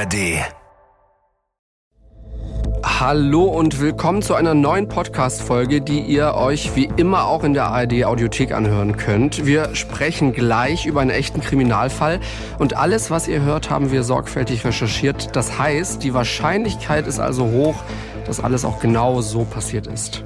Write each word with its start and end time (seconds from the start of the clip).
ARD. 0.00 0.14
Hallo 2.82 3.44
und 3.44 3.82
willkommen 3.82 4.22
zu 4.22 4.34
einer 4.34 4.54
neuen 4.54 4.88
Podcast-Folge, 4.88 5.82
die 5.82 6.00
ihr 6.00 6.34
euch 6.34 6.74
wie 6.74 6.88
immer 6.96 7.26
auch 7.26 7.44
in 7.44 7.52
der 7.52 7.66
ARD-Audiothek 7.66 8.52
anhören 8.52 8.96
könnt. 8.96 9.44
Wir 9.44 9.74
sprechen 9.74 10.32
gleich 10.32 10.86
über 10.86 11.02
einen 11.02 11.10
echten 11.10 11.42
Kriminalfall 11.42 12.18
und 12.58 12.78
alles, 12.78 13.10
was 13.10 13.28
ihr 13.28 13.42
hört, 13.42 13.68
haben 13.68 13.92
wir 13.92 14.02
sorgfältig 14.02 14.64
recherchiert. 14.64 15.36
Das 15.36 15.58
heißt, 15.58 16.02
die 16.02 16.14
Wahrscheinlichkeit 16.14 17.06
ist 17.06 17.20
also 17.20 17.50
hoch, 17.50 17.76
dass 18.24 18.42
alles 18.42 18.64
auch 18.64 18.80
genau 18.80 19.20
so 19.20 19.44
passiert 19.44 19.86
ist. 19.86 20.24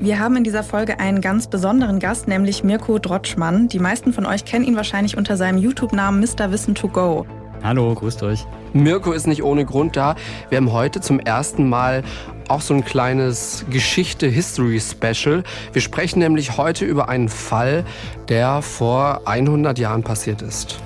Wir 0.00 0.18
haben 0.18 0.34
in 0.36 0.42
dieser 0.42 0.64
Folge 0.64 0.98
einen 0.98 1.20
ganz 1.20 1.46
besonderen 1.46 2.00
Gast, 2.00 2.26
nämlich 2.26 2.64
Mirko 2.64 2.98
Drotschmann. 2.98 3.68
Die 3.68 3.78
meisten 3.78 4.12
von 4.12 4.26
euch 4.26 4.44
kennen 4.44 4.64
ihn 4.64 4.74
wahrscheinlich 4.74 5.16
unter 5.16 5.36
seinem 5.36 5.58
YouTube-Namen 5.58 6.20
Mr. 6.20 6.50
Wissen 6.50 6.74
to 6.74 6.88
Go. 6.88 7.26
Hallo, 7.64 7.94
grüßt 7.94 8.22
euch. 8.24 8.46
Mirko 8.74 9.12
ist 9.12 9.26
nicht 9.26 9.42
ohne 9.42 9.64
Grund 9.64 9.96
da. 9.96 10.16
Wir 10.50 10.58
haben 10.58 10.70
heute 10.70 11.00
zum 11.00 11.18
ersten 11.18 11.66
Mal 11.66 12.02
auch 12.48 12.60
so 12.60 12.74
ein 12.74 12.84
kleines 12.84 13.64
Geschichte-History-Special. 13.70 15.42
Wir 15.72 15.80
sprechen 15.80 16.18
nämlich 16.18 16.58
heute 16.58 16.84
über 16.84 17.08
einen 17.08 17.30
Fall, 17.30 17.86
der 18.28 18.60
vor 18.60 19.22
100 19.24 19.78
Jahren 19.78 20.02
passiert 20.02 20.42
ist. 20.42 20.78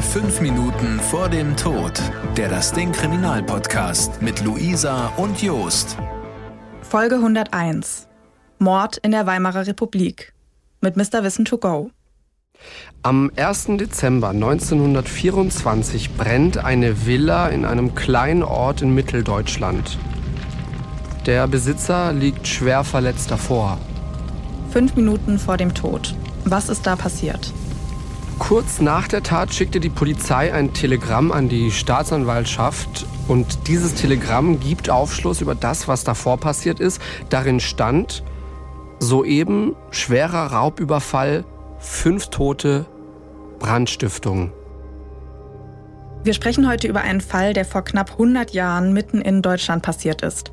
Fünf 0.00 0.42
Minuten 0.42 1.00
vor 1.00 1.30
dem 1.30 1.56
Tod. 1.56 1.98
Der 2.36 2.50
Das 2.50 2.74
Ding 2.74 2.92
Kriminalpodcast 2.92 4.20
mit 4.20 4.44
Luisa 4.44 5.06
und 5.16 5.42
Jost. 5.42 5.96
Folge 6.82 7.14
101. 7.14 8.06
Mord 8.58 8.98
in 8.98 9.12
der 9.12 9.24
Weimarer 9.24 9.66
Republik. 9.66 10.34
Mit 10.82 10.94
Mr. 10.98 11.22
Wissen 11.22 11.46
to 11.46 11.56
Go. 11.56 11.90
Am 13.08 13.30
1. 13.36 13.78
Dezember 13.78 14.28
1924 14.28 16.14
brennt 16.14 16.58
eine 16.58 17.06
Villa 17.06 17.48
in 17.48 17.64
einem 17.64 17.94
kleinen 17.94 18.42
Ort 18.42 18.82
in 18.82 18.94
Mitteldeutschland. 18.94 19.96
Der 21.24 21.46
Besitzer 21.46 22.12
liegt 22.12 22.46
schwer 22.46 22.84
verletzt 22.84 23.30
davor. 23.30 23.78
Fünf 24.70 24.94
Minuten 24.94 25.38
vor 25.38 25.56
dem 25.56 25.72
Tod. 25.72 26.14
Was 26.44 26.68
ist 26.68 26.86
da 26.86 26.96
passiert? 26.96 27.54
Kurz 28.38 28.82
nach 28.82 29.08
der 29.08 29.22
Tat 29.22 29.54
schickte 29.54 29.80
die 29.80 29.88
Polizei 29.88 30.52
ein 30.52 30.74
Telegramm 30.74 31.32
an 31.32 31.48
die 31.48 31.70
Staatsanwaltschaft 31.70 33.06
und 33.26 33.68
dieses 33.68 33.94
Telegramm 33.94 34.60
gibt 34.60 34.90
Aufschluss 34.90 35.40
über 35.40 35.54
das, 35.54 35.88
was 35.88 36.04
davor 36.04 36.36
passiert 36.36 36.78
ist. 36.78 37.00
Darin 37.30 37.58
stand, 37.58 38.22
soeben 38.98 39.74
schwerer 39.90 40.52
Raubüberfall 40.52 41.44
fünf 41.78 42.28
Tote, 42.28 42.86
Brandstiftung. 43.58 44.52
Wir 46.24 46.34
sprechen 46.34 46.68
heute 46.68 46.88
über 46.88 47.00
einen 47.00 47.20
Fall, 47.20 47.52
der 47.52 47.64
vor 47.64 47.84
knapp 47.84 48.12
100 48.12 48.50
Jahren 48.50 48.92
mitten 48.92 49.20
in 49.20 49.42
Deutschland 49.42 49.82
passiert 49.82 50.22
ist. 50.22 50.50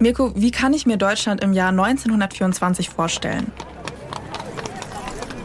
Mirko, 0.00 0.32
wie 0.34 0.50
kann 0.50 0.72
ich 0.72 0.86
mir 0.86 0.96
Deutschland 0.96 1.42
im 1.42 1.52
Jahr 1.52 1.68
1924 1.68 2.88
vorstellen? 2.88 3.52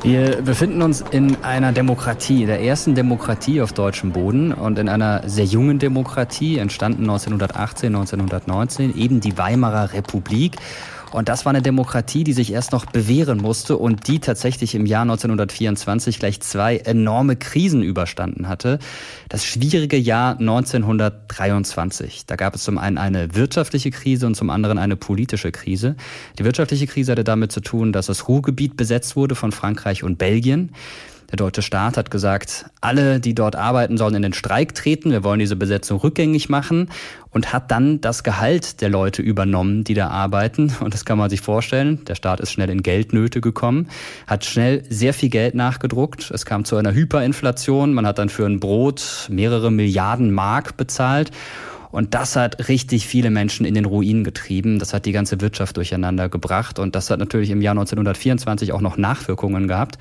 Wir 0.02 0.42
befinden 0.42 0.82
uns 0.82 1.04
in 1.12 1.44
einer 1.44 1.74
Demokratie, 1.74 2.46
der 2.46 2.62
ersten 2.62 2.96
Demokratie 2.96 3.62
auf 3.62 3.74
deutschem 3.74 4.14
Boden 4.14 4.54
und 4.54 4.80
in 4.80 4.88
einer 4.88 5.28
sehr 5.28 5.44
jungen 5.44 5.78
Demokratie, 5.78 6.58
entstanden 6.58 7.02
1918, 7.02 7.88
1919, 7.88 8.98
eben 8.98 9.20
die 9.20 9.38
Weimarer 9.38 9.92
Republik. 9.92 10.56
Und 11.12 11.28
das 11.28 11.46
war 11.46 11.52
eine 11.52 11.62
Demokratie, 11.62 12.24
die 12.24 12.34
sich 12.34 12.54
erst 12.54 12.72
noch 12.72 12.86
bewähren 12.86 13.40
musste 13.40 13.78
und 13.78 14.08
die 14.08 14.20
tatsächlich 14.20 14.76
im 14.76 14.86
Jahr 14.86 15.02
1924 15.02 16.20
gleich 16.20 16.40
zwei 16.42 16.78
enorme 16.78 17.36
Krisen 17.36 17.82
überstanden 17.82 18.48
hatte. 18.48 18.80
Das 19.28 19.46
schwierige 19.46 19.98
Jahr 19.98 20.38
1923. 20.40 22.26
Da 22.28 22.36
gab 22.36 22.56
es 22.56 22.64
zum 22.64 22.78
einen 22.78 22.98
eine 22.98 23.34
wirtschaftliche 23.36 23.92
Krise 23.92 24.28
und 24.28 24.36
zum 24.36 24.50
anderen 24.50 24.78
eine 24.78 24.96
politische 24.96 25.52
Krise. 25.52 25.96
Die 26.38 26.46
wirtschaftliche 26.46 26.88
Krise 26.88 27.14
hatte 27.14 27.24
damit 27.24 27.52
zu 27.52 27.62
tun, 27.62 27.92
dass 27.92 28.06
das 28.06 28.28
Ruhrgebiet 28.28 28.78
besetzt 28.78 29.16
wurde 29.16 29.36
von 29.36 29.52
Frankreich 29.52 30.04
und 30.04 30.18
Belgien. 30.18 30.72
Der 31.32 31.38
deutsche 31.38 31.62
Staat 31.62 31.98
hat 31.98 32.10
gesagt, 32.10 32.66
alle, 32.82 33.20
die 33.20 33.36
dort 33.36 33.56
arbeiten, 33.56 33.98
sollen 33.98 34.16
in 34.16 34.22
den 34.24 34.34
Streik 34.34 34.74
treten. 34.74 35.12
Wir 35.12 35.24
wollen 35.24 35.40
diese 35.40 35.56
Besetzung 35.56 36.00
rückgängig 36.00 36.50
machen 36.50 36.90
und 37.32 37.54
hat 37.54 37.70
dann 37.70 38.02
das 38.02 38.24
Gehalt 38.24 38.82
der 38.82 38.90
Leute 38.90 39.22
übernommen, 39.22 39.84
die 39.84 39.94
da 39.94 40.10
arbeiten. 40.10 40.74
Und 40.80 40.94
das 40.94 41.06
kann 41.06 41.20
man 41.20 41.30
sich 41.30 41.42
vorstellen. 41.42 42.04
Der 42.06 42.16
Staat 42.16 42.40
ist 42.40 42.52
schnell 42.52 42.70
in 42.72 42.82
Geldnöte 42.82 43.42
gekommen, 43.42 43.90
hat 44.26 44.46
schnell 44.46 44.84
sehr 44.90 45.14
viel 45.14 45.30
Geld 45.30 45.54
nachgedruckt. 45.54 46.32
Es 46.32 46.46
kam 46.46 46.66
zu 46.66 46.78
einer 46.78 46.94
Hyperinflation. 46.94 47.94
Man 47.94 48.08
hat 48.08 48.18
dann 48.18 48.30
für 48.30 48.46
ein 48.46 48.60
Brot 48.60 49.28
mehrere 49.30 49.72
Milliarden 49.72 50.32
Mark 50.32 50.78
bezahlt. 50.78 51.32
Und 51.92 52.14
das 52.14 52.36
hat 52.36 52.68
richtig 52.68 53.08
viele 53.08 53.30
Menschen 53.32 53.66
in 53.66 53.74
den 53.74 53.86
Ruin 53.86 54.24
getrieben. 54.24 54.80
Das 54.80 54.94
hat 54.94 55.06
die 55.06 55.12
ganze 55.12 55.42
Wirtschaft 55.42 55.78
durcheinander 55.78 56.30
gebracht. 56.30 56.80
Und 56.80 56.96
das 56.96 57.10
hat 57.10 57.20
natürlich 57.20 57.50
im 57.50 57.62
Jahr 57.62 57.72
1924 57.72 58.74
auch 58.74 58.82
noch 58.82 58.98
Nachwirkungen 58.98 59.68
gehabt. 59.68 59.98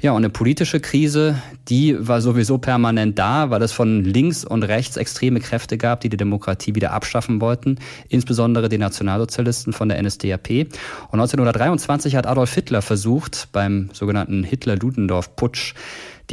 Ja, 0.00 0.10
und 0.12 0.18
eine 0.18 0.30
politische 0.30 0.80
Krise, 0.80 1.40
die 1.68 1.96
war 1.98 2.20
sowieso 2.20 2.58
permanent 2.58 3.18
da, 3.18 3.50
weil 3.50 3.62
es 3.62 3.72
von 3.72 4.04
links 4.04 4.44
und 4.44 4.64
rechts 4.64 4.96
extreme 4.96 5.38
Kräfte 5.40 5.78
gab, 5.78 6.00
die 6.00 6.08
die 6.08 6.16
Demokratie 6.16 6.74
wieder 6.74 6.92
abschaffen 6.92 7.40
wollten, 7.40 7.78
insbesondere 8.08 8.68
die 8.68 8.78
Nationalsozialisten 8.78 9.72
von 9.72 9.88
der 9.88 10.02
NSDAP. 10.02 10.50
Und 10.50 11.20
1923 11.20 12.16
hat 12.16 12.26
Adolf 12.26 12.52
Hitler 12.52 12.82
versucht, 12.82 13.48
beim 13.52 13.90
sogenannten 13.92 14.42
Hitler-Ludendorff-Putsch, 14.42 15.74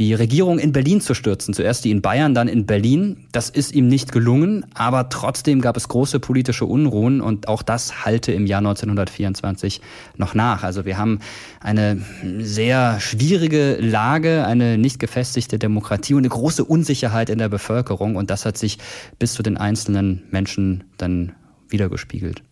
die 0.00 0.14
Regierung 0.14 0.58
in 0.58 0.72
Berlin 0.72 1.02
zu 1.02 1.12
stürzen. 1.12 1.52
Zuerst 1.52 1.84
die 1.84 1.90
in 1.90 2.00
Bayern, 2.00 2.34
dann 2.34 2.48
in 2.48 2.64
Berlin. 2.64 3.26
Das 3.32 3.50
ist 3.50 3.74
ihm 3.74 3.86
nicht 3.86 4.12
gelungen, 4.12 4.64
aber 4.72 5.10
trotzdem 5.10 5.60
gab 5.60 5.76
es 5.76 5.88
große 5.88 6.20
politische 6.20 6.64
Unruhen 6.64 7.20
und 7.20 7.48
auch 7.48 7.62
das 7.62 8.06
halte 8.06 8.32
im 8.32 8.46
Jahr 8.46 8.60
1924 8.60 9.82
noch 10.16 10.34
nach. 10.34 10.64
Also 10.64 10.86
wir 10.86 10.96
haben 10.96 11.18
eine 11.60 12.00
sehr 12.38 12.98
schwierige 12.98 13.76
Lage, 13.78 14.46
eine 14.46 14.78
nicht 14.78 15.00
gefestigte 15.00 15.58
Demokratie 15.58 16.14
und 16.14 16.20
eine 16.20 16.30
große 16.30 16.64
Unsicherheit 16.64 17.28
in 17.28 17.38
der 17.38 17.50
Bevölkerung 17.50 18.16
und 18.16 18.30
das 18.30 18.46
hat 18.46 18.56
sich 18.56 18.78
bis 19.18 19.34
zu 19.34 19.42
den 19.42 19.58
einzelnen 19.58 20.22
Menschen 20.30 20.84
dann 20.96 21.32
wiedergespiegelt. 21.68 22.42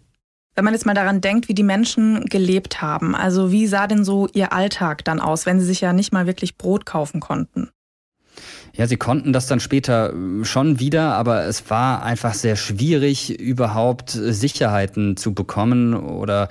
Wenn 0.59 0.65
man 0.65 0.75
jetzt 0.75 0.87
mal 0.87 0.95
daran 0.95 1.21
denkt, 1.21 1.49
wie 1.49 1.55
die 1.55 1.63
Menschen 1.63 2.25
gelebt 2.25 2.83
haben, 2.83 3.15
also 3.15 3.53
wie 3.53 3.69
sah 3.69 3.87
denn 3.87 4.05
so 4.05 4.27
ihr 4.33 4.53
Alltag 4.53 5.05
dann 5.05 5.21
aus, 5.21 5.47
wenn 5.47 5.61
sie 5.61 5.67
sich 5.67 5.81
ja 5.81 5.93
nicht 5.93 6.13
mal 6.13 6.27
wirklich 6.27 6.59
Brot 6.59 6.85
kaufen 6.85 7.21
konnten? 7.21 7.71
Ja, 8.73 8.89
sie 8.89 8.97
konnten 8.97 9.33
das 9.33 9.47
dann 9.47 9.61
später 9.61 10.13
äh, 10.13 10.45
schon 10.45 10.81
wieder, 10.81 11.15
aber 11.15 11.45
es 11.45 11.71
war 11.71 12.03
einfach 12.03 12.35
sehr 12.35 12.57
schwierig, 12.57 13.39
überhaupt 13.39 14.11
Sicherheiten 14.11 15.17
zu 15.17 15.33
bekommen 15.33 15.95
oder 15.95 16.45
äh, 16.45 16.49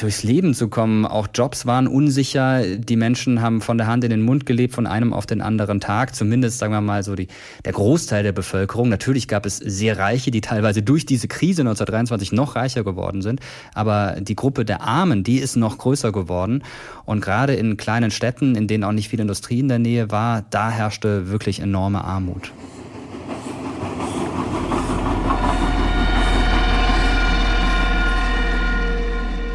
durchs 0.00 0.22
Leben 0.22 0.54
zu 0.54 0.68
kommen. 0.68 1.06
Auch 1.06 1.28
Jobs 1.34 1.66
waren 1.66 1.86
unsicher. 1.86 2.64
Die 2.76 2.96
Menschen 2.96 3.40
haben 3.40 3.60
von 3.60 3.78
der 3.78 3.86
Hand 3.86 4.04
in 4.04 4.10
den 4.10 4.22
Mund 4.22 4.46
gelebt, 4.46 4.74
von 4.74 4.86
einem 4.86 5.12
auf 5.12 5.26
den 5.26 5.40
anderen 5.40 5.80
Tag. 5.80 6.14
Zumindest, 6.14 6.58
sagen 6.58 6.72
wir 6.72 6.80
mal, 6.80 7.02
so 7.02 7.14
die, 7.14 7.28
der 7.64 7.72
Großteil 7.72 8.22
der 8.22 8.32
Bevölkerung. 8.32 8.88
Natürlich 8.88 9.28
gab 9.28 9.46
es 9.46 9.58
sehr 9.58 9.98
Reiche, 9.98 10.30
die 10.30 10.40
teilweise 10.40 10.82
durch 10.82 11.06
diese 11.06 11.28
Krise 11.28 11.62
1923 11.62 12.32
noch 12.32 12.56
reicher 12.56 12.84
geworden 12.84 13.22
sind. 13.22 13.40
Aber 13.74 14.16
die 14.20 14.36
Gruppe 14.36 14.64
der 14.64 14.82
Armen, 14.82 15.24
die 15.24 15.38
ist 15.38 15.56
noch 15.56 15.78
größer 15.78 16.12
geworden. 16.12 16.62
Und 17.04 17.20
gerade 17.20 17.54
in 17.54 17.76
kleinen 17.76 18.10
Städten, 18.10 18.54
in 18.54 18.68
denen 18.68 18.84
auch 18.84 18.92
nicht 18.92 19.08
viel 19.08 19.20
Industrie 19.20 19.60
in 19.60 19.68
der 19.68 19.78
Nähe 19.78 20.10
war, 20.10 20.44
da 20.50 20.70
herrschte 20.70 21.30
wirklich 21.30 21.60
enorme 21.60 22.04
Armut. 22.04 22.52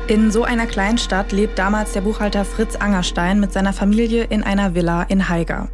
In 0.09 0.31
so 0.31 0.43
einer 0.43 0.65
kleinen 0.65 0.97
Stadt 0.97 1.31
lebt 1.31 1.59
damals 1.59 1.91
der 1.91 2.01
Buchhalter 2.01 2.43
Fritz 2.43 2.75
Angerstein 2.75 3.39
mit 3.39 3.53
seiner 3.53 3.73
Familie 3.73 4.23
in 4.23 4.41
einer 4.41 4.73
Villa 4.73 5.03
in 5.03 5.29
Haiger. 5.29 5.69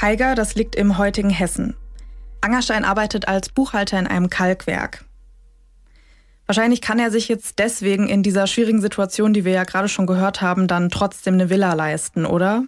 Haiger, 0.00 0.34
das 0.34 0.54
liegt 0.54 0.76
im 0.76 0.96
heutigen 0.96 1.28
Hessen. 1.28 1.76
Angerstein 2.40 2.86
arbeitet 2.86 3.28
als 3.28 3.50
Buchhalter 3.50 3.98
in 3.98 4.06
einem 4.06 4.30
Kalkwerk. 4.30 5.04
Wahrscheinlich 6.46 6.80
kann 6.80 6.98
er 6.98 7.10
sich 7.10 7.28
jetzt 7.28 7.58
deswegen 7.58 8.08
in 8.08 8.22
dieser 8.22 8.46
schwierigen 8.46 8.80
Situation, 8.80 9.34
die 9.34 9.44
wir 9.44 9.52
ja 9.52 9.64
gerade 9.64 9.88
schon 9.88 10.06
gehört 10.06 10.40
haben, 10.40 10.66
dann 10.66 10.88
trotzdem 10.88 11.34
eine 11.34 11.50
Villa 11.50 11.74
leisten, 11.74 12.24
oder? 12.24 12.64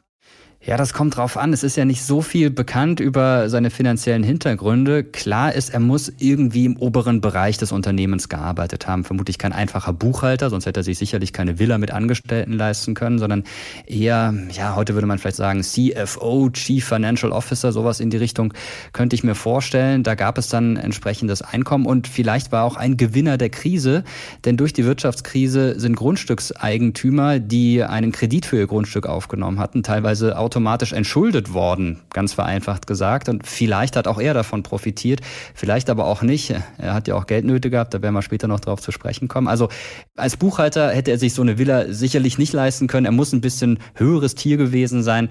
Ja, 0.64 0.76
das 0.76 0.92
kommt 0.92 1.16
drauf 1.16 1.36
an. 1.36 1.52
Es 1.52 1.64
ist 1.64 1.74
ja 1.74 1.84
nicht 1.84 2.04
so 2.04 2.22
viel 2.22 2.48
bekannt 2.48 3.00
über 3.00 3.48
seine 3.48 3.68
finanziellen 3.68 4.22
Hintergründe. 4.22 5.02
Klar 5.02 5.52
ist, 5.52 5.70
er 5.70 5.80
muss 5.80 6.12
irgendwie 6.18 6.66
im 6.66 6.76
oberen 6.76 7.20
Bereich 7.20 7.58
des 7.58 7.72
Unternehmens 7.72 8.28
gearbeitet 8.28 8.86
haben. 8.86 9.02
Vermutlich 9.02 9.38
kein 9.38 9.52
einfacher 9.52 9.92
Buchhalter, 9.92 10.50
sonst 10.50 10.66
hätte 10.66 10.78
er 10.78 10.84
sich 10.84 10.98
sicherlich 10.98 11.32
keine 11.32 11.58
Villa 11.58 11.78
mit 11.78 11.90
Angestellten 11.90 12.52
leisten 12.52 12.94
können, 12.94 13.18
sondern 13.18 13.42
eher, 13.86 14.34
ja, 14.52 14.76
heute 14.76 14.94
würde 14.94 15.08
man 15.08 15.18
vielleicht 15.18 15.34
sagen 15.34 15.64
CFO, 15.64 16.50
Chief 16.50 16.84
Financial 16.84 17.32
Officer, 17.32 17.72
sowas 17.72 17.98
in 17.98 18.10
die 18.10 18.18
Richtung 18.18 18.54
könnte 18.92 19.16
ich 19.16 19.24
mir 19.24 19.34
vorstellen. 19.34 20.04
Da 20.04 20.14
gab 20.14 20.38
es 20.38 20.46
dann 20.46 20.76
entsprechendes 20.76 21.42
Einkommen 21.42 21.86
und 21.86 22.06
vielleicht 22.06 22.52
war 22.52 22.62
auch 22.62 22.76
ein 22.76 22.96
Gewinner 22.96 23.36
der 23.36 23.50
Krise, 23.50 24.04
denn 24.44 24.56
durch 24.56 24.72
die 24.72 24.84
Wirtschaftskrise 24.84 25.80
sind 25.80 25.96
Grundstückseigentümer, 25.96 27.40
die 27.40 27.82
einen 27.82 28.12
Kredit 28.12 28.46
für 28.46 28.58
ihr 28.58 28.68
Grundstück 28.68 29.08
aufgenommen 29.08 29.58
hatten, 29.58 29.82
teilweise 29.82 30.38
automatisch 30.52 30.92
entschuldet 30.92 31.54
worden, 31.54 32.00
ganz 32.12 32.34
vereinfacht 32.34 32.86
gesagt. 32.86 33.30
Und 33.30 33.46
vielleicht 33.46 33.96
hat 33.96 34.06
auch 34.06 34.20
er 34.20 34.34
davon 34.34 34.62
profitiert, 34.62 35.22
vielleicht 35.54 35.88
aber 35.88 36.04
auch 36.04 36.20
nicht. 36.20 36.54
Er 36.76 36.92
hat 36.92 37.08
ja 37.08 37.14
auch 37.14 37.26
Geldnöte 37.26 37.70
gehabt, 37.70 37.94
da 37.94 38.02
werden 38.02 38.14
wir 38.14 38.20
später 38.20 38.48
noch 38.48 38.60
drauf 38.60 38.82
zu 38.82 38.92
sprechen 38.92 39.28
kommen. 39.28 39.48
Also 39.48 39.70
als 40.14 40.36
Buchhalter 40.36 40.90
hätte 40.90 41.10
er 41.10 41.18
sich 41.18 41.32
so 41.32 41.40
eine 41.40 41.56
Villa 41.56 41.86
sicherlich 41.88 42.36
nicht 42.36 42.52
leisten 42.52 42.86
können. 42.86 43.06
Er 43.06 43.12
muss 43.12 43.32
ein 43.32 43.40
bisschen 43.40 43.78
höheres 43.94 44.34
Tier 44.34 44.58
gewesen 44.58 45.02
sein. 45.02 45.30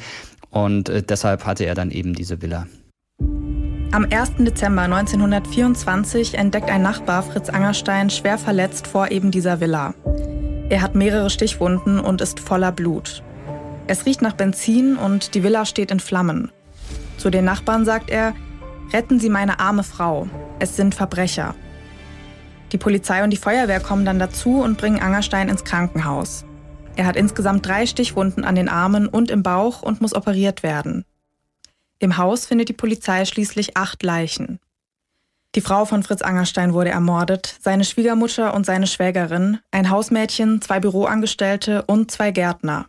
Und 0.49 0.89
äh, 0.89 1.03
deshalb 1.03 1.45
hatte 1.45 1.65
er 1.65 1.75
dann 1.75 1.91
eben 1.91 2.15
diese 2.15 2.41
Villa. 2.41 2.65
Am 3.91 4.07
1. 4.09 4.37
Dezember 4.39 4.83
1924 4.83 6.33
entdeckt 6.33 6.71
ein 6.71 6.81
Nachbar 6.81 7.21
Fritz 7.21 7.49
Angerstein 7.49 8.09
schwer 8.09 8.39
verletzt 8.39 8.87
vor 8.87 9.11
eben 9.11 9.29
dieser 9.29 9.59
Villa. 9.59 9.93
Er 10.69 10.81
hat 10.81 10.95
mehrere 10.95 11.29
Stichwunden 11.29 11.99
und 11.99 12.21
ist 12.21 12.39
voller 12.39 12.71
Blut. 12.71 13.21
Es 13.91 14.05
riecht 14.05 14.21
nach 14.21 14.35
Benzin 14.35 14.95
und 14.95 15.35
die 15.35 15.43
Villa 15.43 15.65
steht 15.65 15.91
in 15.91 15.99
Flammen. 15.99 16.49
Zu 17.17 17.29
den 17.29 17.43
Nachbarn 17.43 17.83
sagt 17.83 18.09
er, 18.09 18.33
retten 18.93 19.19
Sie 19.19 19.29
meine 19.29 19.59
arme 19.59 19.83
Frau, 19.83 20.29
es 20.59 20.77
sind 20.77 20.95
Verbrecher. 20.95 21.55
Die 22.71 22.77
Polizei 22.77 23.21
und 23.21 23.31
die 23.31 23.37
Feuerwehr 23.37 23.81
kommen 23.81 24.05
dann 24.05 24.17
dazu 24.17 24.61
und 24.61 24.77
bringen 24.77 25.01
Angerstein 25.01 25.49
ins 25.49 25.65
Krankenhaus. 25.65 26.45
Er 26.95 27.05
hat 27.05 27.17
insgesamt 27.17 27.67
drei 27.67 27.85
Stichwunden 27.85 28.45
an 28.45 28.55
den 28.55 28.69
Armen 28.69 29.07
und 29.07 29.29
im 29.29 29.43
Bauch 29.43 29.81
und 29.81 29.99
muss 29.99 30.15
operiert 30.15 30.63
werden. 30.63 31.03
Im 31.99 32.15
Haus 32.15 32.45
findet 32.45 32.69
die 32.69 32.73
Polizei 32.73 33.25
schließlich 33.25 33.75
acht 33.75 34.03
Leichen. 34.03 34.61
Die 35.53 35.59
Frau 35.59 35.83
von 35.83 36.03
Fritz 36.03 36.21
Angerstein 36.21 36.71
wurde 36.71 36.91
ermordet, 36.91 37.57
seine 37.59 37.83
Schwiegermutter 37.83 38.53
und 38.53 38.65
seine 38.65 38.87
Schwägerin, 38.87 39.59
ein 39.71 39.89
Hausmädchen, 39.89 40.61
zwei 40.61 40.79
Büroangestellte 40.79 41.81
und 41.87 42.09
zwei 42.09 42.31
Gärtner. 42.31 42.85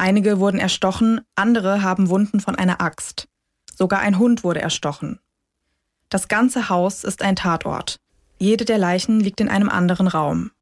Einige 0.00 0.40
wurden 0.40 0.58
erstochen, 0.58 1.20
andere 1.34 1.82
haben 1.82 2.08
Wunden 2.08 2.40
von 2.40 2.54
einer 2.54 2.80
Axt. 2.80 3.28
Sogar 3.76 4.00
ein 4.00 4.18
Hund 4.18 4.44
wurde 4.44 4.62
erstochen. 4.62 5.20
Das 6.08 6.26
ganze 6.26 6.70
Haus 6.70 7.04
ist 7.04 7.20
ein 7.20 7.36
Tatort. 7.36 8.00
Jede 8.38 8.64
der 8.64 8.78
Leichen 8.78 9.20
liegt 9.20 9.42
in 9.42 9.50
einem 9.50 9.68
anderen 9.68 10.08
Raum. 10.08 10.52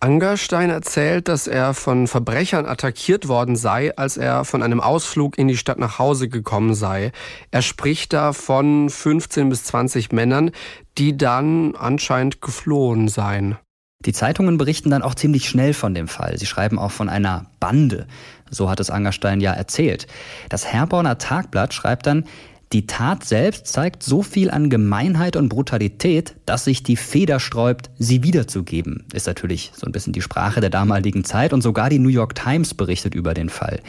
Angerstein 0.00 0.68
erzählt, 0.68 1.28
dass 1.28 1.46
er 1.46 1.72
von 1.72 2.06
Verbrechern 2.06 2.66
attackiert 2.66 3.26
worden 3.26 3.56
sei, 3.56 3.96
als 3.96 4.18
er 4.18 4.44
von 4.44 4.62
einem 4.62 4.80
Ausflug 4.80 5.38
in 5.38 5.48
die 5.48 5.56
Stadt 5.56 5.78
nach 5.78 5.98
Hause 5.98 6.28
gekommen 6.28 6.74
sei. 6.74 7.12
Er 7.52 7.62
spricht 7.62 8.12
da 8.12 8.34
von 8.34 8.90
15 8.90 9.48
bis 9.48 9.64
20 9.64 10.12
Männern, 10.12 10.50
die 10.98 11.16
dann 11.16 11.74
anscheinend 11.74 12.42
geflohen 12.42 13.08
seien. 13.08 13.56
Die 14.04 14.12
Zeitungen 14.12 14.58
berichten 14.58 14.90
dann 14.90 15.02
auch 15.02 15.14
ziemlich 15.14 15.48
schnell 15.48 15.74
von 15.74 15.94
dem 15.94 16.08
Fall. 16.08 16.36
Sie 16.36 16.46
schreiben 16.46 16.78
auch 16.78 16.90
von 16.90 17.08
einer 17.08 17.46
Bande. 17.60 18.08
So 18.52 18.70
hat 18.70 18.78
es 18.78 18.90
Angerstein 18.90 19.40
ja 19.40 19.52
erzählt. 19.52 20.06
Das 20.48 20.72
Herborner 20.72 21.18
Tagblatt 21.18 21.74
schreibt 21.74 22.06
dann, 22.06 22.24
die 22.72 22.86
Tat 22.86 23.22
selbst 23.22 23.66
zeigt 23.66 24.02
so 24.02 24.22
viel 24.22 24.50
an 24.50 24.70
Gemeinheit 24.70 25.36
und 25.36 25.50
Brutalität, 25.50 26.36
dass 26.46 26.64
sich 26.64 26.82
die 26.82 26.96
Feder 26.96 27.38
sträubt, 27.38 27.90
sie 27.98 28.22
wiederzugeben. 28.22 29.04
Ist 29.12 29.26
natürlich 29.26 29.72
so 29.74 29.84
ein 29.84 29.92
bisschen 29.92 30.14
die 30.14 30.22
Sprache 30.22 30.62
der 30.62 30.70
damaligen 30.70 31.22
Zeit 31.24 31.52
und 31.52 31.60
sogar 31.60 31.90
die 31.90 31.98
New 31.98 32.08
York 32.08 32.34
Times 32.34 32.72
berichtet 32.72 33.14
über 33.14 33.34
den 33.34 33.50
Fall. 33.50 33.80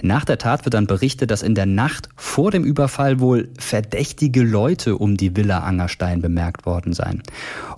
Nach 0.00 0.24
der 0.24 0.38
Tat 0.38 0.64
wird 0.64 0.72
dann 0.72 0.86
berichtet, 0.86 1.30
dass 1.30 1.42
in 1.42 1.54
der 1.54 1.66
Nacht 1.66 2.08
vor 2.16 2.50
dem 2.50 2.64
Überfall 2.64 3.20
wohl 3.20 3.50
verdächtige 3.58 4.42
Leute 4.42 4.96
um 4.96 5.18
die 5.18 5.36
Villa 5.36 5.58
Angerstein 5.58 6.22
bemerkt 6.22 6.64
worden 6.64 6.94
seien. 6.94 7.22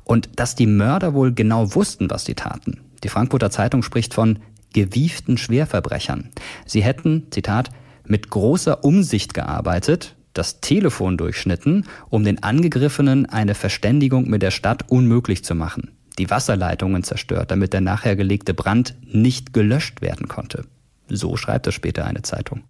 Und 0.05 0.31
dass 0.37 0.55
die 0.55 0.69
Mörder 0.69 1.13
wohl 1.13 1.33
genau 1.33 1.75
wussten, 1.75 2.09
was 2.09 2.25
sie 2.25 2.35
taten. 2.35 2.79
Die 3.03 3.09
Frankfurter 3.09 3.51
Zeitung 3.51 3.83
spricht 3.83 4.15
von 4.15 4.39
gewieften 4.73 5.39
Schwerverbrechern. 5.39 6.31
Sie 6.67 6.83
hätten, 6.83 7.27
Zitat, 7.31 7.71
mit 8.07 8.31
großer 8.31 8.85
Umsicht 8.85 9.35
gearbeitet, 9.35 10.17
das 10.35 10.61
Telefon 10.61 11.17
durchschnitten, 11.17 11.87
um 12.09 12.25
den 12.25 12.43
Angegriffenen 12.43 13.27
eine 13.27 13.55
Verständigung 13.55 14.29
mit 14.29 14.43
der 14.43 14.51
Stadt 14.51 14.91
unmöglich 14.91 15.45
zu 15.45 15.55
machen. 15.55 15.91
Die 16.19 16.31
Wasserleitungen 16.31 17.03
zerstört, 17.03 17.51
damit 17.51 17.73
der 17.73 17.81
nachher 17.81 18.17
gelegte 18.17 18.55
Brand 18.55 18.97
nicht 19.03 19.53
gelöscht 19.53 20.03
werden 20.03 20.29
konnte. 20.29 20.65
So 21.09 21.37
schreibt 21.37 21.67
es 21.67 21.75
später 21.75 22.05
eine 22.05 22.23
Zeitung. 22.23 22.65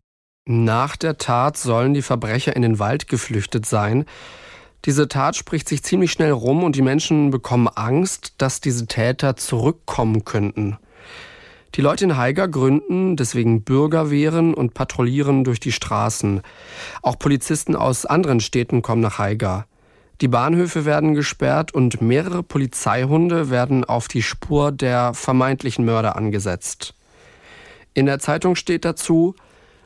Nach 0.44 0.96
der 0.96 1.18
Tat 1.18 1.56
sollen 1.56 1.94
die 1.94 2.02
Verbrecher 2.02 2.56
in 2.56 2.62
den 2.62 2.78
Wald 2.78 3.06
geflüchtet 3.06 3.66
sein. 3.66 4.04
Diese 4.84 5.06
Tat 5.06 5.36
spricht 5.36 5.68
sich 5.68 5.84
ziemlich 5.84 6.10
schnell 6.10 6.32
rum 6.32 6.64
und 6.64 6.74
die 6.74 6.82
Menschen 6.82 7.30
bekommen 7.30 7.68
Angst, 7.68 8.34
dass 8.38 8.60
diese 8.60 8.86
Täter 8.86 9.36
zurückkommen 9.36 10.24
könnten. 10.24 10.78
Die 11.74 11.80
Leute 11.80 12.04
in 12.04 12.16
Haiger 12.18 12.48
gründen 12.48 13.16
deswegen 13.16 13.62
Bürgerwehren 13.62 14.52
und 14.52 14.74
patrouillieren 14.74 15.42
durch 15.42 15.58
die 15.58 15.72
Straßen. 15.72 16.42
Auch 17.00 17.18
Polizisten 17.18 17.76
aus 17.76 18.04
anderen 18.04 18.40
Städten 18.40 18.82
kommen 18.82 19.00
nach 19.00 19.18
Haiger. 19.18 19.66
Die 20.20 20.28
Bahnhöfe 20.28 20.84
werden 20.84 21.14
gesperrt 21.14 21.72
und 21.72 22.02
mehrere 22.02 22.42
Polizeihunde 22.42 23.48
werden 23.48 23.84
auf 23.84 24.06
die 24.06 24.22
Spur 24.22 24.70
der 24.70 25.14
vermeintlichen 25.14 25.86
Mörder 25.86 26.14
angesetzt. 26.14 26.94
In 27.94 28.04
der 28.04 28.18
Zeitung 28.18 28.54
steht 28.54 28.84
dazu, 28.84 29.34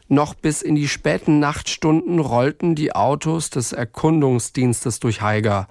noch 0.09 0.35
bis 0.35 0.63
in 0.63 0.75
die 0.75 0.89
späten 0.89 1.39
Nachtstunden 1.39 2.19
rollten 2.19 2.75
die 2.75 2.95
Autos 2.95 3.49
des 3.51 3.73
Erkundungsdienstes 3.73 5.01
durch 5.01 5.23
Haiger, 5.23 5.69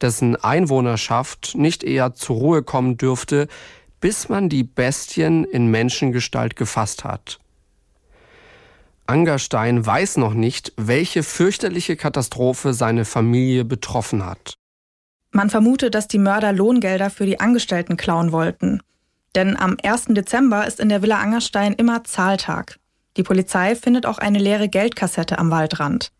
dessen 0.00 0.36
Einwohnerschaft 0.36 1.54
nicht 1.56 1.82
eher 1.82 2.14
zur 2.14 2.36
Ruhe 2.36 2.62
kommen 2.62 2.96
dürfte, 2.96 3.48
bis 4.04 4.28
man 4.28 4.50
die 4.50 4.64
Bestien 4.64 5.44
in 5.44 5.68
Menschengestalt 5.68 6.56
gefasst 6.56 7.04
hat. 7.04 7.40
Angerstein 9.06 9.86
weiß 9.86 10.18
noch 10.18 10.34
nicht, 10.34 10.74
welche 10.76 11.22
fürchterliche 11.22 11.96
Katastrophe 11.96 12.74
seine 12.74 13.06
Familie 13.06 13.64
betroffen 13.64 14.26
hat. 14.26 14.58
Man 15.30 15.48
vermutet, 15.48 15.94
dass 15.94 16.06
die 16.06 16.18
Mörder 16.18 16.52
Lohngelder 16.52 17.08
für 17.08 17.24
die 17.24 17.40
Angestellten 17.40 17.96
klauen 17.96 18.30
wollten. 18.30 18.82
Denn 19.34 19.56
am 19.56 19.78
1. 19.82 20.08
Dezember 20.08 20.66
ist 20.66 20.80
in 20.80 20.90
der 20.90 21.00
Villa 21.00 21.20
Angerstein 21.20 21.72
immer 21.72 22.04
Zahltag. 22.04 22.78
Die 23.16 23.22
Polizei 23.22 23.74
findet 23.74 24.04
auch 24.04 24.18
eine 24.18 24.38
leere 24.38 24.68
Geldkassette 24.68 25.38
am 25.38 25.50
Waldrand. 25.50 26.12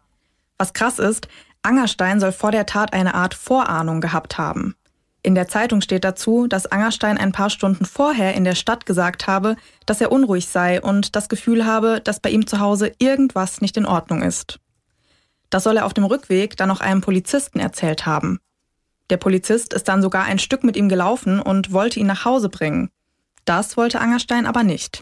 Was 0.56 0.72
krass 0.72 0.98
ist, 0.98 1.28
Angerstein 1.60 2.18
soll 2.18 2.32
vor 2.32 2.50
der 2.50 2.64
Tat 2.64 2.94
eine 2.94 3.12
Art 3.12 3.34
Vorahnung 3.34 4.00
gehabt 4.00 4.38
haben. 4.38 4.74
In 5.24 5.34
der 5.34 5.48
Zeitung 5.48 5.80
steht 5.80 6.04
dazu, 6.04 6.46
dass 6.48 6.66
Angerstein 6.66 7.16
ein 7.16 7.32
paar 7.32 7.48
Stunden 7.48 7.86
vorher 7.86 8.34
in 8.34 8.44
der 8.44 8.54
Stadt 8.54 8.84
gesagt 8.84 9.26
habe, 9.26 9.56
dass 9.86 10.02
er 10.02 10.12
unruhig 10.12 10.48
sei 10.48 10.82
und 10.82 11.16
das 11.16 11.30
Gefühl 11.30 11.64
habe, 11.64 12.02
dass 12.04 12.20
bei 12.20 12.28
ihm 12.28 12.46
zu 12.46 12.60
Hause 12.60 12.92
irgendwas 12.98 13.62
nicht 13.62 13.78
in 13.78 13.86
Ordnung 13.86 14.20
ist. 14.20 14.60
Das 15.48 15.64
soll 15.64 15.78
er 15.78 15.86
auf 15.86 15.94
dem 15.94 16.04
Rückweg 16.04 16.58
dann 16.58 16.68
noch 16.68 16.82
einem 16.82 17.00
Polizisten 17.00 17.58
erzählt 17.58 18.04
haben. 18.04 18.38
Der 19.08 19.16
Polizist 19.16 19.72
ist 19.72 19.88
dann 19.88 20.02
sogar 20.02 20.24
ein 20.24 20.38
Stück 20.38 20.62
mit 20.62 20.76
ihm 20.76 20.90
gelaufen 20.90 21.40
und 21.40 21.72
wollte 21.72 22.00
ihn 22.00 22.06
nach 22.06 22.26
Hause 22.26 22.50
bringen. 22.50 22.90
Das 23.46 23.78
wollte 23.78 24.02
Angerstein 24.02 24.44
aber 24.44 24.62
nicht. 24.62 25.00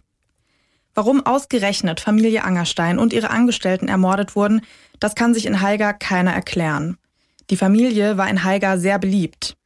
Warum 0.94 1.26
ausgerechnet 1.26 1.98
Familie 1.98 2.44
Angerstein 2.44 3.00
und 3.00 3.12
ihre 3.12 3.30
Angestellten 3.30 3.88
ermordet 3.88 4.36
wurden, 4.36 4.60
das 5.00 5.16
kann 5.16 5.34
sich 5.34 5.46
in 5.46 5.62
Haiger 5.62 5.94
keiner 5.94 6.32
erklären. 6.32 6.96
Die 7.50 7.56
Familie 7.56 8.18
war 8.18 8.30
in 8.30 8.44
Haiger 8.44 8.78
sehr 8.78 9.00
beliebt. 9.00 9.56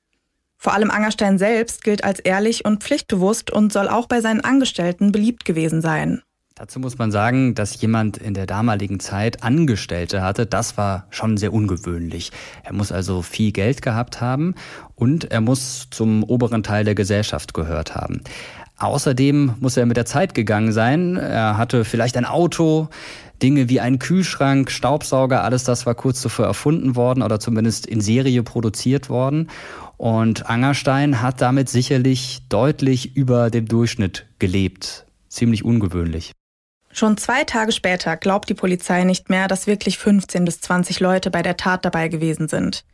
Vor 0.59 0.73
allem 0.73 0.91
Angerstein 0.91 1.39
selbst 1.39 1.85
gilt 1.85 2.05
als 2.05 2.21
ehrlich 2.21 2.65
und 2.65 2.83
pflichtbewusst 2.83 3.51
und 3.51 3.73
soll 3.73 3.89
auch 3.89 4.07
bei 4.07 4.21
seinen 4.21 4.41
Angestellten 4.41 5.13
beliebt 5.13 5.45
gewesen 5.45 5.83
sein. 5.83 6.23
Dazu 6.59 6.81
muss 6.81 6.97
man 6.97 7.11
sagen, 7.11 7.55
dass 7.55 7.83
jemand 7.83 8.17
in 8.17 8.33
der 8.33 8.47
damaligen 8.47 8.99
Zeit 8.99 9.43
Angestellte 9.43 10.23
hatte. 10.23 10.47
Das 10.47 10.79
war 10.79 11.07
schon 11.11 11.37
sehr 11.37 11.53
ungewöhnlich. 11.53 12.33
Er 12.65 12.73
muss 12.73 12.93
also 12.93 13.21
viel 13.21 13.53
Geld 13.53 13.83
gehabt 13.83 14.23
haben 14.23 14.55
und 14.95 15.31
er 15.31 15.43
muss 15.43 15.89
zum 15.91 16.23
oberen 16.23 16.63
Teil 16.63 16.85
der 16.85 16.95
Gesellschaft 16.95 17.53
gehört 17.53 17.95
haben. 17.95 18.23
Außerdem 18.79 19.57
muss 19.61 19.77
er 19.77 19.85
mit 19.85 19.99
der 19.99 20.07
Zeit 20.07 20.33
gegangen 20.33 20.73
sein. 20.73 21.17
Er 21.17 21.59
hatte 21.59 21.85
vielleicht 21.85 22.17
ein 22.17 22.25
Auto, 22.25 22.89
Dinge 23.43 23.69
wie 23.69 23.81
ein 23.81 23.99
Kühlschrank, 23.99 24.71
Staubsauger, 24.71 25.45
alles 25.45 25.65
das 25.65 25.87
war 25.87 25.95
kurz 25.95 26.21
zuvor 26.21 26.47
erfunden 26.47 26.97
worden 26.97 27.23
oder 27.23 27.41
zumindest 27.41 27.87
in 27.87 28.01
Serie 28.01 28.43
produziert 28.43 29.09
worden. 29.09 29.51
Und 29.97 30.49
Angerstein 30.49 31.23
hat 31.23 31.41
damit 31.41 31.69
sicherlich 31.69 32.43
deutlich 32.49 33.17
über 33.17 33.51
dem 33.51 33.67
Durchschnitt 33.67 34.27
gelebt. 34.39 35.07
Ziemlich 35.29 35.65
ungewöhnlich. 35.65 36.33
Schon 36.93 37.19
zwei 37.19 37.45
Tage 37.45 37.73
später 37.73 38.17
glaubt 38.17 38.49
die 38.49 38.55
Polizei 38.55 39.05
nicht 39.05 39.29
mehr, 39.29 39.49
dass 39.49 39.67
wirklich 39.67 39.99
15 39.99 40.45
bis 40.45 40.61
20 40.63 41.01
Leute 41.01 41.31
bei 41.31 41.43
der 41.43 41.59
Tat 41.59 41.85
dabei 41.85 42.09
gewesen 42.09 42.49
sind. 42.49 42.85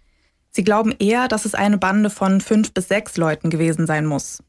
Sie 0.50 0.64
glauben 0.64 0.92
eher, 0.98 1.28
dass 1.28 1.44
es 1.44 1.54
eine 1.54 1.78
Bande 1.78 2.10
von 2.10 2.40
fünf 2.40 2.74
bis 2.74 2.88
sechs 2.88 3.16
Leuten 3.16 3.48
gewesen 3.48 3.86
sein 3.86 4.04
muss. 4.04 4.42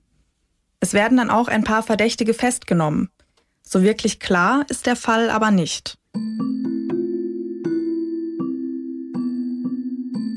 Es 0.80 0.94
werden 0.94 1.18
dann 1.18 1.30
auch 1.30 1.48
ein 1.48 1.64
paar 1.64 1.82
Verdächtige 1.82 2.34
festgenommen. 2.34 3.10
So 3.74 3.82
wirklich 3.82 4.20
klar 4.20 4.68
ist 4.70 4.86
der 4.86 4.96
Fall 4.96 5.32
aber 5.32 5.50
nicht. 5.50 5.98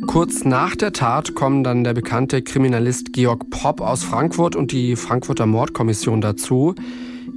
Kurz 0.07 0.47
nach 0.47 0.75
der 0.75 0.95
Tat 0.95 1.35
kommen 1.35 1.63
dann 1.63 1.85
der 1.85 1.93
bekannte 1.93 2.41
Kriminalist 2.41 3.13
Georg 3.13 3.51
Popp 3.51 3.83
aus 3.83 4.05
Frankfurt 4.05 4.57
und 4.57 4.73
die 4.73 4.97
Frankfurter 4.97 5.45
Mordkommission 5.45 6.23
dazu. 6.23 6.75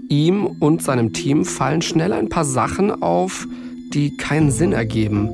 Ihm 0.07 0.45
und 0.45 0.81
seinem 0.81 1.11
Team 1.11 1.43
fallen 1.43 1.81
schnell 1.81 2.13
ein 2.13 2.29
paar 2.29 2.45
Sachen 2.45 3.03
auf, 3.03 3.45
die 3.93 4.15
keinen 4.15 4.51
Sinn 4.51 4.71
ergeben. 4.71 5.29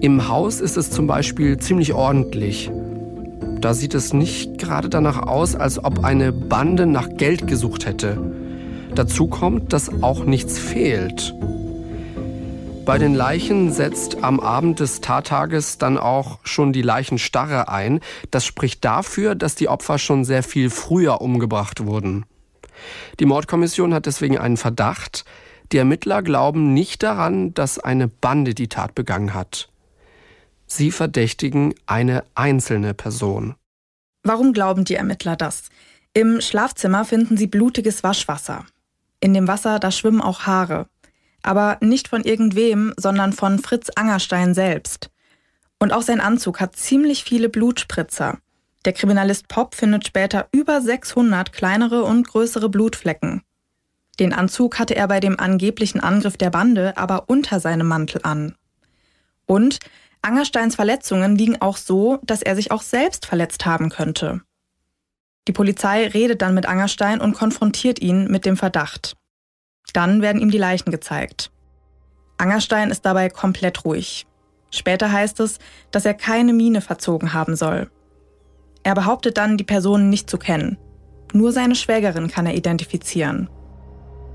Im 0.00 0.28
Haus 0.28 0.60
ist 0.60 0.76
es 0.76 0.92
zum 0.92 1.08
Beispiel 1.08 1.58
ziemlich 1.58 1.92
ordentlich. 1.92 2.70
Da 3.60 3.74
sieht 3.74 3.94
es 3.94 4.12
nicht 4.12 4.58
gerade 4.58 4.88
danach 4.88 5.26
aus, 5.26 5.56
als 5.56 5.82
ob 5.82 6.04
eine 6.04 6.30
Bande 6.30 6.86
nach 6.86 7.08
Geld 7.16 7.48
gesucht 7.48 7.84
hätte. 7.84 8.16
Dazu 8.94 9.28
kommt, 9.28 9.72
dass 9.72 10.02
auch 10.02 10.24
nichts 10.24 10.58
fehlt. 10.58 11.34
Bei 12.84 12.98
den 12.98 13.14
Leichen 13.14 13.72
setzt 13.72 14.24
am 14.24 14.40
Abend 14.40 14.80
des 14.80 15.00
Tattages 15.00 15.78
dann 15.78 15.96
auch 15.96 16.40
schon 16.42 16.72
die 16.72 16.82
Leichenstarre 16.82 17.68
ein. 17.68 18.00
Das 18.30 18.44
spricht 18.44 18.84
dafür, 18.84 19.34
dass 19.34 19.54
die 19.54 19.68
Opfer 19.68 19.98
schon 19.98 20.24
sehr 20.24 20.42
viel 20.42 20.70
früher 20.70 21.20
umgebracht 21.20 21.86
wurden. 21.86 22.24
Die 23.20 23.26
Mordkommission 23.26 23.94
hat 23.94 24.06
deswegen 24.06 24.38
einen 24.38 24.56
Verdacht. 24.56 25.24
Die 25.70 25.78
Ermittler 25.78 26.22
glauben 26.22 26.74
nicht 26.74 27.02
daran, 27.02 27.54
dass 27.54 27.78
eine 27.78 28.08
Bande 28.08 28.54
die 28.54 28.68
Tat 28.68 28.94
begangen 28.94 29.34
hat. 29.34 29.68
Sie 30.66 30.90
verdächtigen 30.90 31.74
eine 31.86 32.24
einzelne 32.34 32.94
Person. 32.94 33.54
Warum 34.24 34.52
glauben 34.52 34.84
die 34.84 34.94
Ermittler 34.94 35.36
das? 35.36 35.68
Im 36.12 36.40
Schlafzimmer 36.40 37.04
finden 37.04 37.36
sie 37.36 37.46
blutiges 37.46 38.02
Waschwasser. 38.02 38.66
In 39.20 39.34
dem 39.34 39.48
Wasser, 39.48 39.78
da 39.78 39.90
schwimmen 39.90 40.20
auch 40.20 40.40
Haare. 40.40 40.86
Aber 41.42 41.78
nicht 41.80 42.08
von 42.08 42.24
irgendwem, 42.24 42.92
sondern 42.96 43.32
von 43.32 43.58
Fritz 43.58 43.90
Angerstein 43.94 44.54
selbst. 44.54 45.10
Und 45.78 45.92
auch 45.92 46.02
sein 46.02 46.20
Anzug 46.20 46.60
hat 46.60 46.76
ziemlich 46.76 47.24
viele 47.24 47.48
Blutspritzer. 47.48 48.38
Der 48.84 48.92
Kriminalist 48.92 49.48
Pop 49.48 49.74
findet 49.74 50.06
später 50.06 50.48
über 50.52 50.80
600 50.80 51.52
kleinere 51.52 52.02
und 52.02 52.26
größere 52.26 52.68
Blutflecken. 52.68 53.42
Den 54.18 54.32
Anzug 54.32 54.78
hatte 54.78 54.96
er 54.96 55.08
bei 55.08 55.20
dem 55.20 55.38
angeblichen 55.38 56.00
Angriff 56.00 56.36
der 56.36 56.50
Bande 56.50 56.96
aber 56.96 57.28
unter 57.28 57.60
seinem 57.60 57.88
Mantel 57.88 58.20
an. 58.24 58.54
Und 59.46 59.80
Angersteins 60.22 60.76
Verletzungen 60.76 61.36
liegen 61.36 61.60
auch 61.60 61.78
so, 61.78 62.18
dass 62.22 62.42
er 62.42 62.54
sich 62.54 62.70
auch 62.70 62.82
selbst 62.82 63.24
verletzt 63.24 63.64
haben 63.64 63.88
könnte. 63.88 64.42
Die 65.48 65.52
Polizei 65.52 66.06
redet 66.06 66.42
dann 66.42 66.54
mit 66.54 66.66
Angerstein 66.66 67.20
und 67.20 67.34
konfrontiert 67.34 68.00
ihn 68.00 68.30
mit 68.30 68.44
dem 68.44 68.56
Verdacht. 68.56 69.16
Dann 69.92 70.22
werden 70.22 70.40
ihm 70.40 70.50
die 70.50 70.58
Leichen 70.58 70.90
gezeigt. 70.90 71.50
Angerstein 72.38 72.90
ist 72.90 73.04
dabei 73.04 73.28
komplett 73.28 73.84
ruhig. 73.84 74.26
Später 74.70 75.10
heißt 75.10 75.40
es, 75.40 75.58
dass 75.90 76.04
er 76.04 76.14
keine 76.14 76.52
Miene 76.52 76.80
verzogen 76.80 77.32
haben 77.32 77.56
soll. 77.56 77.90
Er 78.82 78.94
behauptet 78.94 79.36
dann, 79.36 79.56
die 79.56 79.64
Personen 79.64 80.08
nicht 80.08 80.30
zu 80.30 80.38
kennen. 80.38 80.78
Nur 81.32 81.52
seine 81.52 81.74
Schwägerin 81.74 82.28
kann 82.28 82.46
er 82.46 82.54
identifizieren. 82.54 83.48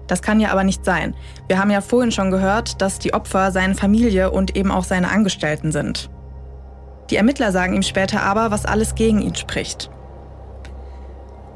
Das 0.08 0.22
kann 0.22 0.40
ja 0.40 0.52
aber 0.52 0.64
nicht 0.64 0.86
sein. 0.86 1.16
Wir 1.48 1.58
haben 1.58 1.72
ja 1.72 1.82
vorhin 1.82 2.12
schon 2.12 2.30
gehört, 2.30 2.82
dass 2.82 3.00
die 3.00 3.14
Opfer 3.14 3.52
seine 3.52 3.76
Familie 3.76 4.30
und 4.32 4.56
eben 4.56 4.72
auch 4.72 4.84
seine 4.84 5.10
Angestellten 5.10 5.72
sind. 5.72 6.10
Die 7.10 7.16
Ermittler 7.16 7.52
sagen 7.52 7.74
ihm 7.74 7.82
später 7.82 8.22
aber, 8.22 8.52
was 8.52 8.66
alles 8.66 8.96
gegen 8.96 9.22
ihn 9.22 9.36
spricht. 9.36 9.90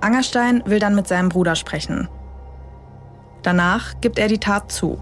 Angerstein 0.01 0.63
will 0.65 0.79
dann 0.79 0.95
mit 0.95 1.07
seinem 1.07 1.29
Bruder 1.29 1.55
sprechen. 1.55 2.07
Danach 3.43 3.99
gibt 4.01 4.19
er 4.19 4.27
die 4.27 4.39
Tat 4.39 4.71
zu. 4.71 4.99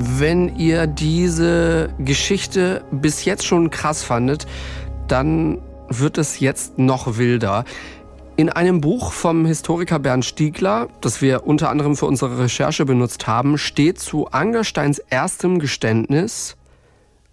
Wenn 0.00 0.56
ihr 0.56 0.86
diese 0.86 1.90
Geschichte 1.98 2.84
bis 2.90 3.24
jetzt 3.24 3.44
schon 3.44 3.70
krass 3.70 4.02
fandet, 4.02 4.46
dann 5.08 5.60
wird 5.88 6.18
es 6.18 6.38
jetzt 6.38 6.78
noch 6.78 7.18
wilder. 7.18 7.64
In 8.38 8.50
einem 8.50 8.80
Buch 8.80 9.10
vom 9.10 9.46
Historiker 9.46 9.98
Bernd 9.98 10.24
Stiegler, 10.24 10.90
das 11.00 11.20
wir 11.20 11.44
unter 11.44 11.70
anderem 11.70 11.96
für 11.96 12.06
unsere 12.06 12.38
Recherche 12.38 12.84
benutzt 12.84 13.26
haben, 13.26 13.58
steht 13.58 13.98
zu 13.98 14.28
Angersteins 14.28 15.00
erstem 15.00 15.58
Geständnis, 15.58 16.56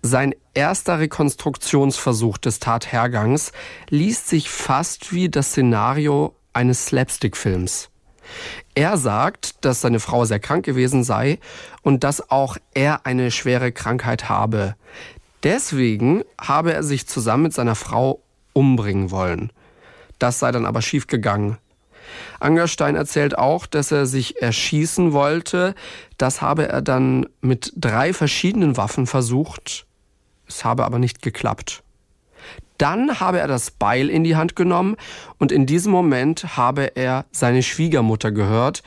sein 0.01 0.33
erster 0.55 0.97
Rekonstruktionsversuch 0.97 2.39
des 2.39 2.57
Tathergangs 2.57 3.51
liest 3.87 4.29
sich 4.29 4.49
fast 4.49 5.13
wie 5.13 5.29
das 5.29 5.49
Szenario 5.51 6.33
eines 6.53 6.87
Slapstick-Films. 6.87 7.91
Er 8.73 8.97
sagt, 8.97 9.63
dass 9.63 9.81
seine 9.81 9.99
Frau 9.99 10.25
sehr 10.25 10.39
krank 10.39 10.65
gewesen 10.65 11.03
sei 11.03 11.37
und 11.83 12.03
dass 12.03 12.31
auch 12.31 12.57
er 12.73 13.05
eine 13.05 13.29
schwere 13.29 13.71
Krankheit 13.71 14.27
habe. 14.27 14.75
Deswegen 15.43 16.23
habe 16.41 16.73
er 16.73 16.81
sich 16.81 17.05
zusammen 17.05 17.43
mit 17.43 17.53
seiner 17.53 17.75
Frau 17.75 18.23
umbringen 18.53 19.11
wollen. 19.11 19.51
Das 20.19 20.39
sei 20.39 20.51
dann 20.51 20.65
aber 20.65 20.81
schiefgegangen. 20.81 21.57
Angerstein 22.39 22.95
erzählt 22.95 23.37
auch, 23.37 23.65
dass 23.65 23.91
er 23.91 24.05
sich 24.05 24.41
erschießen 24.41 25.13
wollte. 25.13 25.75
Das 26.17 26.41
habe 26.41 26.67
er 26.67 26.81
dann 26.81 27.27
mit 27.41 27.73
drei 27.75 28.13
verschiedenen 28.13 28.77
Waffen 28.77 29.07
versucht. 29.07 29.85
Es 30.47 30.63
habe 30.63 30.85
aber 30.85 30.99
nicht 30.99 31.21
geklappt. 31.21 31.83
Dann 32.77 33.19
habe 33.19 33.39
er 33.39 33.47
das 33.47 33.71
Beil 33.71 34.09
in 34.09 34.23
die 34.23 34.35
Hand 34.35 34.55
genommen 34.55 34.97
und 35.37 35.51
in 35.51 35.65
diesem 35.65 35.91
Moment 35.91 36.57
habe 36.57 36.95
er 36.95 37.25
seine 37.31 37.63
Schwiegermutter 37.63 38.31
gehört. 38.31 38.83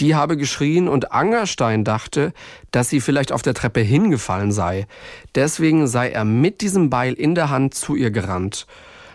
Die 0.00 0.14
habe 0.14 0.36
geschrien 0.36 0.88
und 0.88 1.12
Angerstein 1.12 1.84
dachte, 1.84 2.32
dass 2.70 2.88
sie 2.88 3.00
vielleicht 3.00 3.32
auf 3.32 3.42
der 3.42 3.54
Treppe 3.54 3.80
hingefallen 3.80 4.52
sei. 4.52 4.86
Deswegen 5.34 5.86
sei 5.86 6.10
er 6.10 6.24
mit 6.24 6.60
diesem 6.60 6.90
Beil 6.90 7.14
in 7.14 7.34
der 7.34 7.50
Hand 7.50 7.74
zu 7.74 7.94
ihr 7.94 8.10
gerannt. 8.10 8.66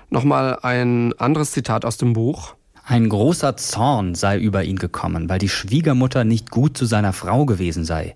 Nochmal 0.10 0.60
ein 0.62 1.14
anderes 1.20 1.52
Zitat 1.52 1.84
aus 1.84 1.98
dem 1.98 2.14
Buch. 2.14 2.56
Ein 2.86 3.10
großer 3.10 3.58
Zorn 3.58 4.16
sei 4.16 4.38
über 4.38 4.64
ihn 4.64 4.78
gekommen, 4.78 5.28
weil 5.28 5.40
die 5.40 5.50
Schwiegermutter 5.50 6.24
nicht 6.24 6.50
gut 6.50 6.78
zu 6.78 6.86
seiner 6.86 7.12
Frau 7.12 7.46
gewesen 7.46 7.84
sei. 7.84 8.16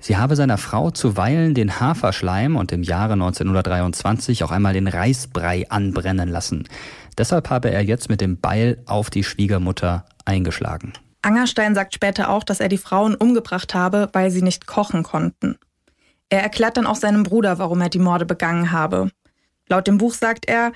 Sie 0.00 0.16
habe 0.16 0.34
seiner 0.34 0.58
Frau 0.58 0.90
zuweilen 0.90 1.54
den 1.54 1.78
Haferschleim 1.78 2.56
und 2.56 2.72
im 2.72 2.82
Jahre 2.82 3.12
1923 3.12 4.42
auch 4.42 4.50
einmal 4.50 4.72
den 4.72 4.88
Reisbrei 4.88 5.66
anbrennen 5.68 6.28
lassen. 6.28 6.66
Deshalb 7.16 7.50
habe 7.50 7.70
er 7.70 7.82
jetzt 7.82 8.08
mit 8.08 8.20
dem 8.20 8.40
Beil 8.40 8.82
auf 8.86 9.10
die 9.10 9.22
Schwiegermutter 9.22 10.06
eingeschlagen. 10.24 10.94
Angerstein 11.22 11.74
sagt 11.74 11.94
später 11.94 12.30
auch, 12.30 12.42
dass 12.42 12.60
er 12.60 12.68
die 12.68 12.78
Frauen 12.78 13.14
umgebracht 13.14 13.74
habe, 13.74 14.08
weil 14.12 14.30
sie 14.30 14.42
nicht 14.42 14.66
kochen 14.66 15.04
konnten. 15.04 15.58
Er 16.30 16.42
erklärt 16.42 16.76
dann 16.76 16.86
auch 16.86 16.96
seinem 16.96 17.22
Bruder, 17.22 17.58
warum 17.58 17.80
er 17.80 17.90
die 17.90 17.98
Morde 17.98 18.24
begangen 18.24 18.72
habe. 18.72 19.10
Laut 19.68 19.86
dem 19.86 19.98
Buch 19.98 20.14
sagt 20.14 20.48
er, 20.48 20.72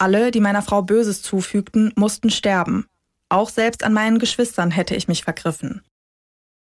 alle, 0.00 0.30
die 0.30 0.40
meiner 0.40 0.62
Frau 0.62 0.82
Böses 0.82 1.22
zufügten, 1.22 1.92
mussten 1.96 2.30
sterben. 2.30 2.86
Auch 3.28 3.50
selbst 3.50 3.84
an 3.84 3.92
meinen 3.92 4.18
Geschwistern 4.18 4.70
hätte 4.70 4.96
ich 4.96 5.08
mich 5.08 5.24
vergriffen. 5.24 5.82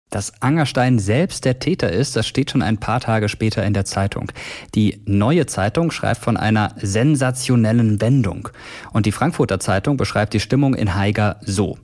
Dass 0.10 0.42
Angerstein 0.44 1.00
selbst 1.00 1.44
der 1.44 1.58
Täter 1.58 1.92
ist, 1.92 2.16
das 2.16 2.28
steht 2.28 2.52
schon 2.52 2.62
ein 2.62 2.78
paar 2.78 3.00
Tage 3.00 3.30
später 3.30 3.66
in 3.66 3.74
der 3.74 3.84
Zeitung. 3.84 4.32
Die 4.76 5.02
Neue 5.06 5.48
Zeitung 5.48 5.90
schreibt 5.90 6.22
von 6.22 6.38
einer 6.38 6.76
sensationellen 6.78 8.00
Wendung. 8.00 8.50
Und 8.92 9.08
die 9.08 9.12
Frankfurter 9.12 9.60
Zeitung 9.60 9.98
beschreibt 9.98 10.34
die 10.34 10.40
Stimmung 10.40 10.76
in 10.76 10.94
Haiger 10.94 11.40
so. 11.42 11.80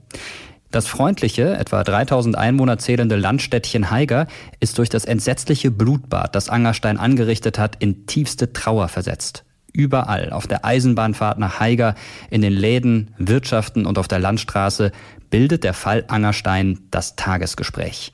Das 0.70 0.86
freundliche, 0.86 1.56
etwa 1.56 1.82
3000 1.82 2.38
Einwohner 2.38 2.78
zählende 2.78 3.16
Landstädtchen 3.16 3.90
Haiger 3.90 4.28
ist 4.60 4.78
durch 4.78 4.88
das 4.88 5.04
entsetzliche 5.04 5.72
Blutbad, 5.72 6.36
das 6.36 6.48
Angerstein 6.48 6.96
angerichtet 6.98 7.58
hat, 7.58 7.76
in 7.80 8.06
tiefste 8.06 8.52
Trauer 8.52 8.86
versetzt. 8.86 9.44
Überall, 9.72 10.32
auf 10.32 10.46
der 10.46 10.64
Eisenbahnfahrt 10.64 11.38
nach 11.38 11.60
Haiger, 11.60 11.94
in 12.30 12.42
den 12.42 12.52
Läden, 12.52 13.14
Wirtschaften 13.18 13.86
und 13.86 13.98
auf 13.98 14.08
der 14.08 14.18
Landstraße 14.18 14.92
bildet 15.30 15.64
der 15.64 15.74
Fall 15.74 16.04
Angerstein 16.08 16.80
das 16.90 17.16
Tagesgespräch. 17.16 18.12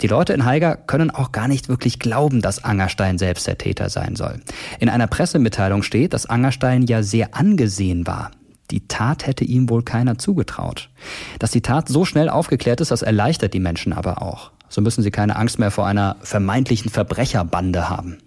Die 0.00 0.06
Leute 0.06 0.32
in 0.32 0.44
Haiger 0.44 0.76
können 0.76 1.10
auch 1.10 1.32
gar 1.32 1.48
nicht 1.48 1.68
wirklich 1.68 1.98
glauben, 1.98 2.40
dass 2.40 2.62
Angerstein 2.62 3.18
selbst 3.18 3.46
der 3.46 3.58
Täter 3.58 3.88
sein 3.88 4.14
soll. 4.14 4.40
In 4.78 4.88
einer 4.88 5.06
Pressemitteilung 5.06 5.82
steht, 5.82 6.12
dass 6.12 6.26
Angerstein 6.26 6.82
ja 6.82 7.02
sehr 7.02 7.34
angesehen 7.34 8.06
war. 8.06 8.30
Die 8.70 8.86
Tat 8.86 9.26
hätte 9.26 9.44
ihm 9.44 9.70
wohl 9.70 9.82
keiner 9.82 10.18
zugetraut. 10.18 10.90
Dass 11.38 11.50
die 11.50 11.62
Tat 11.62 11.88
so 11.88 12.04
schnell 12.04 12.28
aufgeklärt 12.28 12.80
ist, 12.80 12.90
das 12.90 13.02
erleichtert 13.02 13.54
die 13.54 13.60
Menschen 13.60 13.92
aber 13.92 14.22
auch. 14.22 14.52
So 14.68 14.82
müssen 14.82 15.02
sie 15.02 15.10
keine 15.10 15.36
Angst 15.36 15.58
mehr 15.58 15.70
vor 15.70 15.86
einer 15.86 16.16
vermeintlichen 16.20 16.90
Verbrecherbande 16.90 17.88
haben. 17.88 18.18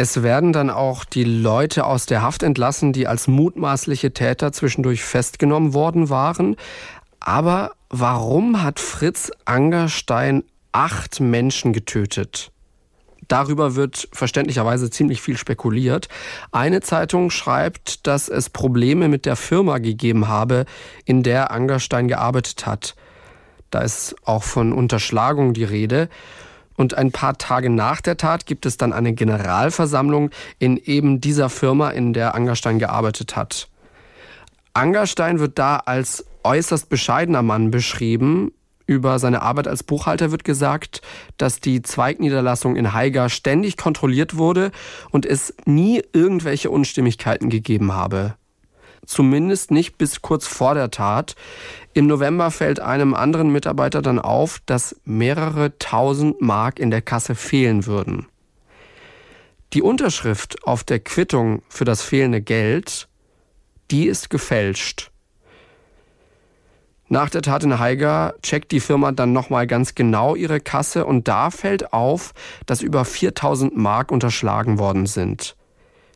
Es 0.00 0.22
werden 0.22 0.52
dann 0.52 0.70
auch 0.70 1.04
die 1.04 1.24
Leute 1.24 1.84
aus 1.84 2.06
der 2.06 2.22
Haft 2.22 2.44
entlassen, 2.44 2.92
die 2.92 3.08
als 3.08 3.26
mutmaßliche 3.26 4.12
Täter 4.12 4.52
zwischendurch 4.52 5.02
festgenommen 5.02 5.74
worden 5.74 6.08
waren. 6.08 6.54
Aber 7.18 7.72
warum 7.90 8.62
hat 8.62 8.78
Fritz 8.78 9.32
Angerstein 9.44 10.44
acht 10.70 11.18
Menschen 11.18 11.72
getötet? 11.72 12.52
Darüber 13.26 13.74
wird 13.74 14.08
verständlicherweise 14.12 14.88
ziemlich 14.88 15.20
viel 15.20 15.36
spekuliert. 15.36 16.08
Eine 16.52 16.80
Zeitung 16.80 17.30
schreibt, 17.30 18.06
dass 18.06 18.28
es 18.28 18.50
Probleme 18.50 19.08
mit 19.08 19.26
der 19.26 19.34
Firma 19.34 19.78
gegeben 19.78 20.28
habe, 20.28 20.64
in 21.06 21.24
der 21.24 21.50
Angerstein 21.50 22.06
gearbeitet 22.06 22.66
hat. 22.66 22.94
Da 23.70 23.80
ist 23.80 24.14
auch 24.24 24.44
von 24.44 24.72
Unterschlagung 24.72 25.54
die 25.54 25.64
Rede. 25.64 26.08
Und 26.78 26.94
ein 26.94 27.10
paar 27.10 27.36
Tage 27.36 27.70
nach 27.70 28.00
der 28.00 28.16
Tat 28.16 28.46
gibt 28.46 28.64
es 28.64 28.76
dann 28.76 28.92
eine 28.92 29.12
Generalversammlung 29.12 30.30
in 30.60 30.76
eben 30.76 31.20
dieser 31.20 31.50
Firma, 31.50 31.90
in 31.90 32.12
der 32.12 32.36
Angerstein 32.36 32.78
gearbeitet 32.78 33.34
hat. 33.34 33.68
Angerstein 34.74 35.40
wird 35.40 35.58
da 35.58 35.78
als 35.78 36.24
äußerst 36.44 36.88
bescheidener 36.88 37.42
Mann 37.42 37.72
beschrieben. 37.72 38.52
Über 38.86 39.18
seine 39.18 39.42
Arbeit 39.42 39.66
als 39.66 39.82
Buchhalter 39.82 40.30
wird 40.30 40.44
gesagt, 40.44 41.02
dass 41.36 41.58
die 41.58 41.82
Zweigniederlassung 41.82 42.76
in 42.76 42.92
Haiger 42.92 43.28
ständig 43.28 43.76
kontrolliert 43.76 44.36
wurde 44.36 44.70
und 45.10 45.26
es 45.26 45.54
nie 45.66 46.00
irgendwelche 46.12 46.70
Unstimmigkeiten 46.70 47.50
gegeben 47.50 47.92
habe. 47.92 48.36
Zumindest 49.08 49.70
nicht 49.70 49.96
bis 49.96 50.20
kurz 50.20 50.46
vor 50.46 50.74
der 50.74 50.90
Tat. 50.90 51.34
Im 51.94 52.06
November 52.06 52.50
fällt 52.50 52.78
einem 52.78 53.14
anderen 53.14 53.50
Mitarbeiter 53.50 54.02
dann 54.02 54.18
auf, 54.18 54.60
dass 54.66 55.00
mehrere 55.06 55.78
tausend 55.78 56.42
Mark 56.42 56.78
in 56.78 56.90
der 56.90 57.00
Kasse 57.00 57.34
fehlen 57.34 57.86
würden. 57.86 58.26
Die 59.72 59.80
Unterschrift 59.80 60.62
auf 60.64 60.84
der 60.84 61.00
Quittung 61.00 61.62
für 61.70 61.86
das 61.86 62.02
fehlende 62.02 62.42
Geld, 62.42 63.08
die 63.90 64.08
ist 64.08 64.28
gefälscht. 64.28 65.10
Nach 67.08 67.30
der 67.30 67.40
Tat 67.40 67.64
in 67.64 67.78
Haiger 67.78 68.34
checkt 68.42 68.72
die 68.72 68.80
Firma 68.80 69.12
dann 69.12 69.32
nochmal 69.32 69.66
ganz 69.66 69.94
genau 69.94 70.34
ihre 70.34 70.60
Kasse 70.60 71.06
und 71.06 71.28
da 71.28 71.50
fällt 71.50 71.94
auf, 71.94 72.34
dass 72.66 72.82
über 72.82 73.06
4000 73.06 73.74
Mark 73.74 74.12
unterschlagen 74.12 74.78
worden 74.78 75.06
sind. 75.06 75.56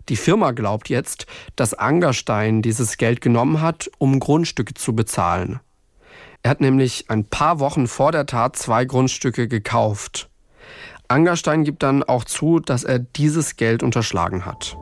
Die 0.08 0.16
Firma 0.16 0.50
glaubt 0.50 0.88
jetzt, 0.88 1.26
dass 1.56 1.74
Angerstein 1.74 2.62
dieses 2.62 2.96
Geld 2.96 3.20
genommen 3.20 3.60
hat, 3.60 3.90
um 3.98 4.18
Grundstücke 4.18 4.74
zu 4.74 4.94
bezahlen. 4.94 5.60
Er 6.42 6.50
hat 6.50 6.60
nämlich 6.60 7.08
ein 7.08 7.24
paar 7.24 7.60
Wochen 7.60 7.86
vor 7.86 8.10
der 8.10 8.26
Tat 8.26 8.56
zwei 8.56 8.84
Grundstücke 8.84 9.46
gekauft. 9.46 10.28
Angerstein 11.06 11.62
gibt 11.62 11.82
dann 11.82 12.02
auch 12.02 12.24
zu, 12.24 12.58
dass 12.58 12.84
er 12.84 12.98
dieses 12.98 13.56
Geld 13.56 13.82
unterschlagen 13.82 14.44
hat. 14.44 14.76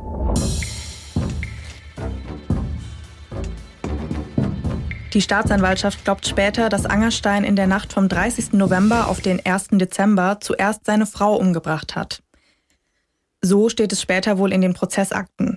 Die 5.13 5.21
Staatsanwaltschaft 5.21 6.05
glaubt 6.05 6.25
später, 6.27 6.69
dass 6.69 6.87
Angerstein 6.87 7.43
in 7.43 7.57
der 7.57 7.67
Nacht 7.67 7.93
vom 7.93 8.09
30. 8.09 8.53
November 8.53 9.09
auf 9.09 9.21
den 9.21 9.45
1. 9.45 9.71
Dezember 9.73 10.39
zuerst 10.41 10.87
seine 10.87 11.05
Frau 11.05 11.35
umgebracht 11.35 11.97
hat. 11.97 12.23
So 13.43 13.69
steht 13.69 13.93
es 13.93 14.03
später 14.03 14.39
wohl 14.39 14.53
in 14.53 14.61
den 14.61 14.75
Prozessakten. 14.75 15.57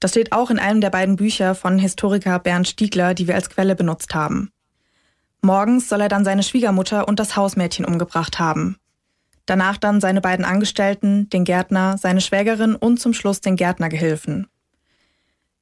Das 0.00 0.10
steht 0.10 0.32
auch 0.32 0.50
in 0.50 0.58
einem 0.58 0.80
der 0.80 0.90
beiden 0.90 1.16
Bücher 1.16 1.54
von 1.54 1.78
Historiker 1.78 2.38
Bernd 2.38 2.68
Stiegler, 2.68 3.14
die 3.14 3.26
wir 3.26 3.34
als 3.34 3.48
Quelle 3.48 3.74
benutzt 3.74 4.14
haben. 4.14 4.50
Morgens 5.40 5.88
soll 5.88 6.02
er 6.02 6.08
dann 6.08 6.24
seine 6.24 6.42
Schwiegermutter 6.42 7.08
und 7.08 7.18
das 7.18 7.36
Hausmädchen 7.36 7.84
umgebracht 7.84 8.38
haben. 8.38 8.76
Danach 9.46 9.76
dann 9.78 10.00
seine 10.00 10.20
beiden 10.20 10.44
Angestellten, 10.44 11.30
den 11.30 11.44
Gärtner, 11.44 11.96
seine 11.98 12.20
Schwägerin 12.20 12.74
und 12.74 12.98
zum 12.98 13.14
Schluss 13.14 13.40
den 13.40 13.56
Gärtnergehilfen. 13.56 14.48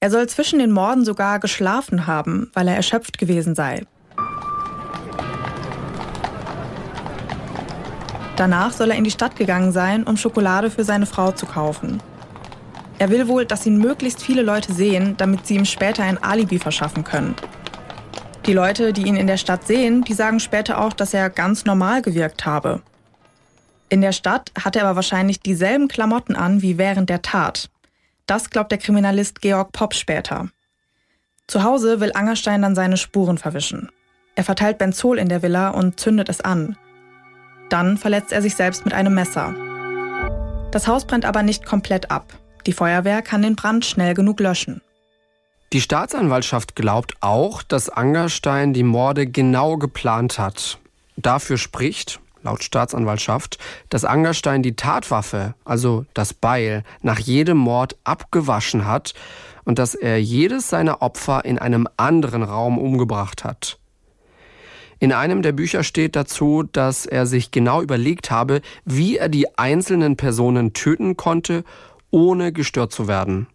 Er 0.01 0.11
soll 0.11 0.29
zwischen 0.29 0.59
den 0.59 0.73
Morden 0.73 1.05
sogar 1.05 1.39
geschlafen 1.39 2.07
haben, 2.07 2.51
weil 2.55 2.69
er 2.69 2.77
erschöpft 2.77 3.19
gewesen 3.19 3.55
sei. 3.55 3.83
Danach 8.37 8.73
soll 8.73 8.91
er 8.91 8.97
in 8.97 9.05
die 9.05 9.11
Stadt 9.11 9.37
gegangen 9.37 9.71
sein, 9.71 10.05
um 10.05 10.17
Schokolade 10.17 10.71
für 10.71 10.85
seine 10.85 11.07
Frau 11.07 11.31
zu 11.31 11.47
kaufen. 11.47 12.03
Er 12.99 13.11
will 13.11 13.29
wohl, 13.29 13.45
dass 13.45 13.67
ihn 13.67 13.79
möglichst 13.79 14.23
viele 14.23 14.43
Leute 14.43 14.73
sehen, 14.73 15.17
damit 15.17 15.47
sie 15.47 15.57
ihm 15.57 15.65
später 15.65 16.03
ein 16.03 16.23
Alibi 16.23 16.59
verschaffen 16.59 17.05
können. 17.05 17.35
Die 18.47 18.53
Leute, 18.53 18.93
die 18.93 19.07
ihn 19.07 19.17
in 19.17 19.27
der 19.27 19.37
Stadt 19.37 19.67
sehen, 19.67 20.03
die 20.03 20.15
sagen 20.15 20.39
später 20.39 20.81
auch, 20.81 20.93
dass 20.93 21.15
er 21.15 21.31
ganz 21.31 21.65
normal 21.65 22.03
gewirkt 22.03 22.45
habe. 22.45 22.83
In 23.89 24.01
der 24.01 24.13
Stadt 24.13 24.51
hat 24.63 24.77
er 24.77 24.85
aber 24.85 24.97
wahrscheinlich 24.97 25.41
dieselben 25.41 25.89
Klamotten 25.89 26.37
an 26.37 26.61
wie 26.63 26.79
während 26.79 27.11
der 27.11 27.23
Tat. 27.23 27.71
Das 28.27 28.51
glaubt 28.51 28.73
der 28.73 28.79
Kriminalist 28.79 29.41
Georg 29.41 29.73
Popp 29.73 29.95
später. 29.95 30.49
Zu 31.47 31.63
Hause 31.63 32.01
will 32.01 32.13
Angerstein 32.15 32.63
dann 32.63 32.75
seine 32.75 32.97
Spuren 32.97 33.39
verwischen. 33.39 33.91
Er 34.35 34.45
verteilt 34.45 34.79
Benzol 34.79 35.19
in 35.19 35.29
der 35.29 35.43
Villa 35.43 35.71
und 35.71 36.01
zündet 36.01 36.29
es 36.29 36.41
an. 36.41 36.77
Dann 37.69 37.97
verletzt 37.97 38.33
er 38.33 38.43
sich 38.43 38.55
selbst 38.55 38.85
mit 38.85 38.95
einem 38.95 39.15
Messer. 39.15 39.55
Das 40.71 40.87
Haus 40.89 41.07
brennt 41.07 41.25
aber 41.25 41.43
nicht 41.43 41.65
komplett 41.65 42.11
ab. 42.11 42.33
Die 42.67 42.73
Feuerwehr 42.73 43.23
kann 43.23 43.43
den 43.43 43.57
Brand 43.57 43.85
schnell 43.85 44.15
genug 44.15 44.41
löschen. 44.41 44.81
Die 45.73 45.81
Staatsanwaltschaft 45.81 46.77
glaubt 46.77 47.15
auch, 47.21 47.63
dass 47.63 47.89
Angerstein 47.89 48.73
die 48.73 48.85
Morde 48.85 49.27
genau 49.27 49.77
geplant 49.77 50.39
hat. 50.39 50.79
Dafür 51.17 51.59
spricht, 51.59 52.21
laut 52.45 52.63
Staatsanwaltschaft, 52.63 53.59
dass 53.89 54.05
Angerstein 54.05 54.63
die 54.63 54.77
Tatwaffe, 54.77 55.55
also 55.65 56.07
das 56.15 56.33
Beil, 56.33 56.85
nach 57.03 57.19
jedem 57.19 57.57
Mord 57.57 57.97
abgewaschen 58.05 58.87
hat 58.87 59.15
und 59.65 59.79
dass 59.79 59.95
er 59.95 60.21
jedes 60.21 60.69
seiner 60.71 61.03
Opfer 61.03 61.45
in 61.45 61.59
einem 61.59 61.89
anderen 61.97 62.43
Raum 62.43 62.79
umgebracht 62.79 63.45
hat. 63.45 63.79
In 64.99 65.13
einem 65.13 65.43
der 65.43 65.53
Bücher 65.53 65.83
steht 65.83 66.17
dazu, 66.17 66.63
dass 66.63 67.07
er 67.07 67.27
sich 67.27 67.51
genau 67.51 67.83
überlegt 67.83 68.31
habe, 68.31 68.61
wie 68.85 69.17
er 69.17 69.29
die 69.29 69.59
einzelnen 69.59 70.17
Personen 70.17 70.73
töten 70.73 71.17
konnte, 71.17 71.65
ohne 72.11 72.53
gestört 72.53 72.93
zu 72.93 73.09
werden. 73.09 73.49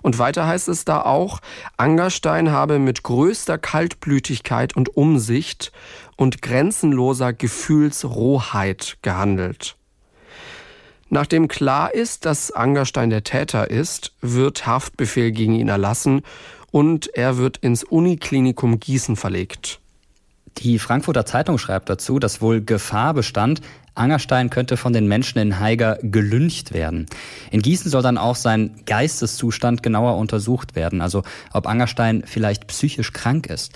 Und 0.00 0.18
weiter 0.18 0.46
heißt 0.46 0.68
es 0.68 0.84
da 0.84 1.02
auch, 1.02 1.40
Angerstein 1.76 2.50
habe 2.50 2.78
mit 2.78 3.02
größter 3.02 3.58
Kaltblütigkeit 3.58 4.76
und 4.76 4.96
Umsicht 4.96 5.72
und 6.16 6.42
grenzenloser 6.42 7.32
Gefühlsrohheit 7.32 8.98
gehandelt. 9.02 9.76
Nachdem 11.08 11.48
klar 11.48 11.92
ist, 11.92 12.24
dass 12.24 12.52
Angerstein 12.52 13.10
der 13.10 13.22
Täter 13.22 13.70
ist, 13.70 14.14
wird 14.22 14.66
Haftbefehl 14.66 15.30
gegen 15.30 15.54
ihn 15.54 15.68
erlassen 15.68 16.22
und 16.70 17.14
er 17.14 17.36
wird 17.36 17.58
ins 17.58 17.84
Uniklinikum 17.84 18.80
Gießen 18.80 19.16
verlegt. 19.16 19.81
Die 20.58 20.78
Frankfurter 20.78 21.26
Zeitung 21.26 21.58
schreibt 21.58 21.88
dazu, 21.88 22.18
dass 22.18 22.40
wohl 22.40 22.62
Gefahr 22.62 23.14
bestand, 23.14 23.60
Angerstein 23.94 24.48
könnte 24.48 24.76
von 24.76 24.92
den 24.92 25.06
Menschen 25.06 25.38
in 25.38 25.60
Haiger 25.60 25.98
gelüncht 26.02 26.72
werden. 26.72 27.06
In 27.50 27.60
Gießen 27.60 27.90
soll 27.90 28.02
dann 28.02 28.16
auch 28.16 28.36
sein 28.36 28.80
Geisteszustand 28.86 29.82
genauer 29.82 30.16
untersucht 30.16 30.74
werden, 30.74 31.02
also 31.02 31.22
ob 31.52 31.66
Angerstein 31.66 32.22
vielleicht 32.26 32.66
psychisch 32.68 33.12
krank 33.12 33.46
ist. 33.46 33.72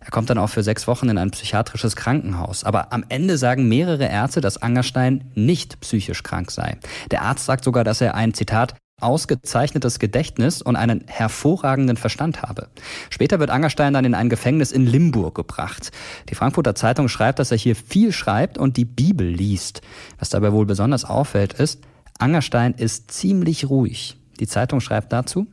Er 0.00 0.10
kommt 0.10 0.30
dann 0.30 0.38
auch 0.38 0.48
für 0.48 0.62
sechs 0.62 0.86
Wochen 0.86 1.10
in 1.10 1.18
ein 1.18 1.32
psychiatrisches 1.32 1.94
Krankenhaus. 1.94 2.64
Aber 2.64 2.94
am 2.94 3.04
Ende 3.10 3.36
sagen 3.36 3.68
mehrere 3.68 4.06
Ärzte, 4.06 4.40
dass 4.40 4.56
Angerstein 4.56 5.30
nicht 5.34 5.80
psychisch 5.80 6.22
krank 6.22 6.50
sei. 6.50 6.78
Der 7.10 7.20
Arzt 7.20 7.44
sagt 7.44 7.62
sogar, 7.62 7.84
dass 7.84 8.00
er 8.00 8.14
ein 8.14 8.32
Zitat 8.32 8.74
ausgezeichnetes 9.00 9.98
Gedächtnis 9.98 10.62
und 10.62 10.76
einen 10.76 11.04
hervorragenden 11.06 11.96
Verstand 11.96 12.42
habe. 12.42 12.68
Später 13.10 13.38
wird 13.38 13.50
Angerstein 13.50 13.92
dann 13.92 14.04
in 14.04 14.14
ein 14.14 14.28
Gefängnis 14.28 14.72
in 14.72 14.86
Limburg 14.86 15.34
gebracht. 15.34 15.90
Die 16.28 16.34
Frankfurter 16.34 16.74
Zeitung 16.74 17.08
schreibt, 17.08 17.38
dass 17.38 17.50
er 17.50 17.58
hier 17.58 17.76
viel 17.76 18.12
schreibt 18.12 18.58
und 18.58 18.76
die 18.76 18.84
Bibel 18.84 19.26
liest. 19.26 19.82
Was 20.18 20.30
dabei 20.30 20.52
wohl 20.52 20.66
besonders 20.66 21.04
auffällt, 21.04 21.52
ist, 21.54 21.80
Angerstein 22.18 22.74
ist 22.74 23.10
ziemlich 23.10 23.70
ruhig. 23.70 24.16
Die 24.40 24.46
Zeitung 24.46 24.80
schreibt 24.80 25.12
dazu, 25.12 25.46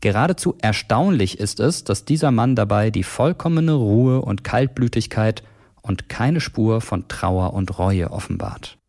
Geradezu 0.00 0.56
erstaunlich 0.62 1.38
ist 1.38 1.60
es, 1.60 1.84
dass 1.84 2.06
dieser 2.06 2.30
Mann 2.30 2.56
dabei 2.56 2.90
die 2.90 3.02
vollkommene 3.02 3.74
Ruhe 3.74 4.22
und 4.22 4.44
Kaltblütigkeit 4.44 5.42
und 5.82 6.08
keine 6.08 6.40
Spur 6.40 6.80
von 6.80 7.06
Trauer 7.08 7.52
und 7.52 7.78
Reue 7.78 8.10
offenbart. 8.10 8.79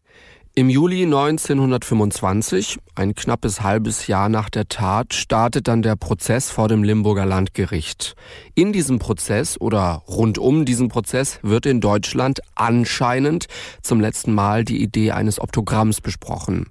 Im 0.53 0.69
Juli 0.69 1.03
1925, 1.03 2.77
ein 2.95 3.15
knappes 3.15 3.61
halbes 3.61 4.07
Jahr 4.07 4.27
nach 4.27 4.49
der 4.49 4.67
Tat, 4.67 5.13
startet 5.13 5.69
dann 5.69 5.81
der 5.81 5.95
Prozess 5.95 6.51
vor 6.51 6.67
dem 6.67 6.83
Limburger 6.83 7.25
Landgericht. 7.25 8.15
In 8.53 8.73
diesem 8.73 8.99
Prozess 8.99 9.59
oder 9.61 10.03
rund 10.09 10.37
um 10.37 10.65
diesen 10.65 10.89
Prozess 10.89 11.39
wird 11.41 11.65
in 11.65 11.79
Deutschland 11.79 12.41
anscheinend 12.53 13.45
zum 13.81 14.01
letzten 14.01 14.33
Mal 14.33 14.65
die 14.65 14.83
Idee 14.83 15.11
eines 15.11 15.39
Optogramms 15.39 16.01
besprochen. 16.01 16.69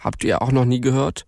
Habt 0.00 0.24
ihr 0.24 0.42
auch 0.42 0.50
noch 0.50 0.64
nie 0.64 0.80
gehört? 0.80 1.24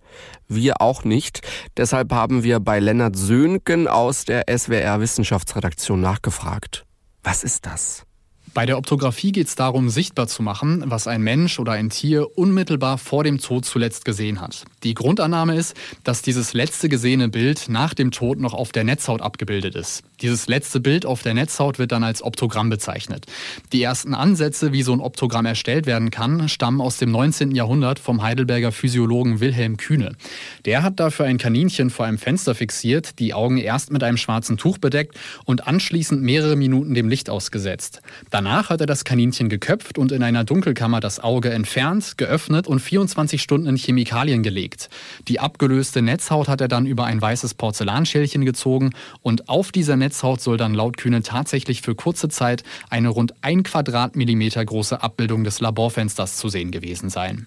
Wir 0.48 0.80
auch 0.80 1.04
nicht. 1.04 1.46
Deshalb 1.76 2.12
haben 2.12 2.42
wir 2.42 2.58
bei 2.58 2.80
Lennart 2.80 3.14
Söhnken 3.14 3.86
aus 3.86 4.24
der 4.24 4.46
SWR 4.48 4.98
Wissenschaftsredaktion 4.98 6.00
nachgefragt. 6.00 6.84
Was 7.22 7.44
ist 7.44 7.64
das? 7.64 8.06
Bei 8.52 8.66
der 8.66 8.78
Optographie 8.78 9.30
geht 9.30 9.46
es 9.46 9.54
darum, 9.54 9.90
sichtbar 9.90 10.26
zu 10.26 10.42
machen, 10.42 10.82
was 10.86 11.06
ein 11.06 11.22
Mensch 11.22 11.60
oder 11.60 11.72
ein 11.72 11.88
Tier 11.88 12.36
unmittelbar 12.36 12.98
vor 12.98 13.22
dem 13.22 13.38
Tod 13.38 13.64
zuletzt 13.64 14.04
gesehen 14.04 14.40
hat. 14.40 14.64
Die 14.82 14.94
Grundannahme 14.94 15.54
ist, 15.54 15.76
dass 16.02 16.20
dieses 16.22 16.52
letzte 16.52 16.88
gesehene 16.88 17.28
Bild 17.28 17.68
nach 17.68 17.94
dem 17.94 18.10
Tod 18.10 18.40
noch 18.40 18.52
auf 18.52 18.72
der 18.72 18.82
Netzhaut 18.82 19.22
abgebildet 19.22 19.76
ist. 19.76 20.02
Dieses 20.20 20.48
letzte 20.48 20.80
Bild 20.80 21.06
auf 21.06 21.22
der 21.22 21.34
Netzhaut 21.34 21.78
wird 21.78 21.92
dann 21.92 22.02
als 22.02 22.22
Optogramm 22.22 22.70
bezeichnet. 22.70 23.26
Die 23.72 23.82
ersten 23.82 24.14
Ansätze, 24.14 24.72
wie 24.72 24.82
so 24.82 24.92
ein 24.92 25.00
Optogramm 25.00 25.46
erstellt 25.46 25.86
werden 25.86 26.10
kann, 26.10 26.48
stammen 26.48 26.80
aus 26.80 26.98
dem 26.98 27.12
19. 27.12 27.52
Jahrhundert 27.52 28.00
vom 28.00 28.20
Heidelberger 28.20 28.72
Physiologen 28.72 29.38
Wilhelm 29.38 29.76
Kühne. 29.76 30.16
Der 30.64 30.82
hat 30.82 30.98
dafür 30.98 31.26
ein 31.26 31.38
Kaninchen 31.38 31.88
vor 31.88 32.04
einem 32.04 32.18
Fenster 32.18 32.56
fixiert, 32.56 33.20
die 33.20 33.32
Augen 33.32 33.58
erst 33.58 33.92
mit 33.92 34.02
einem 34.02 34.16
schwarzen 34.16 34.56
Tuch 34.56 34.78
bedeckt 34.78 35.16
und 35.44 35.68
anschließend 35.68 36.20
mehrere 36.20 36.56
Minuten 36.56 36.94
dem 36.94 37.08
Licht 37.08 37.30
ausgesetzt. 37.30 38.02
Dann 38.30 38.39
Danach 38.42 38.70
hat 38.70 38.80
er 38.80 38.86
das 38.86 39.04
Kaninchen 39.04 39.50
geköpft 39.50 39.98
und 39.98 40.12
in 40.12 40.22
einer 40.22 40.44
Dunkelkammer 40.44 41.00
das 41.00 41.20
Auge 41.20 41.50
entfernt, 41.50 42.16
geöffnet 42.16 42.66
und 42.66 42.78
24 42.78 43.42
Stunden 43.42 43.66
in 43.66 43.76
Chemikalien 43.76 44.42
gelegt. 44.42 44.88
Die 45.28 45.40
abgelöste 45.40 46.00
Netzhaut 46.00 46.48
hat 46.48 46.62
er 46.62 46.68
dann 46.68 46.86
über 46.86 47.04
ein 47.04 47.20
weißes 47.20 47.52
Porzellanschälchen 47.52 48.46
gezogen 48.46 48.92
und 49.20 49.50
auf 49.50 49.72
dieser 49.72 49.96
Netzhaut 49.96 50.40
soll 50.40 50.56
dann 50.56 50.72
laut 50.72 50.96
Kühne 50.96 51.20
tatsächlich 51.20 51.82
für 51.82 51.94
kurze 51.94 52.30
Zeit 52.30 52.64
eine 52.88 53.10
rund 53.10 53.34
ein 53.42 53.62
Quadratmillimeter 53.62 54.64
große 54.64 55.02
Abbildung 55.02 55.44
des 55.44 55.60
Laborfensters 55.60 56.38
zu 56.38 56.48
sehen 56.48 56.70
gewesen 56.70 57.10
sein. 57.10 57.46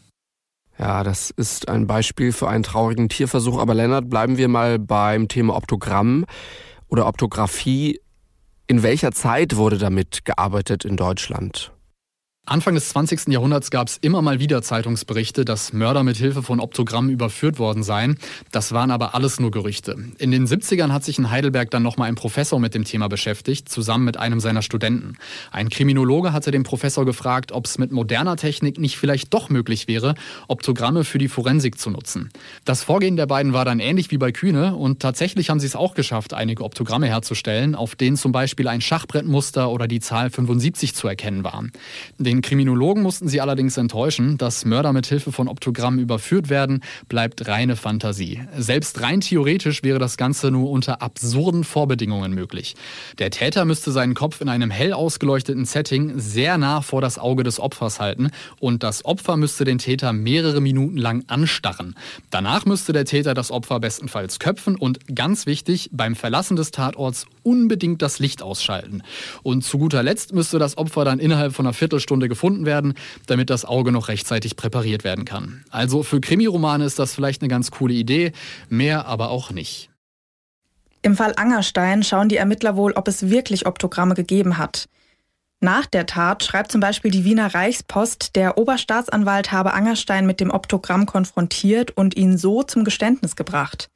Ja, 0.78 1.04
das 1.04 1.32
ist 1.32 1.70
ein 1.70 1.88
Beispiel 1.88 2.32
für 2.32 2.50
einen 2.50 2.62
traurigen 2.62 3.10
Tierversuch. 3.10 3.58
Aber 3.58 3.74
Lennart, 3.74 4.12
bleiben 4.12 4.38
wir 4.38 4.48
mal 4.48 4.78
beim 4.78 5.28
Thema 5.28 5.56
Optogramm 5.56 6.26
oder 6.88 7.08
Optographie. 7.08 8.00
In 8.66 8.82
welcher 8.82 9.12
Zeit 9.12 9.58
wurde 9.58 9.78
damit 9.78 10.24
gearbeitet 10.24 10.86
in 10.86 10.96
Deutschland? 10.96 11.74
Anfang 12.46 12.76
des 12.76 12.90
20. 12.90 13.30
Jahrhunderts 13.30 13.72
gab 13.72 13.88
es 13.88 13.96
immer 14.02 14.22
mal 14.22 14.38
wieder 14.38 14.62
Zeitungsberichte, 14.62 15.46
dass 15.46 15.72
Mörder 15.72 16.04
mit 16.04 16.18
Hilfe 16.18 16.44
von 16.44 16.60
Optogrammen 16.60 17.10
überführt 17.10 17.58
worden 17.58 17.84
seien. 17.84 18.18
Das 18.52 18.74
waren 18.74 18.92
aber 18.92 19.16
alles 19.16 19.40
nur 19.40 19.50
Gerüchte. 19.50 19.96
In 20.18 20.30
den 20.30 20.46
70ern 20.46 20.92
hat 20.92 21.06
sich 21.06 21.18
in 21.18 21.32
Heidelberg 21.32 21.72
dann 21.72 21.84
nochmal 21.84 22.10
ein 22.10 22.16
Professor 22.16 22.60
mit 22.60 22.76
dem 22.76 22.84
Thema 22.84 23.08
beschäftigt, 23.08 23.70
zusammen 23.70 24.04
mit 24.04 24.18
einem 24.18 24.42
seiner 24.42 24.62
Studenten. 24.62 25.16
Ein 25.52 25.70
Kriminologe 25.70 26.34
hatte 26.34 26.52
den 26.52 26.64
Professor 26.64 27.06
gefragt, 27.06 27.54
ob 27.54 27.66
es 27.66 27.78
mit 27.78 27.94
moderner 27.94 28.36
Technik 28.36 28.78
nicht 28.78 28.98
vielleicht 28.98 29.34
doch 29.34 29.50
möglich 29.50 29.88
wäre, 29.88 30.14
Optogramme 30.50 31.06
für 31.06 31.20
die 31.20 31.30
Forensik 31.30 31.80
zu 31.80 31.92
nutzen. 31.92 32.30
Das 32.66 32.84
Vorgehen 32.84 33.16
der 33.16 33.26
beiden 33.26 33.54
war 33.54 33.64
dann 33.64 33.80
ähnlich 33.80 34.12
wie 34.12 34.18
bei 34.18 34.34
Kühne 34.34 34.76
und 34.76 35.00
tatsächlich 35.00 35.50
haben 35.50 35.62
sie 35.62 35.68
es 35.68 35.78
auch 35.78 35.94
geschafft, 35.94 36.34
einige 36.34 36.66
Optogramme 36.66 37.08
herzustellen, 37.08 37.74
auf 37.74 37.96
denen 37.96 38.18
zum 38.18 38.34
Beispiel 38.34 38.68
ein 38.68 38.82
Schachbrettmuster 38.82 39.70
oder 39.70 39.88
die 39.88 40.02
Zahl 40.02 40.30
75 40.30 40.94
zu 40.94 41.08
erkennen 41.08 41.46
waren. 41.46 41.72
Den 42.18 42.33
den 42.34 42.42
Kriminologen 42.42 43.04
mussten 43.04 43.28
sie 43.28 43.42
allerdings 43.42 43.78
enttäuschen, 43.78 44.40
dass 44.40 44.66
Mörder 44.66 44.92
mit 44.92 45.06
Hilfe 45.06 45.32
von 45.32 45.48
Optogrammen 45.48 46.00
überführt 46.00 46.50
werden, 46.50 46.82
bleibt 47.08 47.48
reine 47.48 47.76
Fantasie. 47.76 48.42
Selbst 48.58 49.02
rein 49.02 49.22
theoretisch 49.22 49.84
wäre 49.84 50.00
das 50.00 50.18
Ganze 50.18 50.50
nur 50.50 50.72
unter 50.72 51.04
absurden 51.04 51.64
Vorbedingungen 51.64 52.34
möglich. 52.34 52.76
Der 53.20 53.30
Täter 53.30 53.66
müsste 53.66 53.92
seinen 53.92 54.16
Kopf 54.16 54.42
in 54.42 54.50
einem 54.50 54.72
hell 54.72 54.94
ausgeleuchteten 54.94 55.66
Setting 55.66 56.14
sehr 56.18 56.58
nah 56.58 56.82
vor 56.82 57.02
das 57.02 57.20
Auge 57.20 57.44
des 57.44 57.60
Opfers 57.60 58.00
halten 58.00 58.32
und 58.60 58.82
das 58.82 59.06
Opfer 59.06 59.38
müsste 59.38 59.64
den 59.64 59.78
Täter 59.78 60.12
mehrere 60.12 60.60
Minuten 60.60 60.98
lang 60.98 61.26
anstarren. 61.28 61.94
Danach 62.32 62.66
müsste 62.66 62.94
der 62.94 63.06
Täter 63.06 63.36
das 63.36 63.52
Opfer 63.52 63.80
bestenfalls 63.80 64.40
köpfen 64.40 64.76
und 64.76 65.16
ganz 65.16 65.46
wichtig, 65.46 65.92
beim 65.92 66.16
Verlassen 66.16 66.56
des 66.56 66.72
Tatorts 66.72 67.28
unbedingt 67.44 68.02
das 68.02 68.20
Licht 68.20 68.42
ausschalten. 68.42 69.04
Und 69.44 69.64
zu 69.64 69.78
guter 69.78 70.02
Letzt 70.04 70.34
müsste 70.34 70.58
das 70.58 70.78
Opfer 70.78 71.06
dann 71.06 71.20
innerhalb 71.20 71.54
von 71.54 71.66
einer 71.66 71.74
Viertelstunde 71.74 72.14
Stunde 72.14 72.30
gefunden 72.30 72.66
werden, 72.68 72.94
damit 73.26 73.50
das 73.50 73.66
Auge 73.66 73.92
noch 73.92 74.08
rechtzeitig 74.08 74.56
präpariert 74.56 75.04
werden 75.04 75.26
kann. 75.26 75.66
Also 75.72 76.04
für 76.04 76.22
Krimiromane 76.22 76.86
ist 76.86 77.00
das 77.00 77.16
vielleicht 77.16 77.42
eine 77.42 77.50
ganz 77.50 77.72
coole 77.72 77.94
Idee, 77.94 78.34
mehr 78.70 79.08
aber 79.08 79.30
auch 79.32 79.50
nicht. 79.50 79.90
Im 81.02 81.16
Fall 81.16 81.34
Angerstein 81.36 82.04
schauen 82.04 82.30
die 82.30 82.38
Ermittler 82.38 82.78
wohl, 82.78 82.94
ob 82.94 83.08
es 83.08 83.30
wirklich 83.30 83.66
Optogramme 83.66 84.14
gegeben 84.14 84.58
hat. 84.58 84.88
Nach 85.60 85.86
der 85.86 86.06
Tat 86.06 86.44
schreibt 86.44 86.72
zum 86.72 86.82
Beispiel 86.82 87.10
die 87.10 87.24
Wiener 87.24 87.54
Reichspost, 87.54 88.36
der 88.36 88.58
Oberstaatsanwalt 88.58 89.52
habe 89.52 89.74
Angerstein 89.74 90.26
mit 90.26 90.40
dem 90.40 90.52
Optogramm 90.52 91.06
konfrontiert 91.06 91.92
und 91.92 92.16
ihn 92.16 92.38
so 92.38 92.64
zum 92.64 92.84
Geständnis 92.84 93.36
gebracht. 93.36 93.90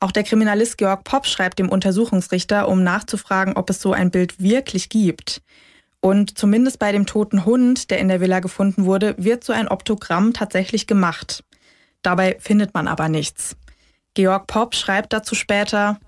Auch 0.00 0.12
der 0.12 0.22
Kriminalist 0.22 0.78
Georg 0.78 1.04
Popp 1.04 1.26
schreibt 1.26 1.58
dem 1.58 1.68
Untersuchungsrichter, 1.68 2.68
um 2.68 2.84
nachzufragen, 2.84 3.56
ob 3.56 3.68
es 3.70 3.80
so 3.80 3.92
ein 3.92 4.10
Bild 4.10 4.40
wirklich 4.40 4.88
gibt. 4.88 5.42
Und 6.00 6.38
zumindest 6.38 6.78
bei 6.78 6.92
dem 6.92 7.06
toten 7.06 7.44
Hund, 7.44 7.90
der 7.90 7.98
in 7.98 8.08
der 8.08 8.20
Villa 8.20 8.38
gefunden 8.38 8.84
wurde, 8.84 9.16
wird 9.18 9.42
so 9.42 9.52
ein 9.52 9.66
Optogramm 9.66 10.32
tatsächlich 10.32 10.86
gemacht. 10.86 11.42
Dabei 12.02 12.36
findet 12.38 12.74
man 12.74 12.86
aber 12.86 13.08
nichts. 13.08 13.56
Georg 14.14 14.46
Popp 14.46 14.76
schreibt 14.76 15.12
dazu 15.12 15.34
später, 15.34 15.98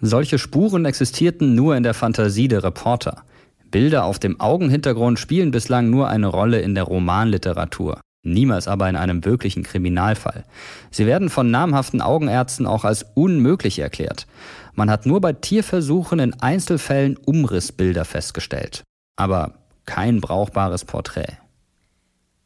solche 0.00 0.38
Spuren 0.38 0.84
existierten 0.84 1.54
nur 1.54 1.76
in 1.76 1.82
der 1.82 1.94
Fantasie 1.94 2.46
der 2.46 2.62
Reporter. 2.62 3.24
Bilder 3.70 4.04
auf 4.04 4.18
dem 4.18 4.38
Augenhintergrund 4.40 5.18
spielen 5.18 5.50
bislang 5.50 5.90
nur 5.90 6.08
eine 6.08 6.28
Rolle 6.28 6.60
in 6.60 6.74
der 6.74 6.84
Romanliteratur, 6.84 8.00
niemals 8.22 8.68
aber 8.68 8.88
in 8.88 8.96
einem 8.96 9.24
wirklichen 9.24 9.62
Kriminalfall. 9.62 10.44
Sie 10.90 11.06
werden 11.06 11.30
von 11.30 11.50
namhaften 11.50 12.00
Augenärzten 12.00 12.66
auch 12.66 12.84
als 12.84 13.06
unmöglich 13.14 13.78
erklärt. 13.78 14.26
Man 14.74 14.90
hat 14.90 15.06
nur 15.06 15.20
bei 15.20 15.32
Tierversuchen 15.32 16.18
in 16.18 16.34
Einzelfällen 16.40 17.16
Umrissbilder 17.16 18.04
festgestellt 18.04 18.84
aber 19.18 19.54
kein 19.84 20.20
brauchbares 20.20 20.84
Porträt. 20.84 21.38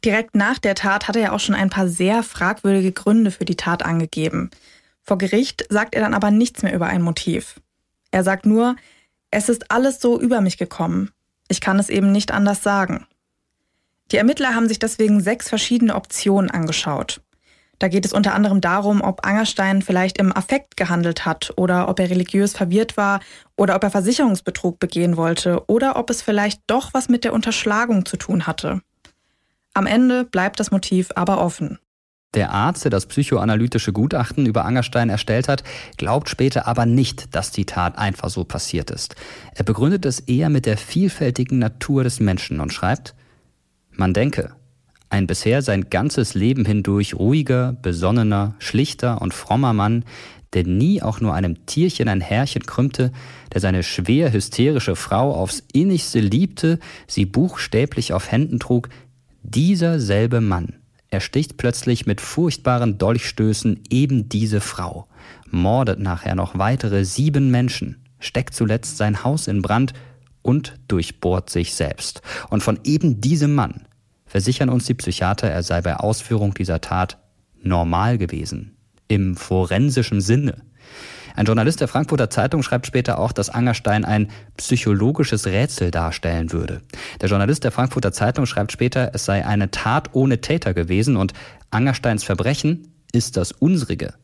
Direkt 0.04 0.34
nach 0.34 0.58
der 0.58 0.74
Tat 0.74 1.06
hat 1.06 1.16
er 1.16 1.22
ja 1.22 1.32
auch 1.32 1.40
schon 1.40 1.54
ein 1.54 1.70
paar 1.70 1.86
sehr 1.86 2.22
fragwürdige 2.22 2.92
Gründe 2.92 3.30
für 3.30 3.44
die 3.44 3.56
Tat 3.56 3.84
angegeben. 3.84 4.50
Vor 5.02 5.18
Gericht 5.18 5.66
sagt 5.68 5.94
er 5.94 6.00
dann 6.00 6.14
aber 6.14 6.30
nichts 6.30 6.62
mehr 6.62 6.74
über 6.74 6.86
ein 6.86 7.02
Motiv. 7.02 7.60
Er 8.10 8.24
sagt 8.24 8.46
nur, 8.46 8.76
es 9.30 9.48
ist 9.48 9.70
alles 9.70 10.00
so 10.00 10.18
über 10.20 10.40
mich 10.40 10.58
gekommen. 10.58 11.10
Ich 11.48 11.60
kann 11.60 11.78
es 11.78 11.88
eben 11.88 12.10
nicht 12.10 12.32
anders 12.32 12.62
sagen. 12.62 13.06
Die 14.12 14.18
Ermittler 14.18 14.54
haben 14.54 14.68
sich 14.68 14.78
deswegen 14.78 15.20
sechs 15.20 15.48
verschiedene 15.48 15.94
Optionen 15.94 16.50
angeschaut. 16.50 17.22
Da 17.78 17.88
geht 17.88 18.04
es 18.04 18.12
unter 18.12 18.34
anderem 18.34 18.60
darum, 18.60 19.00
ob 19.00 19.26
Angerstein 19.26 19.82
vielleicht 19.82 20.18
im 20.18 20.36
Affekt 20.36 20.76
gehandelt 20.76 21.24
hat 21.24 21.52
oder 21.56 21.88
ob 21.88 21.98
er 21.98 22.10
religiös 22.10 22.52
verwirrt 22.52 22.96
war 22.96 23.20
oder 23.56 23.74
ob 23.74 23.82
er 23.82 23.90
Versicherungsbetrug 23.90 24.78
begehen 24.78 25.16
wollte 25.16 25.64
oder 25.66 25.96
ob 25.96 26.10
es 26.10 26.22
vielleicht 26.22 26.60
doch 26.68 26.94
was 26.94 27.08
mit 27.08 27.24
der 27.24 27.32
Unterschlagung 27.32 28.04
zu 28.04 28.16
tun 28.16 28.46
hatte. 28.46 28.82
Am 29.74 29.86
Ende 29.86 30.24
bleibt 30.24 30.60
das 30.60 30.70
Motiv 30.70 31.08
aber 31.16 31.40
offen. 31.40 31.78
Der 32.34 32.50
Arzt, 32.50 32.84
der 32.84 32.90
das 32.90 33.06
psychoanalytische 33.06 33.92
Gutachten 33.92 34.46
über 34.46 34.64
Angerstein 34.64 35.10
erstellt 35.10 35.48
hat, 35.48 35.64
glaubt 35.96 36.28
später 36.28 36.68
aber 36.68 36.86
nicht, 36.86 37.34
dass 37.34 37.50
die 37.50 37.66
Tat 37.66 37.98
einfach 37.98 38.30
so 38.30 38.44
passiert 38.44 38.90
ist. 38.90 39.16
Er 39.54 39.64
begründet 39.64 40.04
es 40.06 40.20
eher 40.20 40.50
mit 40.50 40.66
der 40.66 40.76
vielfältigen 40.76 41.58
Natur 41.58 42.04
des 42.04 42.20
Menschen 42.20 42.60
und 42.60 42.72
schreibt, 42.72 43.14
man 43.92 44.14
denke, 44.14 44.54
ein 45.10 45.26
bisher 45.26 45.60
sein 45.62 45.90
ganzes 45.90 46.34
Leben 46.34 46.64
hindurch 46.64 47.14
ruhiger, 47.14 47.76
besonnener, 47.82 48.54
schlichter 48.58 49.20
und 49.20 49.34
frommer 49.34 49.74
Mann, 49.74 50.04
der 50.54 50.64
nie 50.66 51.02
auch 51.02 51.20
nur 51.20 51.34
einem 51.34 51.66
Tierchen 51.66 52.08
ein 52.08 52.20
Härchen 52.20 52.64
krümmte, 52.64 53.12
der 53.52 53.60
seine 53.60 53.82
schwer 53.82 54.32
hysterische 54.32 54.96
Frau 54.96 55.34
aufs 55.34 55.62
innigste 55.72 56.20
liebte, 56.20 56.78
sie 57.06 57.26
buchstäblich 57.26 58.12
auf 58.12 58.30
Händen 58.30 58.58
trug, 58.58 58.88
dieser 59.42 60.00
selbe 60.00 60.40
Mann 60.40 60.74
ersticht 61.08 61.58
plötzlich 61.58 62.06
mit 62.06 62.20
furchtbaren 62.20 62.96
Dolchstößen 62.96 63.80
eben 63.90 64.28
diese 64.28 64.60
Frau, 64.60 65.08
mordet 65.50 66.00
nachher 66.00 66.34
noch 66.34 66.58
weitere 66.58 67.04
sieben 67.04 67.50
Menschen, 67.50 68.02
steckt 68.18 68.54
zuletzt 68.54 68.96
sein 68.96 69.24
Haus 69.24 69.46
in 69.46 69.60
Brand 69.60 69.92
und 70.42 70.74
durchbohrt 70.88 71.50
sich 71.50 71.74
selbst. 71.74 72.22
Und 72.50 72.62
von 72.62 72.80
eben 72.84 73.20
diesem 73.20 73.54
Mann 73.54 73.86
versichern 74.26 74.68
uns 74.68 74.86
die 74.86 74.94
Psychiater, 74.94 75.48
er 75.48 75.62
sei 75.62 75.80
bei 75.80 75.96
Ausführung 75.96 76.54
dieser 76.54 76.80
Tat 76.80 77.18
normal 77.62 78.18
gewesen. 78.18 78.76
Im 79.08 79.36
forensischen 79.36 80.20
Sinne. 80.20 80.62
Ein 81.34 81.46
Journalist 81.46 81.80
der 81.80 81.88
Frankfurter 81.88 82.30
Zeitung 82.30 82.62
schreibt 82.62 82.86
später 82.86 83.18
auch, 83.18 83.32
dass 83.32 83.50
Angerstein 83.50 84.04
ein 84.04 84.30
psychologisches 84.56 85.46
Rätsel 85.46 85.90
darstellen 85.90 86.52
würde. 86.52 86.82
Der 87.20 87.28
Journalist 87.28 87.64
der 87.64 87.72
Frankfurter 87.72 88.12
Zeitung 88.12 88.46
schreibt 88.46 88.72
später, 88.72 89.10
es 89.14 89.24
sei 89.24 89.44
eine 89.46 89.70
Tat 89.70 90.10
ohne 90.12 90.40
Täter 90.40 90.74
gewesen 90.74 91.16
und 91.16 91.32
Angersteins 91.70 92.24
Verbrechen 92.24 92.88
ist 93.12 93.36
das 93.36 93.52
unsrige. 93.52 94.14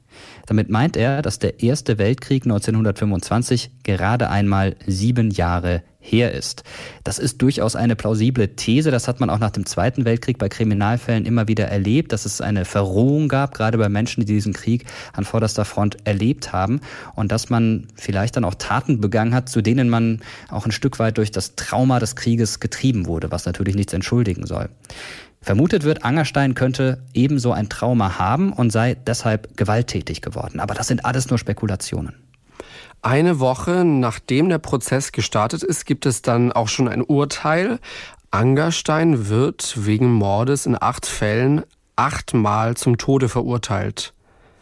Damit 0.47 0.69
meint 0.69 0.97
er, 0.97 1.23
dass 1.23 1.39
der 1.39 1.63
Erste 1.63 1.99
Weltkrieg 1.99 2.45
1925 2.45 3.71
gerade 3.85 4.29
einmal 4.29 4.77
sieben 4.87 5.31
Jahre 5.31 5.83
her 6.11 6.33
ist. 6.33 6.63
Das 7.05 7.19
ist 7.19 7.43
durchaus 7.43 7.77
eine 7.77 7.97
plausible 7.97 8.57
These. 8.57 8.91
Das 8.91 9.09
hat 9.09 9.21
man 9.21 9.31
auch 9.31 9.39
nach 9.39 9.51
dem 9.51 9.67
Zweiten 9.67 10.05
Weltkrieg 10.05 10.39
bei 10.39 10.49
Kriminalfällen 10.49 11.25
immer 11.27 11.49
wieder 11.49 11.67
erlebt, 11.67 12.13
dass 12.13 12.25
es 12.25 12.41
eine 12.41 12.65
Verrohung 12.65 13.29
gab, 13.29 13.55
gerade 13.55 13.79
bei 13.79 13.89
Menschen, 13.89 14.25
die 14.25 14.33
diesen 14.33 14.53
Krieg 14.53 14.85
an 15.13 15.25
vorderster 15.25 15.65
Front 15.65 15.99
erlebt 16.05 16.53
haben 16.53 16.81
und 17.15 17.33
dass 17.33 17.51
man 17.51 17.89
vielleicht 17.95 18.37
dann 18.37 18.45
auch 18.45 18.55
Taten 18.55 19.01
begangen 19.01 19.35
hat, 19.35 19.49
zu 19.49 19.63
denen 19.63 19.89
man 19.89 20.21
auch 20.51 20.65
ein 20.65 20.73
Stück 20.73 20.99
weit 20.99 21.19
durch 21.19 21.31
das 21.31 21.55
Trauma 21.57 21.99
des 21.99 22.17
Krieges 22.17 22.61
getrieben 22.61 23.07
wurde, 23.07 23.31
was 23.31 23.47
natürlich 23.47 23.75
nichts 23.75 23.93
entschuldigen 23.93 24.47
soll. 24.47 24.69
Vermutet 25.41 25.85
wird, 25.85 26.05
Angerstein 26.05 26.55
könnte 26.55 27.05
ebenso 27.15 27.53
ein 27.53 27.69
Trauma 27.69 28.19
haben 28.19 28.53
und 28.53 28.71
sei 28.71 28.95
deshalb 28.95 29.57
gewalttätig 29.57 30.21
geworden. 30.21 30.61
Aber 30.61 30.75
das 30.75 30.89
sind 30.89 31.05
alles 31.05 31.31
nur 31.31 31.39
Spekulationen. 31.39 32.28
Eine 33.03 33.39
Woche 33.39 33.85
nachdem 33.85 34.49
der 34.49 34.59
Prozess 34.59 35.13
gestartet 35.13 35.63
ist, 35.63 35.87
gibt 35.87 36.05
es 36.05 36.23
dann 36.23 36.53
auch 36.53 36.69
schon 36.69 36.89
ein 36.89 37.03
Urteil. 37.03 37.79
Angerstein 38.31 39.29
wird 39.29 39.87
wegen 39.87 40.13
Mordes 40.13 40.67
in 40.67 40.77
acht 40.81 41.07
Fällen 41.07 41.63
achtmal 41.97 42.77
zum 42.77 42.99
Tode 42.99 43.29
verurteilt. 43.29 44.15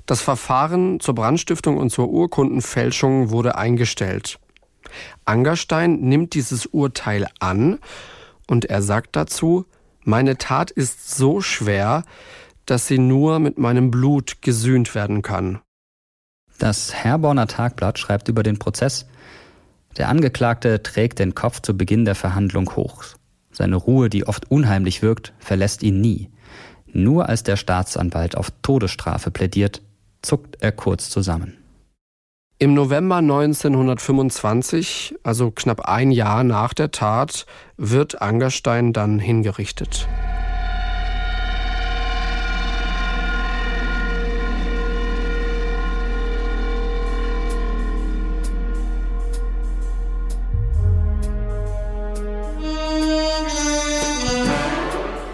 Das 0.05 0.21
Verfahren 0.21 1.01
zur 1.01 1.15
Brandstiftung 1.15 1.79
und 1.79 1.91
zur 1.91 2.09
Urkundenfälschung 2.11 3.31
wurde 3.31 3.57
eingestellt. 3.57 4.39
Angerstein 5.25 6.01
nimmt 6.01 6.35
dieses 6.35 6.67
Urteil 6.67 7.27
an 7.41 7.79
und 8.47 8.67
er 8.67 8.83
sagt 8.83 9.17
dazu, 9.17 9.65
meine 10.05 10.39
Tat 10.39 10.71
ist 10.71 11.17
so 11.17 11.41
schwer, 11.41 12.05
dass 12.67 12.87
sie 12.87 12.99
nur 12.99 13.41
mit 13.41 13.59
meinem 13.59 13.91
Blut 13.91 14.43
gesühnt 14.43 14.95
werden 14.95 15.23
kann. 15.23 15.61
Das 16.59 16.95
Herborner 16.95 17.47
Tagblatt 17.47 17.99
schreibt 17.99 18.29
über 18.29 18.43
den 18.43 18.59
Prozess, 18.59 19.07
der 19.97 20.09
Angeklagte 20.09 20.83
trägt 20.83 21.19
den 21.19 21.35
Kopf 21.35 21.61
zu 21.61 21.77
Beginn 21.77 22.05
der 22.05 22.15
Verhandlung 22.15 22.77
hoch. 22.77 23.05
Seine 23.51 23.77
Ruhe, 23.77 24.11
die 24.11 24.27
oft 24.27 24.51
unheimlich 24.51 25.01
wirkt, 25.01 25.33
verlässt 25.39 25.83
ihn 25.83 26.01
nie. 26.01 26.31
Nur 26.87 27.29
als 27.29 27.43
der 27.43 27.57
Staatsanwalt 27.57 28.37
auf 28.37 28.51
Todesstrafe 28.63 29.31
plädiert, 29.31 29.81
zuckt 30.21 30.59
er 30.61 30.73
kurz 30.73 31.09
zusammen. 31.09 31.57
Im 32.59 32.75
November 32.75 33.17
1925, 33.17 35.17
also 35.23 35.51
knapp 35.51 35.83
ein 35.83 36.11
Jahr 36.11 36.43
nach 36.43 36.73
der 36.73 36.91
Tat, 36.91 37.45
wird 37.77 38.23
Angerstein 38.23 38.95
dann 38.95 39.19
hingerichtet. 39.19 40.09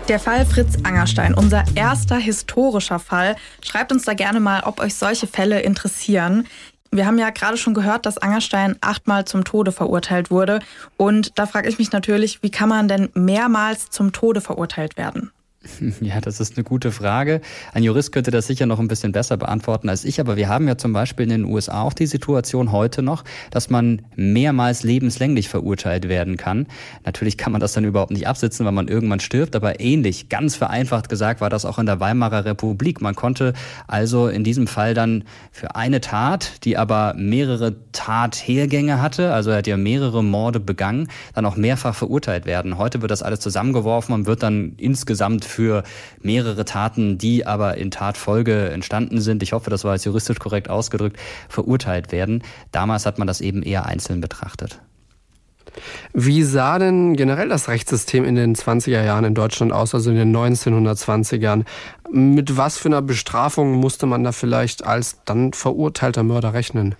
Der 0.09 0.19
Fall 0.19 0.45
Fritz 0.45 0.79
Angerstein, 0.83 1.33
unser 1.33 1.65
erster 1.77 2.17
historischer 2.17 2.99
Fall. 2.99 3.37
Schreibt 3.65 3.93
uns 3.93 4.05
da 4.05 4.15
gerne 4.15 4.41
mal, 4.41 4.65
ob 4.65 4.81
euch 4.81 4.95
solche 4.97 5.29
Fälle 5.29 5.61
interessieren. 5.61 6.47
Wir 6.91 7.07
haben 7.07 7.19
ja 7.19 7.31
gerade 7.31 7.57
schon 7.57 7.73
gehört, 7.73 8.05
dass 8.05 8.19
Angerstein 8.19 8.77
achtmal 8.81 9.25
zum 9.25 9.45
Tode 9.45 9.71
verurteilt 9.71 10.31
wurde. 10.31 10.59
Und 10.97 11.38
da 11.38 11.47
frage 11.47 11.69
ich 11.69 11.79
mich 11.79 11.93
natürlich, 11.93 12.43
wie 12.43 12.51
kann 12.51 12.69
man 12.69 12.88
denn 12.88 13.11
mehrmals 13.15 13.91
zum 13.91 14.12
Tode 14.12 14.41
verurteilt 14.41 14.97
werden? 14.97 15.31
Ja, 16.01 16.20
das 16.20 16.40
ist 16.40 16.57
eine 16.57 16.64
gute 16.64 16.92
Frage. 16.92 17.40
Ein 17.72 17.83
Jurist 17.83 18.12
könnte 18.12 18.31
das 18.31 18.46
sicher 18.46 18.66
noch 18.66 18.79
ein 18.79 18.88
bisschen 18.88 19.12
besser 19.12 19.37
beantworten 19.37 19.88
als 19.88 20.05
ich, 20.05 20.20
aber 20.20 20.37
wir 20.37 20.48
haben 20.48 20.66
ja 20.68 20.77
zum 20.77 20.92
Beispiel 20.92 21.25
in 21.25 21.31
den 21.31 21.44
USA 21.44 21.83
auch 21.83 21.92
die 21.92 22.07
Situation 22.07 22.72
heute 22.72 23.03
noch, 23.03 23.25
dass 23.51 23.70
man 23.70 24.03
mehrmals 24.16 24.83
lebenslänglich 24.83 25.48
verurteilt 25.48 26.09
werden 26.09 26.37
kann. 26.37 26.66
Natürlich 27.05 27.38
kann 27.38 27.53
man 27.53 27.61
das 27.61 27.72
dann 27.72 27.85
überhaupt 27.85 28.11
nicht 28.11 28.27
absitzen, 28.27 28.66
weil 28.66 28.72
man 28.72 28.88
irgendwann 28.88 29.20
stirbt, 29.20 29.55
aber 29.57 29.81
ähnlich, 29.81 30.29
ganz 30.29 30.57
vereinfacht 30.57 31.09
gesagt, 31.09 31.40
war 31.40 31.51
das 31.51 31.64
auch 31.64 31.79
in 31.79 31.87
der 31.87 32.01
Weimarer 32.01 32.44
Republik. 32.44 33.01
Man 33.01 33.14
konnte 33.14 33.53
also 33.87 34.29
in 34.29 34.44
diesem 34.44 34.66
Fall 34.66 34.94
dann 34.94 35.25
für 35.51 35.77
eine 35.77 36.01
Tat, 36.01 36.64
die 36.64 36.77
aber 36.77 37.14
mehrere 37.16 37.77
Tathergänge 37.92 39.01
hatte, 39.01 39.33
also 39.33 39.51
er 39.51 39.59
hat 39.59 39.66
ja 39.66 39.77
mehrere 39.77 40.25
Morde 40.25 40.61
begangen, 40.61 41.09
dann 41.35 41.46
auch 41.46 41.57
mehrfach 41.57 41.94
verurteilt 41.94 42.46
werden. 42.46 42.79
Heute 42.79 43.03
wird 43.03 43.11
das 43.11 43.22
alles 43.22 43.40
zusammengeworfen 43.40 44.14
und 44.14 44.27
wird 44.27 44.42
dann 44.42 44.75
insgesamt 44.77 45.44
für 45.53 45.85
mehrere 46.21 46.65
Taten, 46.65 47.19
die 47.19 47.47
aber 47.47 47.77
in 47.77 47.91
Tatfolge 47.91 48.71
entstanden 48.71 49.21
sind, 49.21 49.43
ich 49.43 49.53
hoffe, 49.53 49.71
das 49.71 49.85
war 49.85 49.95
jetzt 49.95 50.05
juristisch 50.05 50.38
korrekt 50.38 50.69
ausgedrückt, 50.69 51.19
verurteilt 51.49 52.11
werden. 52.11 52.43
Damals 52.73 53.07
hat 53.07 53.19
man 53.19 53.27
das 53.27 53.41
eben 53.41 53.62
eher 53.62 53.87
einzeln 53.87 54.21
betrachtet. 54.21 54.81
Wie 56.12 56.43
sah 56.43 56.79
denn 56.79 57.17
generell 57.17 57.49
das 57.49 57.69
Rechtssystem 57.69 58.25
in 58.25 58.35
den 58.35 58.55
20er 58.55 59.03
Jahren 59.03 59.25
in 59.25 59.35
Deutschland 59.35 59.73
aus, 59.73 59.95
also 59.95 60.11
in 60.11 60.17
den 60.17 60.37
1920ern? 60.37 61.65
Mit 62.11 62.57
was 62.57 62.77
für 62.77 62.88
einer 62.88 63.03
Bestrafung 63.03 63.73
musste 63.73 64.07
man 64.07 64.23
da 64.23 64.33
vielleicht 64.33 64.85
als 64.85 65.21
dann 65.25 65.53
verurteilter 65.53 66.23
Mörder 66.23 66.53
rechnen? 66.53 66.95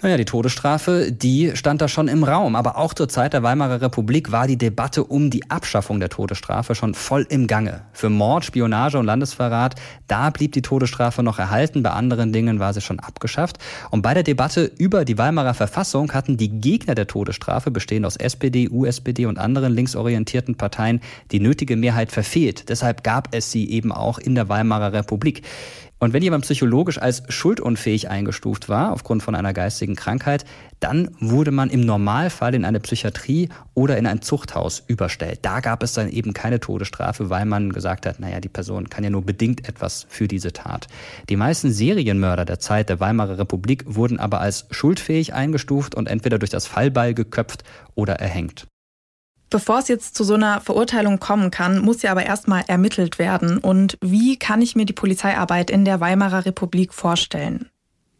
Naja, 0.00 0.16
die 0.16 0.24
Todesstrafe, 0.24 1.10
die 1.10 1.56
stand 1.56 1.80
da 1.80 1.88
schon 1.88 2.06
im 2.06 2.22
Raum. 2.22 2.54
Aber 2.54 2.76
auch 2.76 2.94
zur 2.94 3.08
Zeit 3.08 3.32
der 3.32 3.42
Weimarer 3.42 3.80
Republik 3.80 4.30
war 4.30 4.46
die 4.46 4.56
Debatte 4.56 5.02
um 5.02 5.28
die 5.28 5.50
Abschaffung 5.50 5.98
der 5.98 6.08
Todesstrafe 6.08 6.76
schon 6.76 6.94
voll 6.94 7.26
im 7.28 7.48
Gange. 7.48 7.82
Für 7.92 8.08
Mord, 8.08 8.44
Spionage 8.44 8.96
und 8.96 9.06
Landesverrat, 9.06 9.74
da 10.06 10.30
blieb 10.30 10.52
die 10.52 10.62
Todesstrafe 10.62 11.24
noch 11.24 11.40
erhalten. 11.40 11.82
Bei 11.82 11.90
anderen 11.90 12.32
Dingen 12.32 12.60
war 12.60 12.72
sie 12.74 12.80
schon 12.80 13.00
abgeschafft. 13.00 13.58
Und 13.90 14.02
bei 14.02 14.14
der 14.14 14.22
Debatte 14.22 14.70
über 14.78 15.04
die 15.04 15.18
Weimarer 15.18 15.54
Verfassung 15.54 16.12
hatten 16.12 16.36
die 16.36 16.60
Gegner 16.60 16.94
der 16.94 17.08
Todesstrafe, 17.08 17.72
bestehend 17.72 18.06
aus 18.06 18.14
SPD, 18.14 18.68
USPD 18.70 19.26
und 19.26 19.36
anderen 19.36 19.72
linksorientierten 19.72 20.54
Parteien, 20.54 21.00
die 21.32 21.40
nötige 21.40 21.74
Mehrheit 21.74 22.12
verfehlt. 22.12 22.68
Deshalb 22.68 23.02
gab 23.02 23.34
es 23.34 23.50
sie 23.50 23.68
eben 23.68 23.90
auch 23.90 24.20
in 24.20 24.36
der 24.36 24.48
Weimarer 24.48 24.92
Republik. 24.92 25.42
Und 26.00 26.12
wenn 26.12 26.22
jemand 26.22 26.44
psychologisch 26.44 26.98
als 26.98 27.22
schuldunfähig 27.28 28.08
eingestuft 28.08 28.68
war, 28.68 28.92
aufgrund 28.92 29.22
von 29.22 29.34
einer 29.34 29.52
geistigen 29.52 29.96
Krankheit, 29.96 30.44
dann 30.78 31.10
wurde 31.18 31.50
man 31.50 31.70
im 31.70 31.80
Normalfall 31.80 32.54
in 32.54 32.64
eine 32.64 32.78
Psychiatrie 32.78 33.48
oder 33.74 33.98
in 33.98 34.06
ein 34.06 34.22
Zuchthaus 34.22 34.82
überstellt. 34.86 35.40
Da 35.42 35.58
gab 35.58 35.82
es 35.82 35.94
dann 35.94 36.08
eben 36.08 36.34
keine 36.34 36.60
Todesstrafe, 36.60 37.30
weil 37.30 37.46
man 37.46 37.72
gesagt 37.72 38.06
hat, 38.06 38.20
naja, 38.20 38.38
die 38.40 38.48
Person 38.48 38.88
kann 38.88 39.02
ja 39.02 39.10
nur 39.10 39.22
bedingt 39.22 39.68
etwas 39.68 40.06
für 40.08 40.28
diese 40.28 40.52
Tat. 40.52 40.86
Die 41.28 41.36
meisten 41.36 41.72
Serienmörder 41.72 42.44
der 42.44 42.60
Zeit 42.60 42.88
der 42.88 43.00
Weimarer 43.00 43.38
Republik 43.38 43.84
wurden 43.86 44.20
aber 44.20 44.40
als 44.40 44.66
schuldfähig 44.70 45.34
eingestuft 45.34 45.96
und 45.96 46.08
entweder 46.08 46.38
durch 46.38 46.50
das 46.50 46.68
Fallbeil 46.68 47.14
geköpft 47.14 47.64
oder 47.96 48.14
erhängt. 48.14 48.68
Bevor 49.50 49.78
es 49.78 49.88
jetzt 49.88 50.14
zu 50.14 50.24
so 50.24 50.34
einer 50.34 50.60
Verurteilung 50.60 51.18
kommen 51.20 51.50
kann, 51.50 51.78
muss 51.78 52.02
ja 52.02 52.10
aber 52.10 52.26
erstmal 52.26 52.64
ermittelt 52.66 53.18
werden. 53.18 53.58
Und 53.58 53.96
wie 54.02 54.38
kann 54.38 54.60
ich 54.60 54.76
mir 54.76 54.84
die 54.84 54.92
Polizeiarbeit 54.92 55.70
in 55.70 55.84
der 55.84 56.00
Weimarer 56.00 56.44
Republik 56.44 56.92
vorstellen? 56.92 57.70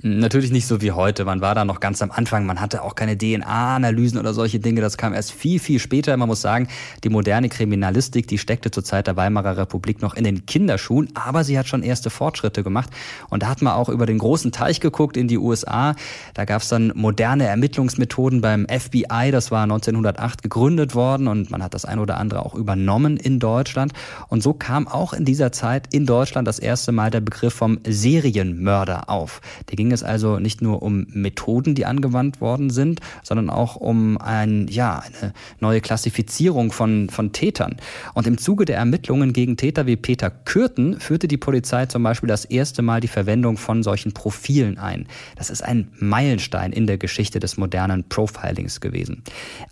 Natürlich 0.00 0.52
nicht 0.52 0.68
so 0.68 0.80
wie 0.80 0.92
heute. 0.92 1.24
Man 1.24 1.40
war 1.40 1.56
da 1.56 1.64
noch 1.64 1.80
ganz 1.80 2.00
am 2.02 2.12
Anfang. 2.12 2.46
Man 2.46 2.60
hatte 2.60 2.82
auch 2.82 2.94
keine 2.94 3.18
DNA-Analysen 3.18 4.16
oder 4.20 4.32
solche 4.32 4.60
Dinge. 4.60 4.80
Das 4.80 4.96
kam 4.96 5.12
erst 5.12 5.32
viel, 5.32 5.58
viel 5.58 5.80
später. 5.80 6.16
Man 6.16 6.28
muss 6.28 6.40
sagen, 6.40 6.68
die 7.02 7.08
moderne 7.08 7.48
Kriminalistik, 7.48 8.28
die 8.28 8.38
steckte 8.38 8.70
zur 8.70 8.84
Zeit 8.84 9.08
der 9.08 9.16
Weimarer 9.16 9.56
Republik 9.56 10.00
noch 10.00 10.14
in 10.14 10.22
den 10.22 10.46
Kinderschuhen. 10.46 11.08
Aber 11.14 11.42
sie 11.42 11.58
hat 11.58 11.66
schon 11.66 11.82
erste 11.82 12.10
Fortschritte 12.10 12.62
gemacht. 12.62 12.90
Und 13.28 13.42
da 13.42 13.48
hat 13.48 13.60
man 13.60 13.72
auch 13.72 13.88
über 13.88 14.06
den 14.06 14.18
großen 14.18 14.52
Teich 14.52 14.78
geguckt 14.78 15.16
in 15.16 15.26
die 15.26 15.36
USA. 15.36 15.96
Da 16.32 16.44
gab 16.44 16.62
es 16.62 16.68
dann 16.68 16.92
moderne 16.94 17.48
Ermittlungsmethoden 17.48 18.40
beim 18.40 18.68
FBI. 18.68 19.32
Das 19.32 19.50
war 19.50 19.64
1908 19.64 20.44
gegründet 20.44 20.94
worden. 20.94 21.26
Und 21.26 21.50
man 21.50 21.60
hat 21.60 21.74
das 21.74 21.84
ein 21.84 21.98
oder 21.98 22.18
andere 22.18 22.46
auch 22.46 22.54
übernommen 22.54 23.16
in 23.16 23.40
Deutschland. 23.40 23.94
Und 24.28 24.44
so 24.44 24.52
kam 24.52 24.86
auch 24.86 25.12
in 25.12 25.24
dieser 25.24 25.50
Zeit 25.50 25.92
in 25.92 26.06
Deutschland 26.06 26.46
das 26.46 26.60
erste 26.60 26.92
Mal 26.92 27.10
der 27.10 27.20
Begriff 27.20 27.54
vom 27.54 27.80
Serienmörder 27.84 29.10
auf. 29.10 29.40
Der 29.68 29.74
ging 29.74 29.87
ging 29.88 29.94
es 29.94 30.02
also 30.02 30.38
nicht 30.38 30.60
nur 30.60 30.82
um 30.82 31.06
Methoden, 31.14 31.74
die 31.74 31.86
angewandt 31.86 32.42
worden 32.42 32.68
sind, 32.68 33.00
sondern 33.22 33.48
auch 33.48 33.76
um 33.76 34.18
ein, 34.18 34.68
ja, 34.68 35.02
eine 35.22 35.32
neue 35.60 35.80
Klassifizierung 35.80 36.72
von, 36.72 37.08
von 37.08 37.32
Tätern. 37.32 37.76
Und 38.12 38.26
im 38.26 38.36
Zuge 38.36 38.66
der 38.66 38.76
Ermittlungen 38.76 39.32
gegen 39.32 39.56
Täter 39.56 39.86
wie 39.86 39.96
Peter 39.96 40.28
Kürten 40.28 41.00
führte 41.00 41.26
die 41.26 41.38
Polizei 41.38 41.86
zum 41.86 42.02
Beispiel 42.02 42.28
das 42.28 42.44
erste 42.44 42.82
Mal 42.82 43.00
die 43.00 43.08
Verwendung 43.08 43.56
von 43.56 43.82
solchen 43.82 44.12
Profilen 44.12 44.76
ein. 44.76 45.06
Das 45.36 45.48
ist 45.48 45.64
ein 45.64 45.88
Meilenstein 45.98 46.72
in 46.72 46.86
der 46.86 46.98
Geschichte 46.98 47.40
des 47.40 47.56
modernen 47.56 48.04
Profilings 48.10 48.82
gewesen. 48.82 49.22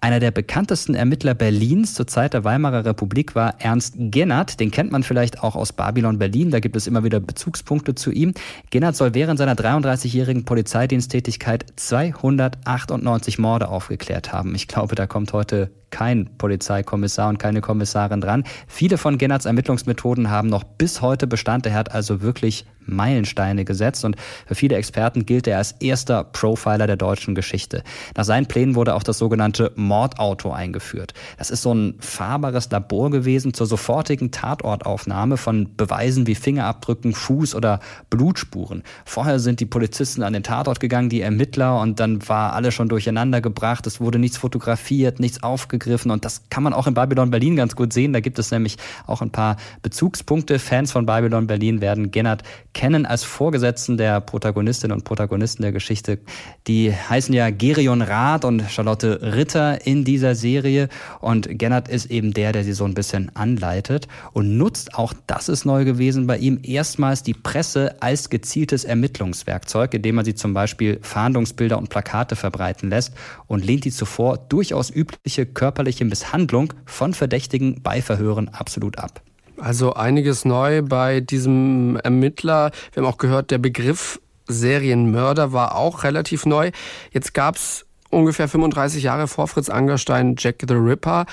Einer 0.01 0.19
der 0.19 0.31
bekanntesten 0.31 0.95
Ermittler 0.95 1.35
Berlins 1.35 1.93
zur 1.93 2.07
Zeit 2.07 2.33
der 2.33 2.43
Weimarer 2.45 2.87
Republik 2.87 3.35
war 3.35 3.57
Ernst 3.59 3.97
Gennert. 3.99 4.61
Den 4.61 4.71
kennt 4.71 4.93
man 4.93 5.03
vielleicht 5.03 5.43
auch 5.43 5.57
aus 5.57 5.75
Babylon 5.75 6.19
Berlin. 6.19 6.51
Da 6.51 6.61
gibt 6.61 6.75
es 6.75 6.87
immer 6.87 7.05
wieder 7.05 7.21
Bezugspunkte 7.21 7.95
zu 7.95 8.11
ihm. 8.11 8.33
Gennert 8.71 8.97
soll 8.97 9.13
während 9.13 9.39
seiner 9.39 9.55
33 9.55 10.06
30-jährigen 10.07 10.45
Polizeidiensttätigkeit 10.45 11.66
298 11.77 13.38
Morde 13.38 13.69
aufgeklärt 13.69 14.33
haben. 14.33 14.55
Ich 14.55 14.69
glaube, 14.69 14.95
da 14.95 15.07
kommt 15.07 15.33
heute 15.33 15.71
kein 15.90 16.29
Polizeikommissar 16.37 17.29
und 17.29 17.38
keine 17.38 17.61
Kommissarin 17.61 18.20
dran. 18.20 18.44
Viele 18.66 18.99
von 18.99 19.18
Gennerts 19.18 19.46
Ermittlungsmethoden 19.46 20.31
haben 20.31 20.49
noch 20.49 20.64
bis 20.64 21.01
heute 21.01 21.27
Bestand. 21.27 21.66
Er 21.66 21.75
hat 21.75 21.92
also 21.92 22.22
wirklich 22.22 22.66
Meilensteine 22.88 23.64
gesetzt 23.64 24.05
und 24.05 24.14
für 24.46 24.55
viele 24.55 24.77
Experten 24.77 25.27
gilt 25.27 25.49
er 25.49 25.59
als 25.59 25.72
erster 25.81 26.22
Profiler 26.22 26.87
der 26.87 26.96
deutschen 26.96 27.35
Geschichte. 27.35 27.83
Nach 28.16 28.25
seinen 28.25 28.46
Plänen 28.46 28.77
wurde 28.77 28.94
auch 28.94 29.03
das 29.03 29.18
sogenannte 29.18 29.72
Mordauto 29.75 30.53
eingeführt. 30.53 31.12
Das 31.37 31.51
ist 31.51 31.62
so 31.62 31.75
ein 31.75 31.94
fahrbares 31.99 32.70
Labor 32.70 33.11
gewesen 33.11 33.55
zur 33.55 33.66
sofortigen 33.66 34.31
Tatortaufnahme 34.31 35.37
von 35.37 35.75
Beweisen 35.77 36.29
wie 36.29 36.37
Fingerabdrücken, 36.37 37.12
Fuß- 37.12 37.57
oder 37.57 37.81
Blutspuren. 38.09 38.85
Vorher 39.05 39.40
sind 39.40 39.59
die 39.59 39.66
Polizisten 39.66 40.22
an 40.22 40.33
den 40.33 40.44
Tatort 40.44 40.79
gegangen, 40.79 41.09
die 41.09 41.22
Ermittler, 41.22 41.81
und 41.81 41.99
dann 41.99 42.29
war 42.29 42.53
alles 42.53 42.75
schon 42.75 42.88
durcheinander 42.88 43.40
gebracht. 43.40 43.87
Es 43.88 44.01
wurde 44.01 44.20
nichts 44.20 44.37
fotografiert, 44.37 45.18
nichts 45.18 45.42
aufgegriffen 45.42 45.76
aufgegriffen 45.77 46.11
und 46.11 46.25
das 46.25 46.43
kann 46.51 46.62
man 46.62 46.73
auch 46.73 46.87
in 46.87 46.95
Babylon 46.95 47.31
Berlin 47.31 47.57
ganz 47.57 47.77
gut 47.77 47.93
sehen. 47.93 48.12
Da 48.12 48.21
gibt 48.21 48.39
es 48.39 48.51
nämlich 48.51 48.77
auch 49.07 49.23
ein 49.23 49.31
paar 49.31 49.57
Bezugspunkte. 49.83 50.59
Fans 50.59 50.93
von 50.93 51.07
Babylon 51.07 51.47
Berlin 51.47 51.81
werden 51.81 52.11
Gennard 52.11 52.43
kennen 52.73 53.07
als 53.07 53.25
Vorgesetzten 53.25 53.97
der 53.97 54.21
Protagonistinnen 54.21 54.97
und 54.97 55.05
Protagonisten 55.05 55.62
der 55.62 55.73
Geschichte. 55.73 56.19
Die 56.67 56.93
heißen 56.93 57.35
ja 57.35 57.51
Gerion 57.51 58.03
Rath 58.03 58.45
und 58.45 58.62
Charlotte 58.69 59.21
Ritter 59.23 59.87
in 59.87 60.05
dieser 60.05 60.35
Serie 60.35 60.89
und 61.21 61.59
Gennard 61.59 61.89
ist 61.89 62.07
eben 62.07 62.33
der, 62.33 62.53
der 62.53 62.65
sie 62.65 62.73
so 62.73 62.85
ein 62.85 62.95
bisschen 62.95 63.35
anleitet 63.35 64.09
und 64.33 64.57
nutzt 64.57 64.95
auch, 64.95 65.12
das 65.27 65.49
ist 65.49 65.65
neu 65.65 65.85
gewesen 65.85 66.27
bei 66.27 66.39
ihm, 66.39 66.61
erstmals 66.62 67.23
die 67.23 67.35
Presse 67.35 67.97
als 68.01 68.31
gezieltes 68.31 68.85
Ermittlungswerkzeug, 68.85 69.95
indem 69.95 70.17
man 70.17 70.25
sie 70.25 70.35
zum 70.35 70.55
Beispiel 70.55 70.99
Fahndungsbilder 71.03 71.79
und 71.79 71.89
Plakate 71.89 72.37
verbreiten 72.37 72.91
lässt 72.91 73.12
und 73.47 73.65
lehnt 73.65 73.85
die 73.85 73.91
zuvor 73.91 74.39
durchaus 74.39 74.91
übliche 74.91 75.47
körperliche 75.67 76.05
Misshandlung 76.05 76.73
von 76.85 77.13
Verdächtigen 77.13 77.83
bei 77.83 78.01
Verhören 78.01 78.49
absolut 78.49 78.99
ab. 78.99 79.21
Also 79.59 79.95
einiges 79.95 80.45
neu 80.45 80.83
bei 80.83 81.19
diesem 81.19 81.97
Ermittler. 82.05 82.71
Wir 82.93 83.03
haben 83.03 83.13
auch 83.13 83.19
gehört, 83.19 83.51
der 83.51 83.59
Begriff 83.59 84.21
Serienmörder 84.47 85.53
war 85.53 85.75
auch 85.75 86.05
relativ 86.05 86.47
neu. 86.47 86.71
Jetzt 87.11 87.35
gab 87.35 87.57
es 87.57 87.85
ungefähr 88.11 88.47
35 88.47 89.03
Jahre 89.03 89.27
vor 89.27 89.49
Fritz 89.49 89.69
Angerstein 89.69 90.37
Jack 90.39 90.63
the 90.69 90.75
Ripper. 90.75 91.27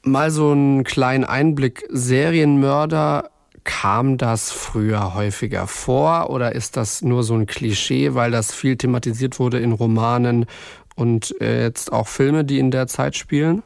Mal 0.00 0.30
so 0.30 0.52
einen 0.52 0.82
kleinen 0.84 1.24
Einblick. 1.24 1.84
Serienmörder, 1.90 3.28
kam 3.64 4.16
das 4.16 4.50
früher 4.52 5.12
häufiger 5.14 5.66
vor 5.66 6.30
oder 6.30 6.54
ist 6.54 6.76
das 6.78 7.02
nur 7.02 7.22
so 7.24 7.34
ein 7.34 7.46
Klischee, 7.46 8.14
weil 8.14 8.30
das 8.30 8.54
viel 8.54 8.76
thematisiert 8.76 9.40
wurde 9.40 9.58
in 9.58 9.72
Romanen 9.72 10.46
und 10.96 11.40
äh, 11.40 11.62
jetzt 11.62 11.92
auch 11.92 12.08
Filme, 12.08 12.44
die 12.44 12.58
in 12.58 12.72
der 12.72 12.88
Zeit 12.88 13.16
spielen? 13.16 13.62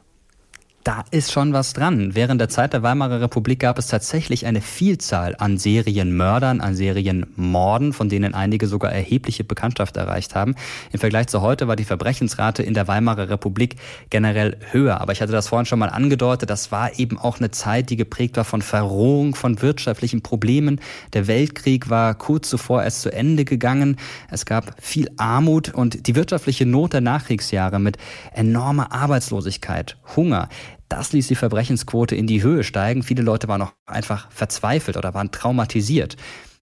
Da 0.82 1.04
ist 1.10 1.30
schon 1.30 1.52
was 1.52 1.74
dran. 1.74 2.14
Während 2.14 2.40
der 2.40 2.48
Zeit 2.48 2.72
der 2.72 2.82
Weimarer 2.82 3.20
Republik 3.20 3.60
gab 3.60 3.78
es 3.78 3.88
tatsächlich 3.88 4.46
eine 4.46 4.62
Vielzahl 4.62 5.36
an 5.38 5.58
Serienmördern, 5.58 6.62
an 6.62 6.74
Serienmorden, 6.74 7.92
von 7.92 8.08
denen 8.08 8.32
einige 8.32 8.66
sogar 8.66 8.90
erhebliche 8.90 9.44
Bekanntschaft 9.44 9.98
erreicht 9.98 10.34
haben. 10.34 10.54
Im 10.90 10.98
Vergleich 10.98 11.26
zu 11.26 11.42
heute 11.42 11.68
war 11.68 11.76
die 11.76 11.84
Verbrechensrate 11.84 12.62
in 12.62 12.72
der 12.72 12.88
Weimarer 12.88 13.28
Republik 13.28 13.76
generell 14.08 14.56
höher. 14.70 15.02
Aber 15.02 15.12
ich 15.12 15.20
hatte 15.20 15.32
das 15.32 15.48
vorhin 15.48 15.66
schon 15.66 15.78
mal 15.78 15.90
angedeutet, 15.90 16.48
das 16.48 16.72
war 16.72 16.98
eben 16.98 17.18
auch 17.18 17.40
eine 17.40 17.50
Zeit, 17.50 17.90
die 17.90 17.96
geprägt 17.96 18.38
war 18.38 18.44
von 18.44 18.62
Verrohung, 18.62 19.34
von 19.34 19.60
wirtschaftlichen 19.60 20.22
Problemen. 20.22 20.80
Der 21.12 21.26
Weltkrieg 21.26 21.90
war 21.90 22.14
kurz 22.14 22.48
zuvor 22.48 22.82
erst 22.82 23.02
zu 23.02 23.12
Ende 23.12 23.44
gegangen. 23.44 23.98
Es 24.30 24.46
gab 24.46 24.74
viel 24.80 25.10
Armut 25.18 25.74
und 25.74 26.06
die 26.06 26.14
wirtschaftliche 26.14 26.64
Not 26.64 26.94
der 26.94 27.02
Nachkriegsjahre 27.02 27.78
mit 27.78 27.98
enormer 28.32 28.92
Arbeitslosigkeit, 28.92 29.98
Hunger 30.16 30.48
das 30.90 31.12
ließ 31.12 31.28
die 31.28 31.36
Verbrechensquote 31.36 32.14
in 32.16 32.26
die 32.26 32.42
Höhe 32.42 32.64
steigen. 32.64 33.02
Viele 33.02 33.22
Leute 33.22 33.48
waren 33.48 33.62
auch 33.62 33.72
einfach 33.86 34.30
verzweifelt 34.30 34.96
oder 34.96 35.14
waren 35.14 35.30
traumatisiert. 35.30 36.16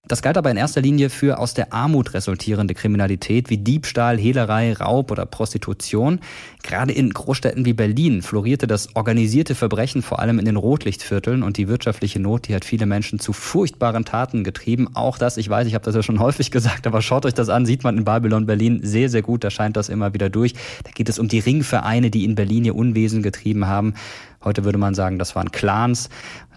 Das 0.09 0.23
galt 0.23 0.39
aber 0.39 0.49
in 0.49 0.57
erster 0.57 0.81
Linie 0.81 1.11
für 1.11 1.37
aus 1.37 1.53
der 1.53 1.71
Armut 1.71 2.15
resultierende 2.15 2.73
Kriminalität 2.73 3.51
wie 3.51 3.59
Diebstahl, 3.59 4.17
Hehlerei, 4.17 4.73
Raub 4.73 5.11
oder 5.11 5.27
Prostitution. 5.27 6.19
Gerade 6.63 6.93
in 6.93 7.11
Großstädten 7.11 7.63
wie 7.63 7.73
Berlin 7.73 8.23
florierte 8.23 8.65
das 8.65 8.95
organisierte 8.95 9.53
Verbrechen 9.53 10.01
vor 10.01 10.17
allem 10.17 10.39
in 10.39 10.45
den 10.45 10.55
Rotlichtvierteln 10.55 11.43
und 11.43 11.57
die 11.57 11.67
wirtschaftliche 11.67 12.19
Not, 12.19 12.47
die 12.47 12.55
hat 12.55 12.65
viele 12.65 12.87
Menschen 12.87 13.19
zu 13.19 13.33
furchtbaren 13.33 14.03
Taten 14.03 14.43
getrieben. 14.43 14.87
Auch 14.95 15.19
das, 15.19 15.37
ich 15.37 15.47
weiß, 15.47 15.67
ich 15.67 15.75
habe 15.75 15.85
das 15.85 15.93
ja 15.93 16.01
schon 16.01 16.19
häufig 16.19 16.49
gesagt, 16.51 16.87
aber 16.87 17.03
schaut 17.03 17.27
euch 17.27 17.35
das 17.35 17.49
an, 17.49 17.67
sieht 17.67 17.83
man 17.83 17.95
in 17.95 18.03
Babylon 18.03 18.47
Berlin 18.47 18.79
sehr, 18.81 19.09
sehr 19.09 19.21
gut, 19.21 19.43
da 19.43 19.51
scheint 19.51 19.77
das 19.77 19.89
immer 19.89 20.15
wieder 20.15 20.31
durch. 20.31 20.53
Da 20.83 20.89
geht 20.91 21.07
es 21.07 21.19
um 21.19 21.27
die 21.27 21.37
Ringvereine, 21.37 22.09
die 22.09 22.25
in 22.25 22.33
Berlin 22.33 22.65
ihr 22.65 22.75
Unwesen 22.75 23.21
getrieben 23.21 23.67
haben. 23.67 23.93
Heute 24.43 24.63
würde 24.63 24.77
man 24.79 24.95
sagen, 24.95 25.19
das 25.19 25.35
waren 25.35 25.51
Clans. 25.51 26.09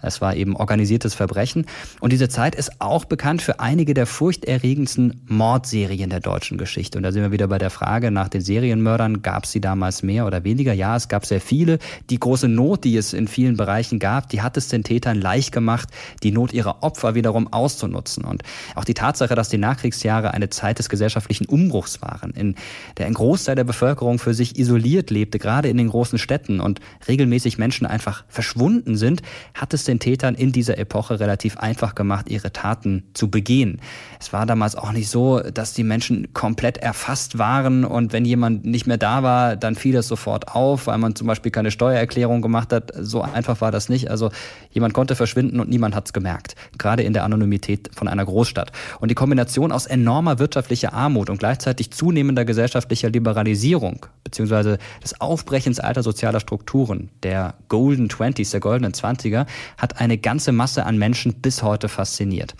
Es 0.03 0.21
war 0.21 0.35
eben 0.35 0.55
organisiertes 0.55 1.13
Verbrechen. 1.13 1.65
Und 1.99 2.13
diese 2.13 2.29
Zeit 2.29 2.55
ist 2.55 2.79
auch 2.79 3.05
bekannt 3.05 3.41
für 3.41 3.59
einige 3.59 3.93
der 3.93 4.05
furchterregendsten 4.05 5.21
Mordserien 5.27 6.09
der 6.09 6.19
deutschen 6.19 6.57
Geschichte. 6.57 6.97
Und 6.97 7.03
da 7.03 7.11
sind 7.11 7.21
wir 7.21 7.31
wieder 7.31 7.47
bei 7.47 7.57
der 7.57 7.69
Frage 7.69 8.11
nach 8.11 8.29
den 8.29 8.41
Serienmördern. 8.41 9.21
Gab 9.21 9.45
es 9.45 9.51
sie 9.51 9.61
damals 9.61 10.03
mehr 10.03 10.25
oder 10.25 10.43
weniger? 10.43 10.73
Ja, 10.73 10.95
es 10.95 11.07
gab 11.07 11.25
sehr 11.25 11.41
viele. 11.41 11.79
Die 12.09 12.19
große 12.19 12.47
Not, 12.47 12.83
die 12.83 12.97
es 12.97 13.13
in 13.13 13.27
vielen 13.27 13.57
Bereichen 13.57 13.99
gab, 13.99 14.29
die 14.29 14.41
hat 14.41 14.57
es 14.57 14.67
den 14.67 14.83
Tätern 14.83 15.19
leicht 15.19 15.51
gemacht, 15.51 15.89
die 16.21 16.31
Not 16.31 16.53
ihrer 16.53 16.83
Opfer 16.83 17.15
wiederum 17.15 17.51
auszunutzen. 17.51 18.25
Und 18.25 18.43
auch 18.75 18.85
die 18.85 18.93
Tatsache, 18.93 19.35
dass 19.35 19.49
die 19.49 19.57
Nachkriegsjahre 19.57 20.33
eine 20.33 20.49
Zeit 20.49 20.79
des 20.79 20.89
gesellschaftlichen 20.89 21.45
Umbruchs 21.45 22.01
waren, 22.01 22.31
in 22.31 22.55
der 22.97 23.07
ein 23.07 23.13
Großteil 23.13 23.55
der 23.55 23.63
Bevölkerung 23.63 24.19
für 24.19 24.33
sich 24.33 24.57
isoliert 24.59 25.09
lebte, 25.09 25.39
gerade 25.39 25.69
in 25.69 25.77
den 25.77 25.89
großen 25.89 26.19
Städten 26.19 26.59
und 26.59 26.79
regelmäßig 27.07 27.57
Menschen 27.57 27.87
einfach 27.87 28.23
verschwunden 28.27 28.95
sind, 28.95 29.21
hat 29.53 29.73
es 29.73 29.83
den 29.83 29.92
den 29.93 29.99
Tätern 29.99 30.35
in 30.35 30.51
dieser 30.51 30.77
Epoche 30.77 31.19
relativ 31.19 31.57
einfach 31.57 31.95
gemacht, 31.95 32.29
ihre 32.29 32.51
Taten 32.51 33.03
zu 33.13 33.29
begehen. 33.29 33.79
Es 34.19 34.33
war 34.33 34.45
damals 34.45 34.75
auch 34.75 34.91
nicht 34.91 35.09
so, 35.09 35.39
dass 35.39 35.73
die 35.73 35.83
Menschen 35.83 36.33
komplett 36.33 36.77
erfasst 36.77 37.37
waren 37.37 37.85
und 37.85 38.13
wenn 38.13 38.25
jemand 38.25 38.65
nicht 38.65 38.87
mehr 38.87 38.97
da 38.97 39.23
war, 39.23 39.55
dann 39.55 39.75
fiel 39.75 39.93
das 39.93 40.07
sofort 40.07 40.49
auf, 40.49 40.87
weil 40.87 40.97
man 40.97 41.15
zum 41.15 41.27
Beispiel 41.27 41.51
keine 41.51 41.71
Steuererklärung 41.71 42.41
gemacht 42.41 42.73
hat. 42.73 42.91
So 42.99 43.21
einfach 43.21 43.61
war 43.61 43.71
das 43.71 43.89
nicht. 43.89 44.09
Also 44.09 44.31
jemand 44.71 44.93
konnte 44.93 45.15
verschwinden 45.15 45.59
und 45.59 45.69
niemand 45.69 45.95
hat 45.95 46.07
es 46.07 46.13
gemerkt. 46.13 46.55
Gerade 46.77 47.03
in 47.03 47.13
der 47.13 47.23
Anonymität 47.23 47.89
von 47.93 48.07
einer 48.07 48.25
Großstadt. 48.25 48.71
Und 48.99 49.11
die 49.11 49.15
Kombination 49.15 49.71
aus 49.71 49.85
enormer 49.85 50.39
wirtschaftlicher 50.39 50.93
Armut 50.93 51.29
und 51.29 51.37
gleichzeitig 51.37 51.91
zunehmender 51.91 52.45
gesellschaftlicher 52.45 53.09
Liberalisierung 53.09 54.07
beziehungsweise 54.23 54.79
des 55.03 55.21
Aufbrechens 55.21 55.79
alter 55.79 56.01
sozialer 56.01 56.39
Strukturen, 56.39 57.09
der 57.21 57.53
Golden 57.67 58.09
Twenties, 58.09 58.49
der 58.49 58.59
goldenen 58.59 58.93
Zwanziger, 58.93 59.45
hat 59.83 59.99
eine 59.99 60.17
ganze 60.17 60.53
Masse 60.53 60.85
an 60.85 60.97
Menschen 60.97 61.33
bis 61.33 61.61
heute 61.61 61.89
fasziniert. 61.89 62.55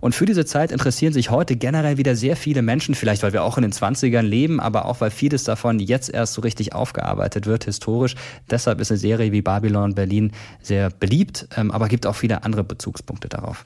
Und 0.00 0.14
für 0.14 0.26
diese 0.26 0.44
Zeit 0.44 0.72
interessieren 0.72 1.12
sich 1.12 1.30
heute 1.30 1.56
generell 1.56 1.96
wieder 1.98 2.14
sehr 2.14 2.36
viele 2.36 2.62
Menschen, 2.62 2.94
vielleicht 2.94 3.22
weil 3.22 3.32
wir 3.32 3.42
auch 3.44 3.56
in 3.56 3.62
den 3.62 3.72
20ern 3.72 4.22
leben, 4.22 4.60
aber 4.60 4.84
auch 4.84 5.00
weil 5.00 5.10
vieles 5.10 5.44
davon 5.44 5.78
jetzt 5.78 6.12
erst 6.12 6.34
so 6.34 6.42
richtig 6.42 6.72
aufgearbeitet 6.72 7.46
wird, 7.46 7.64
historisch. 7.64 8.14
Deshalb 8.50 8.80
ist 8.80 8.90
eine 8.90 8.98
Serie 8.98 9.32
wie 9.32 9.42
Babylon 9.42 9.94
Berlin 9.94 10.32
sehr 10.62 10.90
beliebt, 10.90 11.48
ähm, 11.56 11.70
aber 11.70 11.88
gibt 11.88 12.06
auch 12.06 12.16
viele 12.16 12.44
andere 12.44 12.64
Bezugspunkte 12.64 13.28
darauf. 13.28 13.64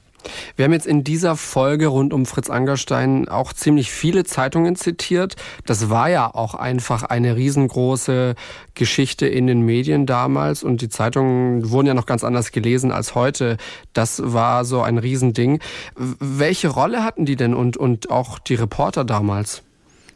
Wir 0.56 0.64
haben 0.64 0.72
jetzt 0.72 0.86
in 0.86 1.04
dieser 1.04 1.36
Folge 1.36 1.88
rund 1.88 2.12
um 2.12 2.26
Fritz 2.26 2.50
Angerstein 2.50 3.28
auch 3.28 3.52
ziemlich 3.52 3.90
viele 3.90 4.24
Zeitungen 4.24 4.76
zitiert. 4.76 5.36
Das 5.66 5.90
war 5.90 6.08
ja 6.10 6.32
auch 6.34 6.54
einfach 6.54 7.02
eine 7.02 7.36
riesengroße 7.36 8.34
Geschichte 8.74 9.26
in 9.26 9.46
den 9.46 9.62
Medien 9.62 10.06
damals 10.06 10.62
und 10.62 10.80
die 10.82 10.88
Zeitungen 10.88 11.70
wurden 11.70 11.86
ja 11.86 11.94
noch 11.94 12.06
ganz 12.06 12.24
anders 12.24 12.52
gelesen 12.52 12.92
als 12.92 13.14
heute. 13.14 13.56
Das 13.92 14.22
war 14.24 14.64
so 14.64 14.82
ein 14.82 14.98
Riesending. 14.98 15.60
Welche 15.96 16.68
Rolle 16.68 17.04
hatten 17.04 17.24
die 17.24 17.36
denn 17.36 17.54
und, 17.54 17.76
und 17.76 18.10
auch 18.10 18.38
die 18.38 18.54
Reporter 18.54 19.04
damals? 19.04 19.62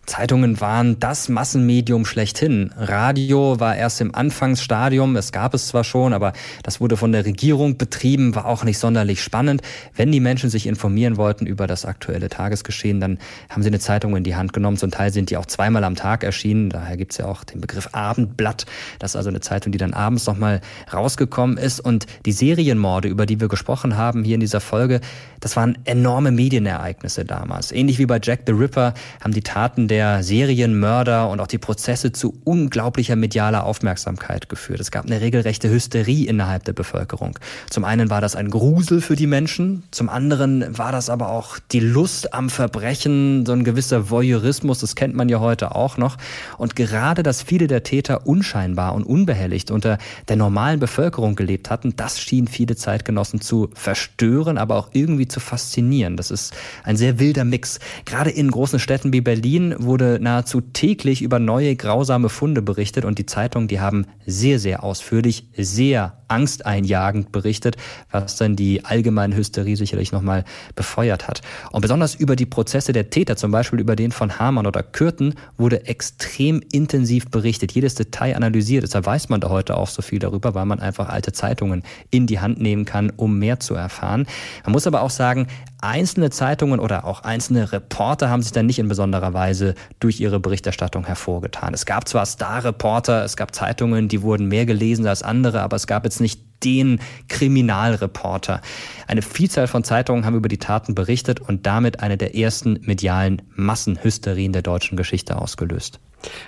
Zeitungen 0.07 0.61
waren 0.61 1.01
das 1.01 1.29
Massenmedium 1.29 2.05
schlechthin. 2.05 2.73
Radio 2.77 3.59
war 3.59 3.75
erst 3.75 4.01
im 4.01 4.15
Anfangsstadium, 4.15 5.17
es 5.17 5.33
gab 5.33 5.53
es 5.53 5.67
zwar 5.67 5.83
schon, 5.83 6.13
aber 6.13 6.33
das 6.63 6.81
wurde 6.81 6.97
von 6.97 7.11
der 7.11 7.25
Regierung 7.25 7.77
betrieben, 7.77 8.37
war 8.37 8.47
auch 8.47 8.63
nicht 8.63 8.79
sonderlich 8.79 9.21
spannend. 9.21 9.63
Wenn 9.97 10.13
die 10.13 10.21
Menschen 10.21 10.49
sich 10.49 10.69
informieren 10.69 11.17
wollten 11.17 11.47
über 11.47 11.67
das 11.67 11.85
aktuelle 11.85 12.29
Tagesgeschehen, 12.29 13.01
dann 13.01 13.19
haben 13.51 13.63
sie 13.63 13.69
eine 13.69 13.81
Zeitung 13.81 14.17
in 14.17 14.23
die 14.23 14.37
Hand 14.37 14.53
genommen. 14.53 14.77
Zum 14.77 14.93
Teil 14.93 15.13
sind 15.13 15.31
die 15.31 15.37
auch 15.37 15.47
zweimal 15.47 15.83
am 15.83 15.97
Tag 15.97 16.23
erschienen, 16.23 16.71
daher 16.71 16.97
gibt's 16.97 17.19
ja 17.19 17.27
auch 17.27 17.43
den 17.43 17.61
Begriff 17.61 17.89
Abendblatt. 17.93 18.65
Das 19.01 19.13
ist 19.13 19.17
also 19.17 19.31
eine 19.31 19.41
Zeitung, 19.41 19.73
die 19.73 19.79
dann 19.79 19.93
abends 19.93 20.27
nochmal 20.27 20.61
rausgekommen 20.93 21.57
ist. 21.57 21.81
Und 21.81 22.07
die 22.27 22.33
Serienmorde, 22.33 23.09
über 23.09 23.27
die 23.27 23.41
wir 23.41 23.49
gesprochen 23.49 23.97
haben 23.97 24.23
hier 24.23 24.35
in 24.35 24.41
dieser 24.41 24.61
Folge, 24.61 25.01
das 25.41 25.57
waren 25.57 25.79
enorme 25.85 26.31
Medienereignisse 26.31 27.25
damals. 27.25 27.73
Ähnlich 27.73 27.99
wie 27.99 28.07
bei 28.07 28.21
Jack 28.23 28.41
the 28.47 28.53
Ripper 28.53 28.95
haben 29.21 29.33
die 29.33 29.43
Taten 29.43 29.89
der 29.89 29.96
der 29.97 30.23
Serienmörder 30.23 31.31
und 31.31 31.41
auch 31.41 31.47
die 31.47 31.57
Prozesse 31.57 32.13
zu 32.13 32.39
unglaublicher 32.45 33.17
medialer 33.17 33.65
Aufmerksamkeit 33.65 34.51
geführt. 34.51 34.79
Es 34.79 34.91
gab 34.91 35.07
eine 35.07 35.23
regelrechte 35.23 35.71
Hysterie 35.71 36.27
innerhalb 36.27 36.65
der 36.65 36.75
Bevölkerung. 36.75 37.39
Zum 37.71 37.87
einen 37.87 38.11
war 38.11 38.21
das 38.21 38.37
ein 38.37 38.51
Grusel 38.51 39.01
für 39.01 39.17
die 39.17 39.27
Menschen, 39.27 39.85
zum 39.93 40.11
anderen 40.11 40.77
war 40.77 40.93
das 40.93 41.09
aber 41.09 41.31
auch 41.31 41.59
die 41.73 41.81
Lust 41.81 42.35
am 42.35 42.51
Verbrechen, 42.51 43.47
so 43.47 43.53
ein 43.53 43.65
gewisser 43.65 44.11
Voyeurismus, 44.11 44.81
das 44.81 44.97
kennt 44.97 45.15
man 45.15 45.31
ja 45.31 45.41
heute 45.41 45.75
auch 45.75 45.97
noch. 45.97 46.19
Und 46.59 46.77
gerade, 46.77 47.23
dass 47.23 47.41
viele 47.41 47.67
der 47.67 47.83
Täter 47.83 48.27
unscheinbar 48.27 48.93
und 48.93 49.05
unbehelligt 49.05 49.71
unter 49.71 49.97
der 50.29 50.37
normalen 50.37 50.79
Bevölkerung 50.79 51.37
gelebt 51.37 51.71
hatten, 51.71 51.97
das 51.97 52.21
schien 52.21 52.49
viele 52.49 52.77
Zeitgenossen 52.77 53.41
zu 53.41 53.71
verstören, 53.73 54.59
aber 54.59 54.77
auch 54.77 54.91
irgendwie 54.93 55.27
zu 55.27 55.41
faszinieren. 55.41 56.19
Das 56.19 56.31
ist 56.31 56.55
ein 56.85 56.99
sehr 56.99 57.19
wilder 57.19 57.47
Mix. 57.47 57.79
Gerade 58.05 58.29
in 58.29 58.51
großen 58.51 58.79
Städten 58.79 59.15
wie 59.15 59.23
Berlin, 59.23 59.75
wurde 59.87 60.19
nahezu 60.21 60.61
täglich 60.61 61.23
über 61.23 61.39
neue 61.39 61.77
grausame 61.77 62.29
Funde 62.29 62.63
berichtet 62.63 63.05
und 63.05 63.19
die 63.19 63.27
Zeitungen, 63.27 63.69
die 63.69 63.81
haben 63.81 64.07
sehr, 64.27 64.59
sehr 64.59 64.83
ausführlich, 64.85 65.49
sehr 65.57 66.19
angsteinjagend 66.29 67.33
berichtet, 67.33 67.77
was 68.11 68.37
dann 68.37 68.57
die 68.57 68.85
allgemeine 68.85 69.37
Hysterie 69.37 69.77
sicherlich 69.77 70.13
nochmal 70.13 70.45
befeuert 70.75 71.29
hat. 71.29 71.43
Und 71.71 71.81
besonders 71.81 72.15
über 72.15 72.37
die 72.37 72.47
Prozesse 72.47 72.93
der 72.93 73.11
Täter, 73.11 73.37
zum 73.37 73.53
Beispiel 73.53 73.81
über 73.81 73.97
den 73.97 74.13
von 74.13 74.39
Hamann 74.39 74.67
oder 74.67 74.83
Kürten, 74.83 75.35
wurde 75.57 75.87
extrem 75.87 76.63
intensiv 76.73 77.31
berichtet, 77.31 77.73
jedes 77.73 77.95
Detail 77.95 78.37
analysiert. 78.37 78.83
Deshalb 78.83 79.07
weiß 79.07 79.29
man 79.29 79.41
da 79.41 79.51
heute 79.51 79.77
auch 79.77 79.89
so 79.89 80.03
viel 80.03 80.19
darüber, 80.19 80.55
weil 80.55 80.67
man 80.67 80.81
einfach 80.81 81.09
alte 81.09 81.33
Zeitungen 81.33 81.83
in 82.11 82.27
die 82.27 82.41
Hand 82.41 82.61
nehmen 82.61 82.85
kann, 82.85 83.13
um 83.17 83.39
mehr 83.39 83.61
zu 83.61 83.75
erfahren. 83.75 84.27
Man 84.65 84.73
muss 84.73 84.87
aber 84.87 85.03
auch 85.03 85.11
sagen, 85.11 85.47
einzelne 85.81 86.31
Zeitungen 86.31 86.81
oder 86.81 87.05
auch 87.05 87.21
einzelne 87.21 87.73
Reporter 87.73 88.31
haben 88.31 88.43
sich 88.43 88.53
dann 88.53 88.67
nicht 88.67 88.79
in 88.79 88.89
besonderer 88.89 89.35
Weise 89.35 89.75
durch 90.01 90.21
ihre 90.21 90.41
Berichterstattung 90.41 91.07
hervorgetan. 91.07 91.75
Es 91.75 91.87
gab 91.87 92.09
zwar 92.09 92.27
Star-Reporter, 92.27 93.25
es 93.25 93.37
gab 93.37 93.55
Zeitungen, 93.55 94.09
die 94.09 94.23
wurden 94.23 94.47
mehr 94.47 94.67
gelesen 94.67 95.07
als 95.07 95.23
andere, 95.23 95.61
aber 95.63 95.77
es 95.77 95.87
gab 95.87 96.05
jetzt 96.05 96.21
nicht 96.21 96.41
den 96.65 97.01
Kriminalreporter. 97.29 98.63
Eine 99.07 99.23
Vielzahl 99.23 99.67
von 99.67 99.85
Zeitungen 99.85 100.25
haben 100.25 100.37
über 100.37 100.49
die 100.49 100.59
Taten 100.59 100.95
berichtet 100.95 101.41
und 101.41 101.67
damit 101.67 102.01
eine 102.01 102.17
der 102.17 102.35
ersten 102.35 102.81
medialen 102.83 103.43
Massenhysterien 103.55 104.53
der 104.53 104.63
deutschen 104.63 104.97
Geschichte 104.97 105.37
ausgelöst. 105.37 106.01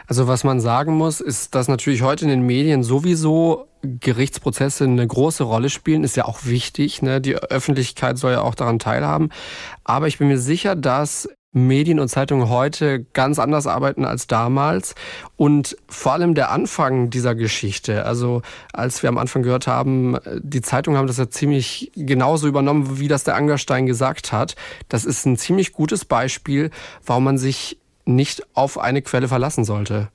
Also 0.06 0.28
was 0.28 0.44
man 0.44 0.60
sagen 0.60 0.96
muss, 0.96 1.20
ist, 1.20 1.54
dass 1.54 1.68
natürlich 1.68 2.02
heute 2.02 2.24
in 2.24 2.30
den 2.30 2.42
Medien 2.42 2.82
sowieso 2.82 3.66
Gerichtsprozesse 3.82 4.84
eine 4.84 5.06
große 5.06 5.44
Rolle 5.44 5.70
spielen, 5.70 6.04
ist 6.04 6.16
ja 6.16 6.24
auch 6.24 6.44
wichtig. 6.44 7.02
Ne? 7.02 7.20
Die 7.20 7.36
Öffentlichkeit 7.36 8.18
soll 8.18 8.32
ja 8.32 8.42
auch 8.42 8.54
daran 8.54 8.78
teilhaben. 8.78 9.30
Aber 9.84 10.08
ich 10.08 10.18
bin 10.18 10.28
mir 10.28 10.38
sicher, 10.38 10.74
dass 10.74 11.28
Medien 11.52 11.98
und 11.98 12.08
Zeitungen 12.08 12.48
heute 12.48 13.04
ganz 13.04 13.38
anders 13.38 13.66
arbeiten 13.66 14.04
als 14.04 14.26
damals. 14.26 14.94
Und 15.36 15.76
vor 15.88 16.12
allem 16.12 16.34
der 16.34 16.50
Anfang 16.50 17.10
dieser 17.10 17.34
Geschichte, 17.34 18.04
also 18.04 18.42
als 18.72 19.02
wir 19.02 19.08
am 19.08 19.18
Anfang 19.18 19.42
gehört 19.42 19.66
haben, 19.66 20.16
die 20.40 20.60
Zeitungen 20.60 20.98
haben 20.98 21.06
das 21.06 21.16
ja 21.16 21.30
ziemlich 21.30 21.90
genauso 21.94 22.48
übernommen, 22.48 22.98
wie 22.98 23.08
das 23.08 23.24
der 23.24 23.36
Angerstein 23.36 23.86
gesagt 23.86 24.32
hat. 24.32 24.56
Das 24.88 25.04
ist 25.04 25.24
ein 25.24 25.36
ziemlich 25.36 25.72
gutes 25.72 26.04
Beispiel, 26.04 26.70
warum 27.04 27.24
man 27.24 27.38
sich 27.38 27.78
nicht 28.08 28.42
auf 28.54 28.78
eine 28.78 29.02
Quelle 29.02 29.28
verlassen 29.28 29.64
sollte. 29.64 30.08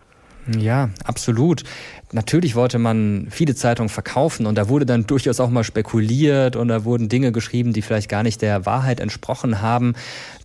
Ja, 0.58 0.89
absolut. 1.06 1.64
Natürlich 2.12 2.56
wollte 2.56 2.78
man 2.78 3.28
viele 3.30 3.56
Zeitungen 3.56 3.89
verkaufen 3.89 4.46
und 4.46 4.56
da 4.56 4.68
wurde 4.68 4.86
dann 4.86 5.08
durchaus 5.08 5.39
auch 5.39 5.50
mal 5.50 5.64
spekuliert 5.64 6.56
und 6.56 6.68
da 6.68 6.84
wurden 6.84 7.08
Dinge 7.08 7.32
geschrieben, 7.32 7.72
die 7.72 7.82
vielleicht 7.82 8.10
gar 8.10 8.24
nicht 8.24 8.41
der 8.41 8.66
Wahrheit 8.66 9.00
entsprochen 9.00 9.62
haben. 9.62 9.94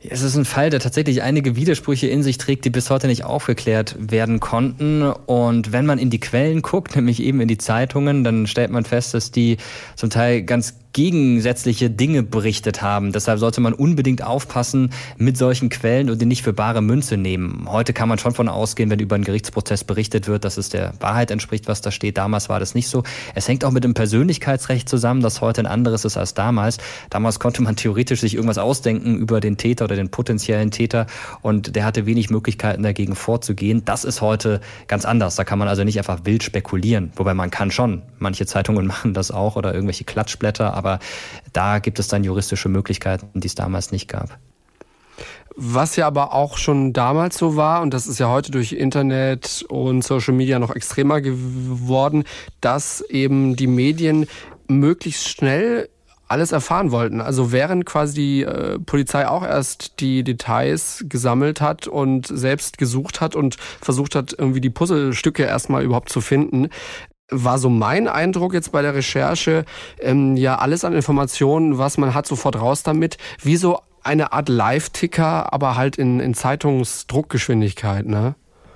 Es 0.07 0.22
ist 0.22 0.36
ein 0.36 0.44
Fall, 0.44 0.70
der 0.70 0.78
tatsächlich 0.78 1.22
einige 1.22 1.57
Widersprüche 1.57 2.07
in 2.07 2.22
sich 2.22 2.38
trägt, 2.38 2.64
die 2.64 2.70
bis 2.70 2.88
heute 2.88 3.09
nicht 3.09 3.24
aufgeklärt 3.24 3.96
werden 3.99 4.38
konnten. 4.38 5.03
Und 5.03 5.72
wenn 5.72 5.86
man 5.86 5.99
in 5.99 6.09
die 6.11 6.20
Quellen 6.20 6.62
guckt, 6.62 6.94
nämlich 6.96 7.20
eben 7.22 7.40
in 7.40 7.49
die 7.49 7.59
Zeitungen, 7.59 8.22
dann 8.22 8.46
stellt 8.46 8.70
man 8.70 8.84
fest, 8.84 9.14
dass 9.14 9.30
die 9.32 9.57
zum 9.96 10.11
Teil 10.11 10.42
ganz 10.42 10.74
gegensätzliche 10.92 11.90
Dinge 11.90 12.22
berichtet 12.22 12.82
haben. 12.82 13.12
Deshalb 13.12 13.38
sollte 13.38 13.61
man 13.61 13.72
unbedingt 13.72 14.24
aufpassen 14.24 14.90
mit 15.16 15.36
solchen 15.36 15.68
Quellen 15.68 16.11
und 16.11 16.20
die 16.20 16.26
nicht 16.26 16.42
für 16.42 16.53
bare 16.53 16.82
Münze 16.82 17.16
nehmen. 17.16 17.66
Heute 17.68 17.92
kann 17.92 18.09
man 18.09 18.18
schon 18.18 18.34
von 18.34 18.49
ausgehen, 18.49 18.90
wenn 18.90 18.99
über 18.99 19.14
einen 19.14 19.22
Gerichtsprozess 19.22 19.84
berichtet 19.84 20.26
wird, 20.26 20.44
dass 20.44 20.57
es 20.57 20.70
der 20.70 20.94
Wahrheit 21.01 21.30
entspricht, 21.30 21.68
was 21.68 21.82
da 21.82 21.90
steht. 21.92 22.16
Damals 22.18 22.49
war 22.49 22.59
das 22.59 22.74
nicht 22.74 22.88
so. 22.88 23.05
Es 23.34 23.46
hängt 23.46 23.64
auch 23.64 23.70
mit 23.70 23.84
dem 23.84 23.94
Persönlichkeitsrecht 23.94 24.88
zusammen, 24.88 25.20
das 25.20 25.40
heute 25.40 25.61
ein 25.61 25.66
anderes 25.66 26.05
ist 26.05 26.16
als 26.16 26.34
damals. 26.34 26.78
Damals 27.11 27.38
konnte 27.38 27.62
man 27.62 27.76
theoretisch 27.76 28.20
sich 28.20 28.34
irgendwas 28.34 28.59
ausdenken 28.59 29.18
über 29.18 29.40
den 29.40 29.57
Täter 29.57 29.88
oder 29.89 29.97
den 29.97 30.11
potenziellen 30.11 30.70
Täter 30.70 31.07
und 31.43 31.74
der 31.74 31.84
hatte 31.84 32.07
wenig 32.07 32.30
Möglichkeiten 32.30 32.82
dagegen 32.82 33.14
vorzugehen. 33.14 33.84
Das 33.84 34.05
ist 34.05 34.20
heute 34.20 34.61
ganz 34.86 35.05
anders. 35.05 35.36
Da 35.36 35.45
kann 35.45 35.59
man 35.59 35.68
also 35.68 35.84
nicht 35.84 35.99
einfach 35.99 36.20
wild 36.24 36.43
spekulieren, 36.43 37.11
wobei 37.16 37.34
man 37.34 37.51
kann 37.51 37.70
schon. 37.70 38.03
Manche 38.18 38.47
Zeitungen 38.47 38.86
machen 38.86 39.14
das 39.14 39.30
auch 39.30 39.57
oder 39.57 39.72
irgendwelche 39.72 40.05
Klatschblätter, 40.05 40.74
aber 40.74 40.99
da 41.53 41.78
gibt 41.78 41.99
es 41.99 42.09
dann 42.09 42.24
juristische 42.24 42.68
Möglichkeiten, 42.68 43.41
die 43.41 43.47
es 43.47 43.55
damals 43.55 43.91
nicht 43.93 44.09
gab. 44.09 44.39
Was 45.61 45.97
ja 45.97 46.07
aber 46.07 46.34
auch 46.34 46.57
schon 46.57 46.93
damals 46.93 47.36
so 47.36 47.57
war, 47.57 47.82
und 47.82 47.93
das 47.93 48.07
ist 48.07 48.20
ja 48.20 48.28
heute 48.28 48.53
durch 48.53 48.72
Internet 48.72 49.64
und 49.68 50.05
Social 50.05 50.32
Media 50.32 50.61
noch 50.61 50.70
extremer 50.70 51.20
geworden, 51.20 52.22
dass 52.61 53.01
eben 53.01 53.57
die 53.57 53.66
Medien 53.66 54.28
möglichst 54.68 55.28
schnell 55.28 55.89
alles 56.29 56.53
erfahren 56.53 56.91
wollten. 56.91 57.20
Also 57.20 57.53
während 57.53 57.87
quasi 57.87 58.14
die 58.14 58.43
äh, 58.43 58.79
Polizei 58.79 59.26
auch 59.26 59.43
erst 59.43 60.01
die 60.01 60.22
Details 60.22 61.05
gesammelt 61.09 61.61
hat 61.61 61.87
und 61.87 62.26
selbst 62.26 62.79
gesucht 62.79 63.20
hat 63.20 63.35
und 63.35 63.57
versucht 63.81 64.14
hat, 64.14 64.35
irgendwie 64.37 64.61
die 64.61 64.70
Puzzlestücke 64.70 65.43
erstmal 65.43 65.83
überhaupt 65.83 66.11
zu 66.11 66.20
finden, 66.20 66.68
war 67.31 67.59
so 67.59 67.68
mein 67.68 68.09
Eindruck 68.09 68.55
jetzt 68.55 68.72
bei 68.72 68.83
der 68.83 68.95
Recherche, 68.95 69.64
ähm, 70.01 70.37
ja, 70.37 70.57
alles 70.57 70.85
an 70.85 70.95
Informationen, 70.95 71.79
was 71.79 71.99
man 71.99 72.14
hat, 72.14 72.26
sofort 72.26 72.61
raus 72.61 72.83
damit. 72.83 73.18
Wie 73.43 73.57
so 73.57 73.81
eine 74.03 74.33
Art 74.33 74.49
Live-Ticker, 74.49 75.53
aber 75.53 75.76
halt 75.76 75.97
in, 75.97 76.20
in 76.20 76.35
Zeitungsdruckgeschwindigkeit, 76.35 78.07
ne? 78.07 78.35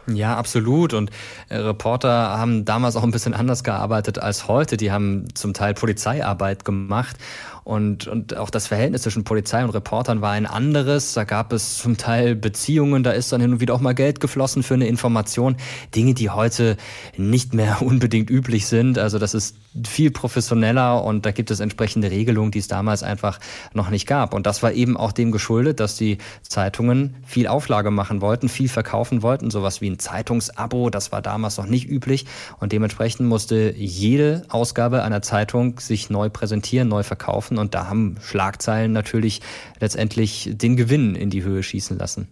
Ja, 0.09 0.37
absolut. 0.37 0.95
Und 0.95 1.11
äh, 1.49 1.57
Reporter 1.59 2.11
haben 2.11 2.65
damals 2.65 2.97
auch 2.97 3.05
ein 3.05 3.13
bisschen 3.13 3.35
anders 3.35 3.63
gearbeitet 3.63 4.19
als 4.19 4.49
heute. 4.49 4.77
Die 4.77 4.91
haben 4.91 5.27
zum 5.35 5.55
Teil 5.55 5.75
Polizeiarbeit 5.75 6.65
gemacht 6.65 7.17
und, 7.65 8.09
und 8.09 8.37
auch 8.37 8.51
das 8.51 8.67
Verhältnis 8.67 9.03
zwischen 9.03 9.23
Polizei 9.23 9.63
und 9.63 9.71
Reportern 9.71 10.21
war 10.21 10.33
ein 10.33 10.47
anderes. 10.47 11.15
Da 11.15 11.23
gab 11.23 11.53
es 11.53 11.79
zum 11.79 11.97
Teil 11.97 12.35
Beziehungen, 12.35 13.05
da 13.05 13.13
ist 13.13 13.31
dann 13.33 13.41
hin 13.41 13.53
und 13.53 13.61
wieder 13.61 13.75
auch 13.75 13.81
mal 13.81 13.95
Geld 13.95 14.19
geflossen 14.19 14.65
für 14.65 14.75
eine 14.75 14.89
Information. 14.89 15.57
Dinge, 15.95 16.15
die 16.15 16.31
heute 16.31 16.77
nicht 17.17 17.55
mehr 17.55 17.81
unbedingt 17.83 18.31
üblich 18.31 18.67
sind. 18.67 18.99
Also 18.99 19.21
das 19.21 19.35
ist 19.35 19.57
viel 19.87 20.11
professioneller 20.11 21.03
und 21.03 21.25
da 21.25 21.31
gibt 21.31 21.51
es 21.51 21.61
entsprechende 21.61 22.11
Regelungen, 22.11 22.51
die 22.51 22.59
es 22.59 22.69
damals 22.69 23.03
einfach 23.03 23.39
noch 23.73 23.91
nicht 23.91 24.07
gab. 24.07 24.35
Und 24.35 24.47
das 24.47 24.63
war 24.63 24.73
eben 24.73 24.97
auch 24.97 25.13
dem 25.13 25.33
geschuldet, 25.33 25.81
dass 25.81 25.97
die 25.97 26.19
Zeitungen 26.43 27.17
viel 27.25 27.47
Auflage 27.47 27.91
machen 27.91 28.21
wollten, 28.21 28.49
viel 28.49 28.69
verkaufen 28.69 29.23
wollten. 29.23 29.51
Sowas 29.51 29.81
wie 29.81 29.91
ein 29.91 29.99
Zeitungsabo, 29.99 30.91
das 30.91 31.13
war 31.13 31.23
damals 31.23 31.57
noch 31.57 31.67
nicht 31.67 31.89
üblich. 31.89 32.27
Und 32.61 32.73
dementsprechend 32.73 33.29
musste 33.29 33.75
jede 33.77 34.43
Ausgabe 34.49 35.03
einer 35.03 35.23
Zeitung 35.23 35.81
sich 35.81 36.11
neu 36.11 36.29
präsentieren, 36.29 36.89
neu 36.89 37.03
verkaufen. 37.03 37.59
Und 37.59 37.75
da 37.75 37.89
haben 37.89 38.17
Schlagzeilen 38.23 38.93
natürlich 38.93 39.41
letztendlich 39.81 40.51
den 40.53 40.77
Gewinn 40.77 41.15
in 41.15 41.31
die 41.31 41.43
Höhe 41.43 41.63
schießen 41.63 41.99
lassen. 41.99 42.29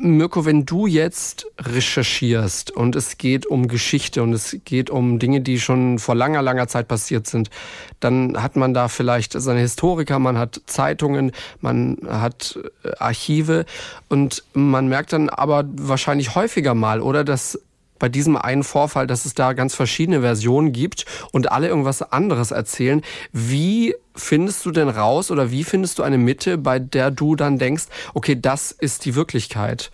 Mirko, 0.00 0.44
wenn 0.44 0.64
du 0.64 0.86
jetzt 0.86 1.46
recherchierst 1.58 2.70
und 2.70 2.96
es 2.96 3.18
geht 3.18 3.46
um 3.46 3.68
Geschichte 3.68 4.22
und 4.22 4.32
es 4.32 4.56
geht 4.64 4.90
um 4.90 5.18
Dinge, 5.18 5.40
die 5.40 5.60
schon 5.60 5.98
vor 5.98 6.14
langer, 6.14 6.42
langer 6.42 6.68
Zeit 6.68 6.88
passiert 6.88 7.26
sind, 7.26 7.50
dann 8.00 8.42
hat 8.42 8.56
man 8.56 8.74
da 8.74 8.88
vielleicht 8.88 9.32
seine 9.32 9.60
Historiker, 9.60 10.18
man 10.18 10.38
hat 10.38 10.60
Zeitungen, 10.66 11.32
man 11.60 11.98
hat 12.06 12.58
äh, 12.84 12.90
Archive 12.98 13.64
und 14.08 14.44
man 14.52 14.88
merkt 14.88 15.12
dann 15.12 15.28
aber 15.28 15.64
wahrscheinlich 15.72 16.34
häufiger 16.34 16.74
mal, 16.74 17.00
oder, 17.00 17.24
dass 17.24 17.58
bei 17.98 18.08
diesem 18.08 18.36
einen 18.36 18.64
Vorfall, 18.64 19.06
dass 19.06 19.24
es 19.24 19.34
da 19.34 19.52
ganz 19.52 19.74
verschiedene 19.74 20.20
Versionen 20.20 20.72
gibt 20.72 21.04
und 21.32 21.52
alle 21.52 21.68
irgendwas 21.68 22.02
anderes 22.02 22.50
erzählen. 22.50 23.02
Wie 23.32 23.94
findest 24.14 24.64
du 24.66 24.70
denn 24.70 24.88
raus 24.88 25.30
oder 25.30 25.50
wie 25.50 25.64
findest 25.64 25.98
du 25.98 26.02
eine 26.02 26.18
Mitte, 26.18 26.58
bei 26.58 26.78
der 26.78 27.10
du 27.10 27.36
dann 27.36 27.58
denkst, 27.58 27.84
okay, 28.14 28.38
das 28.40 28.72
ist 28.72 29.04
die 29.04 29.14
Wirklichkeit? 29.14 29.90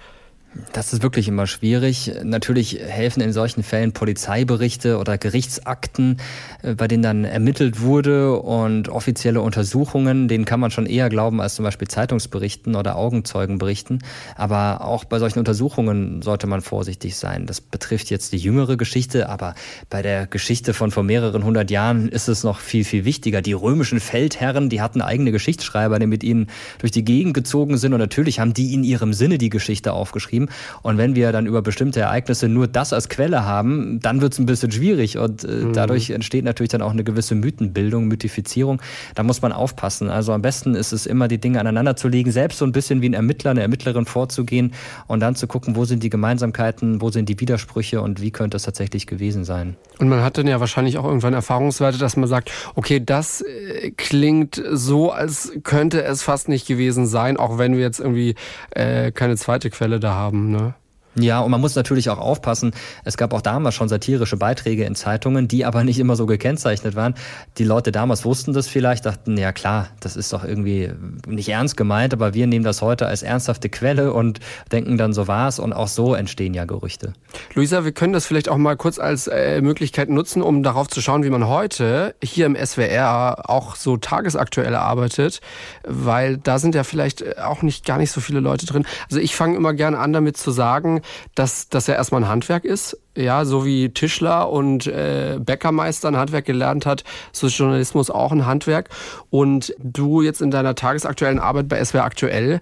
Das 0.72 0.92
ist 0.92 1.02
wirklich 1.02 1.26
immer 1.26 1.46
schwierig. 1.48 2.12
Natürlich 2.22 2.78
helfen 2.80 3.20
in 3.20 3.32
solchen 3.32 3.64
Fällen 3.64 3.92
Polizeiberichte 3.92 4.98
oder 4.98 5.18
Gerichtsakten, 5.18 6.18
äh, 6.62 6.74
bei 6.74 6.86
denen 6.86 7.02
dann 7.02 7.24
ermittelt 7.24 7.80
wurde 7.80 8.38
und 8.38 8.88
offizielle 8.88 9.40
Untersuchungen, 9.40 10.28
denen 10.28 10.44
kann 10.44 10.61
man 10.61 10.70
schon 10.70 10.86
eher 10.86 11.09
glauben 11.09 11.40
als 11.40 11.57
zum 11.57 11.64
Beispiel 11.64 11.88
Zeitungsberichten 11.88 12.76
oder 12.76 12.96
Augenzeugenberichten. 12.96 14.05
Aber 14.36 14.84
auch 14.84 15.05
bei 15.05 15.18
solchen 15.18 15.40
Untersuchungen 15.40 16.22
sollte 16.22 16.46
man 16.46 16.61
vorsichtig 16.61 17.16
sein. 17.16 17.46
Das 17.46 17.61
betrifft 17.61 18.11
jetzt 18.11 18.32
die 18.32 18.38
jüngere 18.38 18.76
Geschichte, 18.76 19.28
aber 19.28 19.55
bei 19.90 20.02
der 20.02 20.26
Geschichte 20.28 20.72
von 20.72 20.92
vor 20.92 21.02
mehreren 21.02 21.44
hundert 21.44 21.70
Jahren 21.72 22.09
ist 22.09 22.28
es 22.28 22.44
noch 22.44 22.61
viel, 22.61 22.84
viel 22.84 23.05
wichtiger. 23.05 23.42
Die 23.42 23.52
römischen 23.55 23.98
Feldherren, 23.98 24.68
die 24.68 24.80
hatten 24.80 25.02
eigene 25.02 25.32
Geschichtsschreiber, 25.32 25.98
die 25.98 26.07
mit 26.07 26.22
ihnen 26.22 26.46
durch 26.78 26.92
die 26.92 27.05
Gegend 27.05 27.34
gezogen 27.34 27.76
sind 27.76 27.92
und 27.92 28.00
natürlich 28.00 28.38
haben 28.38 28.55
die 28.55 28.72
in 28.72 28.84
ihrem 28.84 29.12
Sinne 29.12 29.38
die 29.38 29.50
Geschichte 29.50 29.92
aufgeschrieben 29.92 30.43
geben. 30.45 30.49
Und 30.82 30.99
wenn 30.99 31.14
wir 31.14 31.32
dann 31.32 31.47
über 31.47 31.62
bestimmte 31.62 32.01
Ereignisse 32.01 32.49
nur 32.49 32.66
das 32.66 32.92
als 32.92 33.09
Quelle 33.09 33.45
haben, 33.45 34.01
dann 34.01 34.20
wird 34.20 34.32
es 34.32 34.38
ein 34.38 34.47
bisschen 34.47 34.70
schwierig. 34.70 35.18
Und 35.18 35.45
äh, 35.45 35.49
mhm. 35.49 35.72
dadurch 35.72 36.11
entsteht 36.11 36.45
natürlich 36.45 36.70
dann 36.70 36.82
auch 36.82 36.92
eine 36.92 37.05
gewisse 37.05 37.34
Mythenbildung, 37.34 38.07
Mythifizierung. 38.07 38.80
Da 39.14 39.22
muss 39.22 39.42
man 39.42 39.53
aufpassen. 39.53 40.11
Also 40.11 40.32
am 40.32 40.42
besten 40.42 40.74
ist 40.74 40.92
es 40.92 41.07
immer, 41.07 41.28
die 41.28 41.38
Dinge 41.38 41.61
aneinander 41.61 41.97
zu 41.97 42.09
legen, 42.09 42.30
selbst 42.32 42.59
so 42.59 42.64
ein 42.64 42.72
bisschen 42.72 43.03
wie 43.03 43.09
ein 43.09 43.14
Ermittler, 43.14 43.51
eine 43.53 43.62
Ermittlerin 43.62 44.07
vorzugehen 44.07 44.72
und 45.07 45.20
dann 45.20 45.34
zu 45.34 45.47
gucken, 45.47 45.76
wo 45.76 45.84
sind 45.84 46.03
die 46.03 46.11
Gemeinsamkeiten, 46.11 47.01
wo 47.01 47.11
sind 47.11 47.28
die 47.28 47.40
Widersprüche 47.40 48.01
und 48.01 48.20
wie 48.20 48.30
könnte 48.30 48.57
es 48.57 48.64
tatsächlich 48.64 49.07
gewesen 49.07 49.45
sein. 49.45 49.76
Und 49.99 50.09
man 50.09 50.22
hat 50.22 50.38
dann 50.38 50.47
ja 50.47 50.61
wahrscheinlich 50.61 50.99
auch 50.99 51.05
irgendwann 51.05 51.34
Erfahrungswerte, 51.34 51.99
dass 51.99 52.16
man 52.16 52.28
sagt, 52.28 52.51
okay, 52.74 53.03
das 53.05 53.42
äh, 53.42 53.90
klingt 53.92 54.62
so, 54.72 55.11
als 55.11 55.53
könnte 55.62 56.03
es 56.03 56.22
fast 56.22 56.49
nicht 56.49 56.66
gewesen 56.66 57.07
sein, 57.07 57.36
auch 57.36 57.59
wenn 57.59 57.74
wir 57.74 57.80
jetzt 57.80 58.01
irgendwie 58.01 58.34
äh, 58.70 59.12
keine 59.12 59.36
zweite 59.36 59.70
Quelle 59.70 60.01
da 60.01 60.14
haben 60.14 60.34
haben. 60.35 60.51
Ne? 60.51 60.74
Ja, 61.17 61.41
und 61.41 61.51
man 61.51 61.61
muss 61.61 61.77
natürlich 61.77 62.11
auch 62.11 62.19
aufpassen. 62.19 62.73
Es 63.05 63.17
gab 63.17 63.33
auch 63.33 63.41
damals 63.41 63.75
schon 63.75 63.89
satirische 63.89 64.37
Beiträge 64.37 64.85
in 64.85 64.95
Zeitungen, 64.97 65.47
die 65.47 65.65
aber 65.65 65.85
nicht 65.85 65.99
immer 65.99 66.17
so 66.17 66.27
gekennzeichnet 66.27 66.97
waren. 66.97 67.15
Die 67.59 67.65
Leute 67.65 67.93
damals 67.93 68.25
wussten 68.25 68.53
das 68.53 68.67
vielleicht, 68.67 69.07
dachten, 69.07 69.37
ja 69.37 69.53
klar, 69.53 69.89
das 70.01 70.17
ist 70.17 70.33
doch 70.33 70.45
irgendwie 70.45 70.91
nicht 71.27 71.49
ernst 71.49 71.77
gemeint, 71.77 72.12
aber 72.12 72.35
wir 72.35 72.47
nehmen 72.47 72.65
das 72.65 72.83
heute 72.83 73.07
als 73.07 73.23
ernsthafte 73.23 73.69
Quelle 73.69 74.12
und 74.12 74.41
denken 74.73 74.99
dann, 74.99 75.12
so 75.12 75.29
war's. 75.29 75.59
Und 75.59 75.73
auch 75.73 75.89
so 75.89 76.15
entstehen 76.15 76.53
ja 76.55 76.65
Gerüchte. 76.65 77.12
Luisa, 77.55 77.85
wir 77.85 77.93
können 77.93 78.12
das 78.12 78.27
vielleicht 78.27 78.49
auch 78.49 78.57
mal 78.57 78.77
kurz 78.77 78.99
als 78.99 79.29
äh, 79.29 79.61
Möglichkeit 79.61 80.09
nutzen, 80.09 80.43
um 80.43 80.62
darauf 80.65 80.89
zu 80.89 81.01
schauen, 81.01 81.23
wie 81.23 81.31
man 81.31 81.47
heute 81.47 82.17
hier 82.23 82.47
im 82.47 82.57
SWR 82.57 83.49
auch 83.49 83.77
so 83.77 83.97
tagesaktuell 83.97 84.75
arbeitet, 84.75 85.41
weil 85.87 86.39
da 86.39 86.59
sind 86.59 86.75
ja 86.75 86.83
vielleicht 86.83 87.39
auch 87.39 87.62
nicht 87.62 87.85
gar 87.87 87.99
nicht 87.99 88.11
so 88.11 88.21
viele 88.21 88.41
Leute 88.41 88.67
drin. 88.67 88.85
Also 89.09 89.21
ich 89.21 89.37
fange 89.37 89.57
immer 89.57 89.75
gerne 89.75 89.99
an 89.99 90.12
damit 90.12 90.37
zu 90.37 90.51
sagen, 90.51 91.03
dass 91.34 91.68
das 91.68 91.86
ja 91.86 91.94
erstmal 91.94 92.22
ein 92.22 92.28
Handwerk 92.28 92.64
ist. 92.64 92.98
Ja, 93.16 93.44
so 93.44 93.64
wie 93.64 93.90
Tischler 93.90 94.50
und 94.50 94.86
äh, 94.86 95.38
Bäckermeister 95.40 96.09
ein 96.09 96.16
Handwerk 96.16 96.44
gelernt 96.44 96.86
hat, 96.86 97.05
so 97.32 97.46
ist 97.46 97.57
Journalismus 97.57 98.11
auch 98.11 98.32
ein 98.32 98.46
Handwerk. 98.46 98.88
Und 99.30 99.74
du 99.78 100.22
jetzt 100.22 100.42
in 100.42 100.50
deiner 100.50 100.74
tagesaktuellen 100.74 101.38
Arbeit 101.38 101.68
bei 101.68 101.84
SWR 101.84 102.05
aktuell, 102.05 102.61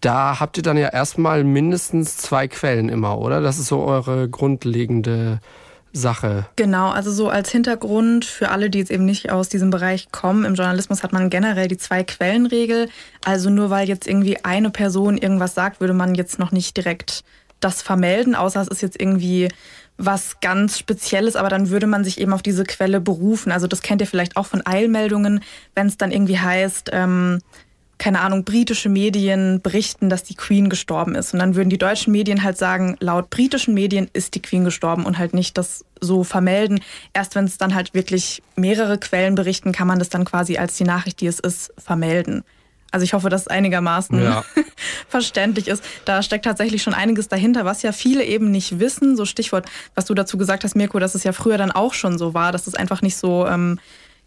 da 0.00 0.38
habt 0.38 0.56
ihr 0.56 0.62
dann 0.62 0.76
ja 0.76 0.88
erstmal 0.88 1.42
mindestens 1.42 2.16
zwei 2.16 2.46
Quellen 2.46 2.88
immer, 2.88 3.18
oder? 3.18 3.40
Das 3.40 3.58
ist 3.58 3.66
so 3.66 3.82
eure 3.82 4.28
grundlegende 4.28 5.40
Sache. 5.92 6.46
Genau, 6.56 6.90
also 6.90 7.10
so 7.10 7.28
als 7.28 7.50
Hintergrund 7.50 8.24
für 8.24 8.50
alle, 8.50 8.70
die 8.70 8.78
jetzt 8.78 8.90
eben 8.90 9.04
nicht 9.04 9.30
aus 9.30 9.48
diesem 9.48 9.70
Bereich 9.70 10.10
kommen, 10.12 10.44
im 10.44 10.54
Journalismus 10.54 11.02
hat 11.02 11.12
man 11.12 11.30
generell 11.30 11.68
die 11.68 11.78
Zwei-Quellen-Regel. 11.78 12.88
Also 13.24 13.50
nur 13.50 13.70
weil 13.70 13.88
jetzt 13.88 14.06
irgendwie 14.06 14.44
eine 14.44 14.70
Person 14.70 15.16
irgendwas 15.18 15.54
sagt, 15.54 15.80
würde 15.80 15.94
man 15.94 16.14
jetzt 16.14 16.38
noch 16.38 16.52
nicht 16.52 16.76
direkt 16.76 17.24
das 17.60 17.82
vermelden, 17.82 18.34
außer 18.34 18.60
es 18.60 18.68
ist 18.68 18.82
jetzt 18.82 19.00
irgendwie 19.00 19.48
was 19.98 20.40
ganz 20.40 20.78
Spezielles, 20.78 21.34
aber 21.34 21.48
dann 21.48 21.70
würde 21.70 21.88
man 21.88 22.04
sich 22.04 22.20
eben 22.20 22.32
auf 22.32 22.42
diese 22.42 22.64
Quelle 22.64 23.00
berufen. 23.00 23.50
Also 23.50 23.66
das 23.66 23.82
kennt 23.82 24.00
ihr 24.00 24.06
vielleicht 24.06 24.36
auch 24.36 24.46
von 24.46 24.64
Eilmeldungen, 24.64 25.40
wenn 25.74 25.88
es 25.88 25.96
dann 25.96 26.12
irgendwie 26.12 26.38
heißt, 26.38 26.90
ähm, 26.92 27.40
keine 27.98 28.20
Ahnung, 28.20 28.44
britische 28.44 28.88
Medien 28.88 29.60
berichten, 29.60 30.08
dass 30.08 30.22
die 30.22 30.36
Queen 30.36 30.68
gestorben 30.68 31.16
ist. 31.16 31.34
Und 31.34 31.40
dann 31.40 31.56
würden 31.56 31.68
die 31.68 31.78
deutschen 31.78 32.12
Medien 32.12 32.44
halt 32.44 32.56
sagen, 32.56 32.96
laut 33.00 33.28
britischen 33.28 33.74
Medien 33.74 34.08
ist 34.12 34.36
die 34.36 34.42
Queen 34.42 34.64
gestorben 34.64 35.04
und 35.04 35.18
halt 35.18 35.34
nicht 35.34 35.58
das 35.58 35.84
so 36.00 36.22
vermelden. 36.22 36.80
Erst 37.12 37.34
wenn 37.34 37.44
es 37.44 37.58
dann 37.58 37.74
halt 37.74 37.94
wirklich 37.94 38.40
mehrere 38.54 38.98
Quellen 38.98 39.34
berichten, 39.34 39.72
kann 39.72 39.88
man 39.88 39.98
das 39.98 40.10
dann 40.10 40.24
quasi 40.24 40.58
als 40.58 40.76
die 40.76 40.84
Nachricht, 40.84 41.20
die 41.20 41.26
es 41.26 41.40
ist, 41.40 41.72
vermelden. 41.76 42.44
Also 42.90 43.04
ich 43.04 43.12
hoffe, 43.12 43.28
dass 43.28 43.42
es 43.42 43.48
einigermaßen 43.48 44.22
ja. 44.22 44.44
verständlich 45.08 45.68
ist. 45.68 45.84
Da 46.04 46.22
steckt 46.22 46.44
tatsächlich 46.44 46.82
schon 46.82 46.94
einiges 46.94 47.28
dahinter, 47.28 47.64
was 47.64 47.82
ja 47.82 47.92
viele 47.92 48.24
eben 48.24 48.50
nicht 48.50 48.80
wissen. 48.80 49.16
So 49.16 49.24
Stichwort, 49.24 49.66
was 49.94 50.06
du 50.06 50.14
dazu 50.14 50.38
gesagt 50.38 50.64
hast, 50.64 50.74
Mirko, 50.74 50.98
dass 50.98 51.14
es 51.14 51.24
ja 51.24 51.32
früher 51.32 51.58
dann 51.58 51.70
auch 51.70 51.94
schon 51.94 52.18
so 52.18 52.34
war, 52.34 52.52
dass 52.52 52.66
es 52.66 52.74
einfach 52.74 53.02
nicht 53.02 53.16
so 53.16 53.46
ähm, 53.46 53.78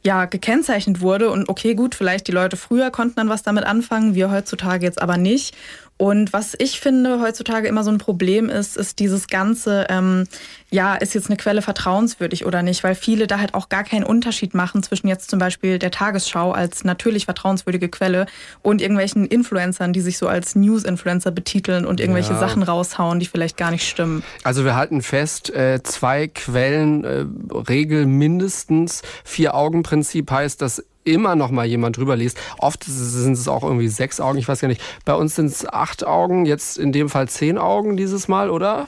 ja, 0.04 0.26
gekennzeichnet 0.26 1.02
wurde. 1.02 1.30
Und 1.32 1.50
okay, 1.50 1.76
gut, 1.76 1.96
vielleicht 1.96 2.28
die 2.28 2.32
Leute 2.32 2.58
früher 2.58 2.92
konnten 2.92 3.16
dann 3.16 3.30
was 3.30 3.44
damit 3.44 3.66
anfangen, 3.66 4.16
wir 4.16 4.32
heutzutage 4.32 4.86
jetzt 4.86 5.02
aber 5.02 5.18
nicht. 5.18 5.56
Und 6.02 6.34
was 6.34 6.56
ich 6.58 6.80
finde 6.80 7.22
heutzutage 7.22 7.68
immer 7.68 7.84
so 7.84 7.92
ein 7.92 8.00
Problem 8.00 8.50
ist, 8.50 8.76
ist 8.76 8.98
dieses 8.98 9.28
ganze, 9.28 9.86
ähm, 9.88 10.24
ja, 10.72 10.96
ist 10.96 11.14
jetzt 11.14 11.30
eine 11.30 11.38
Quelle 11.38 11.62
vertrauenswürdig 11.62 12.44
oder 12.48 12.64
nicht, 12.64 12.84
weil 12.84 12.96
viele 12.96 13.28
da 13.28 13.38
halt 13.38 13.54
auch 13.54 13.70
gar 13.70 13.84
keinen 13.84 14.04
Unterschied 14.04 14.56
machen 14.56 14.82
zwischen 14.82 15.08
jetzt 15.08 15.30
zum 15.30 15.38
Beispiel 15.38 15.78
der 15.78 15.92
Tagesschau 15.92 16.54
als 16.54 16.84
natürlich 16.84 17.26
vertrauenswürdige 17.26 17.88
Quelle 17.88 18.26
und 18.64 18.82
irgendwelchen 18.82 19.28
Influencern, 19.28 19.94
die 19.94 20.02
sich 20.02 20.18
so 20.18 20.28
als 20.28 20.56
News-Influencer 20.56 21.30
betiteln 21.30 21.86
und 21.86 22.00
irgendwelche 22.00 22.34
ja. 22.34 22.40
Sachen 22.40 22.64
raushauen, 22.64 23.20
die 23.20 23.28
vielleicht 23.28 23.56
gar 23.56 23.70
nicht 23.70 23.88
stimmen. 23.88 24.24
Also 24.44 24.66
wir 24.66 24.76
halten 24.76 25.04
fest, 25.04 25.54
äh, 25.54 25.84
zwei 25.84 26.28
Quellen, 26.28 27.04
äh, 27.04 27.26
Regel 27.70 28.08
mindestens, 28.08 29.04
Vier-Augen-Prinzip 29.24 30.32
heißt, 30.32 30.64
dass 30.64 30.84
immer 31.04 31.36
noch 31.36 31.52
mal 31.52 31.66
jemand 31.66 31.98
drüber 31.98 32.16
liest. 32.16 32.38
Oft 32.58 32.84
sind 32.84 33.34
es 33.34 33.48
auch 33.48 33.64
irgendwie 33.64 33.88
sechs 33.88 34.20
Augen, 34.20 34.38
ich 34.38 34.48
weiß 34.48 34.62
gar 34.62 34.68
nicht. 34.68 34.82
Bei 35.06 35.14
uns 35.16 35.36
sind 35.36 35.48
es 35.48 35.68
acht 35.68 36.06
Augen, 36.06 36.46
jetzt 36.46 36.78
in 36.78 36.92
dem 36.92 37.10
Fall 37.10 37.28
zehn 37.28 37.58
Augen 37.58 37.98
dieses 37.98 38.28
Mal, 38.28 38.50
oder? 38.50 38.88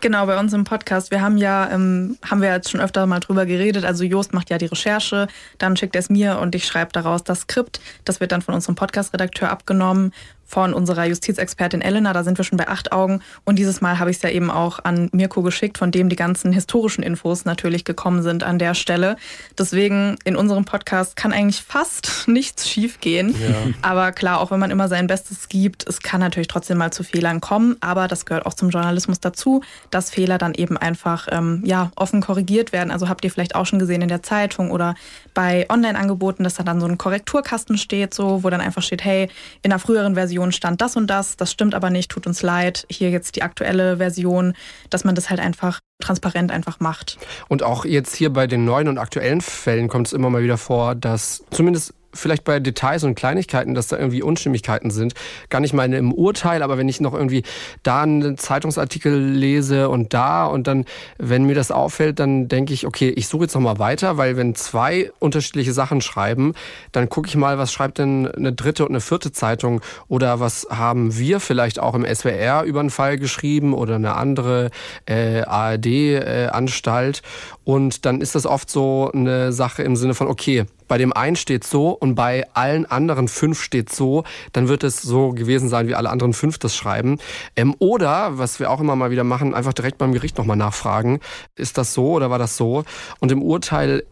Genau, 0.00 0.26
bei 0.26 0.38
uns 0.38 0.52
im 0.52 0.62
Podcast. 0.62 1.10
Wir 1.10 1.20
haben 1.20 1.38
ja, 1.38 1.70
ähm, 1.72 2.18
haben 2.24 2.40
wir 2.40 2.50
jetzt 2.50 2.70
schon 2.70 2.80
öfter 2.80 3.04
mal 3.06 3.18
drüber 3.18 3.46
geredet. 3.46 3.84
Also 3.84 4.04
Jost 4.04 4.32
macht 4.32 4.48
ja 4.48 4.56
die 4.56 4.66
Recherche, 4.66 5.26
dann 5.58 5.76
schickt 5.76 5.96
er 5.96 6.00
es 6.00 6.08
mir 6.08 6.38
und 6.38 6.54
ich 6.54 6.66
schreibe 6.66 6.92
daraus 6.92 7.24
das 7.24 7.40
Skript. 7.40 7.80
Das 8.04 8.20
wird 8.20 8.30
dann 8.30 8.40
von 8.40 8.54
unserem 8.54 8.76
Podcast-Redakteur 8.76 9.50
abgenommen 9.50 10.12
von 10.48 10.72
unserer 10.72 11.04
Justizexpertin 11.04 11.82
Elena. 11.82 12.14
Da 12.14 12.24
sind 12.24 12.38
wir 12.38 12.44
schon 12.44 12.56
bei 12.56 12.68
acht 12.68 12.90
Augen. 12.90 13.20
Und 13.44 13.58
dieses 13.58 13.82
Mal 13.82 13.98
habe 13.98 14.10
ich 14.10 14.16
es 14.16 14.22
ja 14.22 14.30
eben 14.30 14.50
auch 14.50 14.78
an 14.82 15.10
Mirko 15.12 15.42
geschickt, 15.42 15.76
von 15.76 15.90
dem 15.90 16.08
die 16.08 16.16
ganzen 16.16 16.52
historischen 16.52 17.02
Infos 17.02 17.44
natürlich 17.44 17.84
gekommen 17.84 18.22
sind 18.22 18.42
an 18.42 18.58
der 18.58 18.72
Stelle. 18.72 19.16
Deswegen 19.58 20.16
in 20.24 20.36
unserem 20.36 20.64
Podcast 20.64 21.16
kann 21.16 21.34
eigentlich 21.34 21.60
fast 21.60 22.24
nichts 22.26 22.66
schiefgehen. 22.68 23.34
Ja. 23.38 23.56
Aber 23.82 24.10
klar, 24.12 24.40
auch 24.40 24.50
wenn 24.50 24.58
man 24.58 24.70
immer 24.70 24.88
sein 24.88 25.06
Bestes 25.06 25.50
gibt, 25.50 25.86
es 25.86 26.00
kann 26.00 26.20
natürlich 26.20 26.48
trotzdem 26.48 26.78
mal 26.78 26.94
zu 26.94 27.04
Fehlern 27.04 27.42
kommen. 27.42 27.76
Aber 27.80 28.08
das 28.08 28.24
gehört 28.24 28.46
auch 28.46 28.54
zum 28.54 28.70
Journalismus 28.70 29.20
dazu, 29.20 29.62
dass 29.90 30.10
Fehler 30.10 30.38
dann 30.38 30.54
eben 30.54 30.76
einfach 30.76 31.28
ähm, 31.30 31.62
ja, 31.64 31.90
offen 31.96 32.20
korrigiert 32.20 32.72
werden. 32.72 32.90
Also 32.90 33.08
habt 33.08 33.24
ihr 33.24 33.30
vielleicht 33.30 33.54
auch 33.54 33.66
schon 33.66 33.78
gesehen 33.78 34.02
in 34.02 34.08
der 34.08 34.22
Zeitung 34.22 34.70
oder 34.70 34.94
bei 35.34 35.66
Online-Angeboten, 35.68 36.44
dass 36.44 36.54
da 36.54 36.62
dann 36.62 36.80
so 36.80 36.86
ein 36.86 36.98
Korrekturkasten 36.98 37.76
steht, 37.76 38.14
so, 38.14 38.44
wo 38.44 38.50
dann 38.50 38.60
einfach 38.60 38.82
steht, 38.82 39.04
hey, 39.04 39.28
in 39.62 39.70
der 39.70 39.78
früheren 39.78 40.14
Version 40.14 40.28
Version 40.28 40.52
stand 40.52 40.80
das 40.80 40.96
und 40.96 41.08
das, 41.08 41.36
das 41.36 41.50
stimmt 41.50 41.74
aber 41.74 41.90
nicht, 41.90 42.10
tut 42.10 42.26
uns 42.26 42.42
leid, 42.42 42.86
hier 42.90 43.10
jetzt 43.10 43.36
die 43.36 43.42
aktuelle 43.42 43.96
Version, 43.96 44.54
dass 44.90 45.04
man 45.04 45.14
das 45.14 45.30
halt 45.30 45.40
einfach 45.40 45.80
transparent 46.00 46.52
einfach 46.52 46.80
macht. 46.80 47.18
Und 47.48 47.62
auch 47.62 47.84
jetzt 47.84 48.14
hier 48.14 48.30
bei 48.30 48.46
den 48.46 48.64
neuen 48.64 48.88
und 48.88 48.98
aktuellen 48.98 49.40
Fällen 49.40 49.88
kommt 49.88 50.08
es 50.08 50.12
immer 50.12 50.30
mal 50.30 50.42
wieder 50.42 50.58
vor, 50.58 50.94
dass 50.94 51.44
zumindest 51.50 51.94
vielleicht 52.18 52.44
bei 52.44 52.60
Details 52.60 53.04
und 53.04 53.14
Kleinigkeiten, 53.14 53.74
dass 53.74 53.88
da 53.88 53.96
irgendwie 53.96 54.22
Unstimmigkeiten 54.22 54.90
sind. 54.90 55.14
Gar 55.48 55.60
nicht 55.60 55.72
meine 55.72 55.96
im 55.96 56.12
Urteil, 56.12 56.62
aber 56.62 56.78
wenn 56.78 56.88
ich 56.88 57.00
noch 57.00 57.14
irgendwie 57.14 57.42
da 57.82 58.02
einen 58.02 58.36
Zeitungsartikel 58.36 59.16
lese 59.18 59.88
und 59.88 60.14
da 60.14 60.46
und 60.46 60.66
dann, 60.66 60.84
wenn 61.18 61.44
mir 61.44 61.54
das 61.54 61.70
auffällt, 61.70 62.18
dann 62.18 62.48
denke 62.48 62.72
ich, 62.72 62.86
okay, 62.86 63.10
ich 63.10 63.28
suche 63.28 63.44
jetzt 63.44 63.54
nochmal 63.54 63.78
weiter, 63.78 64.16
weil 64.16 64.36
wenn 64.36 64.54
zwei 64.54 65.10
unterschiedliche 65.18 65.72
Sachen 65.72 66.00
schreiben, 66.00 66.54
dann 66.92 67.08
gucke 67.08 67.28
ich 67.28 67.36
mal, 67.36 67.58
was 67.58 67.72
schreibt 67.72 67.98
denn 67.98 68.28
eine 68.28 68.52
dritte 68.52 68.84
und 68.84 68.90
eine 68.90 69.00
vierte 69.00 69.32
Zeitung 69.32 69.80
oder 70.08 70.40
was 70.40 70.66
haben 70.70 71.16
wir 71.16 71.40
vielleicht 71.40 71.80
auch 71.80 71.94
im 71.94 72.04
SWR 72.04 72.64
über 72.64 72.80
einen 72.80 72.90
Fall 72.90 73.18
geschrieben 73.18 73.74
oder 73.74 73.96
eine 73.96 74.14
andere 74.14 74.70
äh, 75.06 75.42
ARD-Anstalt. 75.42 77.18
Äh, 77.18 77.22
und 77.64 78.04
dann 78.06 78.20
ist 78.20 78.34
das 78.34 78.46
oft 78.46 78.70
so 78.70 79.10
eine 79.12 79.52
Sache 79.52 79.82
im 79.82 79.96
Sinne 79.96 80.14
von, 80.14 80.26
okay, 80.26 80.64
bei 80.88 80.98
dem 80.98 81.12
einen 81.12 81.36
steht 81.36 81.64
so 81.64 81.90
und 81.90 82.14
bei 82.14 82.46
allen 82.54 82.86
anderen 82.86 83.28
fünf 83.28 83.62
steht 83.62 83.90
so, 83.90 84.24
dann 84.52 84.68
wird 84.68 84.82
es 84.82 85.02
so 85.02 85.30
gewesen 85.32 85.68
sein, 85.68 85.86
wie 85.86 85.94
alle 85.94 86.10
anderen 86.10 86.32
fünf 86.32 86.58
das 86.58 86.74
schreiben. 86.74 87.18
Ähm, 87.56 87.74
oder, 87.78 88.38
was 88.38 88.58
wir 88.58 88.70
auch 88.70 88.80
immer 88.80 88.96
mal 88.96 89.10
wieder 89.10 89.24
machen, 89.24 89.54
einfach 89.54 89.74
direkt 89.74 89.98
beim 89.98 90.12
Gericht 90.12 90.38
nochmal 90.38 90.56
nachfragen, 90.56 91.20
ist 91.54 91.78
das 91.78 91.94
so 91.94 92.12
oder 92.12 92.30
war 92.30 92.38
das 92.38 92.56
so? 92.56 92.84
Und 93.20 93.30
im 93.30 93.42
Urteil 93.42 94.04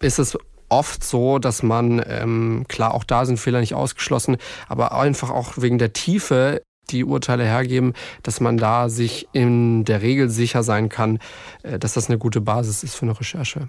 ist 0.00 0.18
es 0.18 0.36
oft 0.68 1.04
so, 1.04 1.38
dass 1.38 1.62
man, 1.62 2.02
ähm, 2.08 2.64
klar, 2.66 2.94
auch 2.94 3.04
da 3.04 3.26
sind 3.26 3.38
Fehler 3.38 3.60
nicht 3.60 3.74
ausgeschlossen, 3.74 4.38
aber 4.68 4.98
einfach 4.98 5.30
auch 5.30 5.52
wegen 5.56 5.78
der 5.78 5.92
Tiefe 5.92 6.62
die 6.90 7.04
Urteile 7.04 7.44
hergeben, 7.44 7.92
dass 8.22 8.40
man 8.40 8.56
da 8.56 8.88
sich 8.88 9.28
in 9.32 9.84
der 9.84 10.02
Regel 10.02 10.30
sicher 10.30 10.62
sein 10.62 10.88
kann, 10.88 11.18
äh, 11.62 11.78
dass 11.78 11.92
das 11.92 12.08
eine 12.08 12.18
gute 12.18 12.40
Basis 12.40 12.82
ist 12.82 12.96
für 12.96 13.02
eine 13.02 13.18
Recherche. 13.18 13.68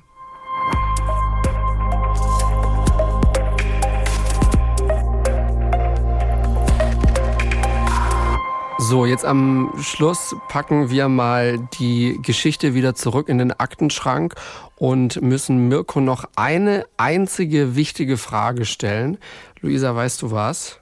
So, 8.89 9.05
jetzt 9.05 9.23
am 9.23 9.71
Schluss 9.79 10.35
packen 10.49 10.89
wir 10.89 11.07
mal 11.07 11.57
die 11.79 12.19
Geschichte 12.21 12.73
wieder 12.73 12.95
zurück 12.95 13.29
in 13.29 13.37
den 13.37 13.53
Aktenschrank 13.53 14.35
und 14.75 15.21
müssen 15.21 15.69
Mirko 15.69 16.01
noch 16.01 16.25
eine 16.35 16.85
einzige 16.97 17.77
wichtige 17.77 18.17
Frage 18.17 18.65
stellen. 18.65 19.17
Luisa, 19.61 19.95
weißt 19.95 20.21
du 20.21 20.31
was? 20.31 20.79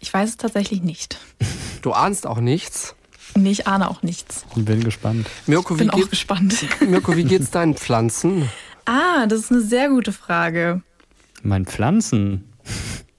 Ich 0.00 0.14
weiß 0.14 0.30
es 0.30 0.36
tatsächlich 0.38 0.82
nicht. 0.82 1.18
Du 1.82 1.92
ahnst 1.92 2.26
auch 2.26 2.40
nichts? 2.40 2.96
Nee, 3.36 3.52
ich 3.52 3.68
ahne 3.68 3.88
auch 3.88 4.02
nichts. 4.02 4.44
Bin 4.56 4.82
gespannt. 4.82 5.28
Mirko, 5.46 5.74
wie 5.74 5.84
Bin 5.84 5.90
geht, 5.90 6.04
auch 6.06 6.10
gespannt. 6.10 6.66
Mirko, 6.80 7.14
wie 7.14 7.22
geht's 7.22 7.50
deinen 7.50 7.74
Pflanzen? 7.76 8.48
Ah, 8.84 9.26
das 9.26 9.40
ist 9.40 9.52
eine 9.52 9.60
sehr 9.60 9.90
gute 9.90 10.12
Frage. 10.12 10.82
Meinen 11.42 11.66
Pflanzen? 11.66 12.48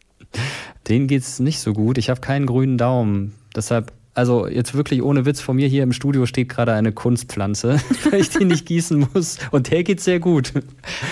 Denen 0.89 1.07
geht's 1.07 1.39
nicht 1.39 1.61
so 1.61 1.71
gut. 1.71 1.97
Ich 1.97 2.09
habe 2.09 2.19
keinen 2.19 2.47
grünen 2.47 2.77
Daumen. 2.77 3.38
Deshalb 3.55 3.91
also 4.15 4.47
jetzt 4.47 4.73
wirklich 4.73 5.03
ohne 5.03 5.25
Witz, 5.25 5.39
vor 5.39 5.53
mir 5.55 5.67
hier 5.67 5.83
im 5.83 5.93
Studio 5.93 6.25
steht 6.25 6.49
gerade 6.49 6.73
eine 6.73 6.91
Kunstpflanze, 6.91 7.79
weil 8.11 8.19
ich 8.19 8.29
die 8.29 8.43
nicht 8.43 8.65
gießen 8.65 9.07
muss. 9.13 9.37
Und 9.51 9.71
der 9.71 9.83
geht 9.83 10.01
sehr 10.01 10.19
gut. 10.19 10.51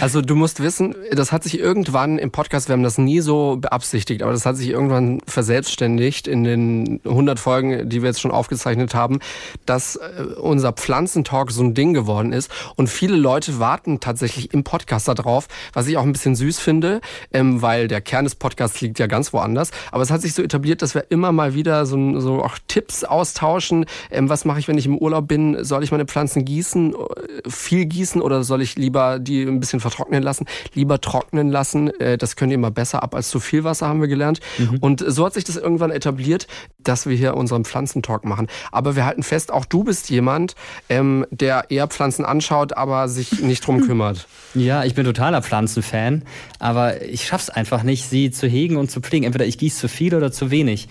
Also 0.01 0.21
du 0.21 0.35
musst 0.35 0.61
wissen, 0.61 0.95
das 1.11 1.31
hat 1.31 1.43
sich 1.43 1.59
irgendwann 1.59 2.17
im 2.17 2.31
Podcast, 2.31 2.67
wir 2.67 2.73
haben 2.73 2.83
das 2.83 2.97
nie 2.97 3.21
so 3.21 3.57
beabsichtigt, 3.57 4.23
aber 4.23 4.31
das 4.31 4.45
hat 4.45 4.57
sich 4.57 4.69
irgendwann 4.69 5.21
verselbstständigt 5.25 6.27
in 6.27 6.43
den 6.43 6.99
100 7.05 7.39
Folgen, 7.39 7.89
die 7.89 8.01
wir 8.01 8.09
jetzt 8.09 8.19
schon 8.19 8.31
aufgezeichnet 8.31 8.95
haben, 8.95 9.19
dass 9.65 9.95
äh, 9.95 10.23
unser 10.41 10.73
Pflanzentalk 10.73 11.51
so 11.51 11.63
ein 11.63 11.73
Ding 11.73 11.93
geworden 11.93 12.33
ist. 12.33 12.51
Und 12.75 12.89
viele 12.89 13.15
Leute 13.15 13.59
warten 13.59 13.99
tatsächlich 13.99 14.53
im 14.53 14.63
Podcast 14.63 15.07
darauf, 15.07 15.47
was 15.73 15.87
ich 15.87 15.97
auch 15.97 16.03
ein 16.03 16.11
bisschen 16.11 16.35
süß 16.35 16.59
finde, 16.59 17.01
ähm, 17.31 17.61
weil 17.61 17.87
der 17.87 18.01
Kern 18.01 18.25
des 18.25 18.35
Podcasts 18.35 18.81
liegt 18.81 18.99
ja 18.99 19.07
ganz 19.07 19.31
woanders. 19.33 19.71
Aber 19.91 20.03
es 20.03 20.11
hat 20.11 20.21
sich 20.21 20.33
so 20.33 20.41
etabliert, 20.41 20.81
dass 20.81 20.95
wir 20.95 21.05
immer 21.09 21.31
mal 21.31 21.53
wieder 21.53 21.85
so, 21.85 22.19
so 22.19 22.43
auch 22.43 22.57
Tipps 22.67 22.86
austauschen. 23.03 23.85
Ähm, 24.11 24.29
was 24.29 24.45
mache 24.45 24.59
ich, 24.59 24.67
wenn 24.67 24.77
ich 24.77 24.85
im 24.85 24.97
Urlaub 24.97 25.27
bin? 25.27 25.63
Soll 25.63 25.83
ich 25.83 25.91
meine 25.91 26.05
Pflanzen 26.05 26.45
gießen, 26.45 26.93
äh, 26.93 27.49
viel 27.49 27.85
gießen 27.85 28.21
oder 28.21 28.43
soll 28.43 28.61
ich 28.61 28.75
lieber 28.75 29.19
die 29.19 29.43
ein 29.43 29.59
bisschen 29.59 29.79
vertrocknen 29.79 30.23
lassen? 30.23 30.45
Lieber 30.73 31.01
trocknen 31.01 31.49
lassen. 31.49 31.89
Äh, 31.99 32.17
das 32.17 32.35
könnt 32.35 32.51
ihr 32.51 32.55
immer 32.55 32.71
besser 32.71 33.03
ab 33.03 33.15
als 33.15 33.29
zu 33.29 33.39
viel 33.39 33.63
Wasser, 33.63 33.87
haben 33.87 34.01
wir 34.01 34.07
gelernt. 34.07 34.39
Mhm. 34.57 34.77
Und 34.79 35.03
so 35.05 35.25
hat 35.25 35.33
sich 35.33 35.43
das 35.43 35.55
irgendwann 35.55 35.91
etabliert, 35.91 36.47
dass 36.79 37.05
wir 37.05 37.15
hier 37.15 37.35
unseren 37.35 37.65
Pflanzentalk 37.65 38.25
machen. 38.25 38.47
Aber 38.71 38.95
wir 38.95 39.05
halten 39.05 39.23
fest, 39.23 39.51
auch 39.51 39.65
du 39.65 39.83
bist 39.83 40.09
jemand, 40.09 40.55
ähm, 40.89 41.25
der 41.31 41.65
eher 41.69 41.87
Pflanzen 41.87 42.25
anschaut, 42.25 42.73
aber 42.73 43.09
sich 43.09 43.41
nicht 43.41 43.65
drum 43.65 43.81
kümmert. 43.87 44.27
Ja, 44.53 44.83
ich 44.83 44.95
bin 44.95 45.05
totaler 45.05 45.41
Pflanzenfan, 45.41 46.23
aber 46.59 47.01
ich 47.03 47.25
schaff's 47.25 47.49
einfach 47.49 47.83
nicht, 47.83 48.09
sie 48.09 48.31
zu 48.31 48.47
hegen 48.47 48.77
und 48.77 48.89
zu 48.89 49.01
pflegen. 49.01 49.25
Entweder 49.25 49.45
ich 49.45 49.57
gieße 49.57 49.79
zu 49.79 49.87
viel 49.87 50.15
oder 50.15 50.31
zu 50.31 50.51
wenig. 50.51 50.87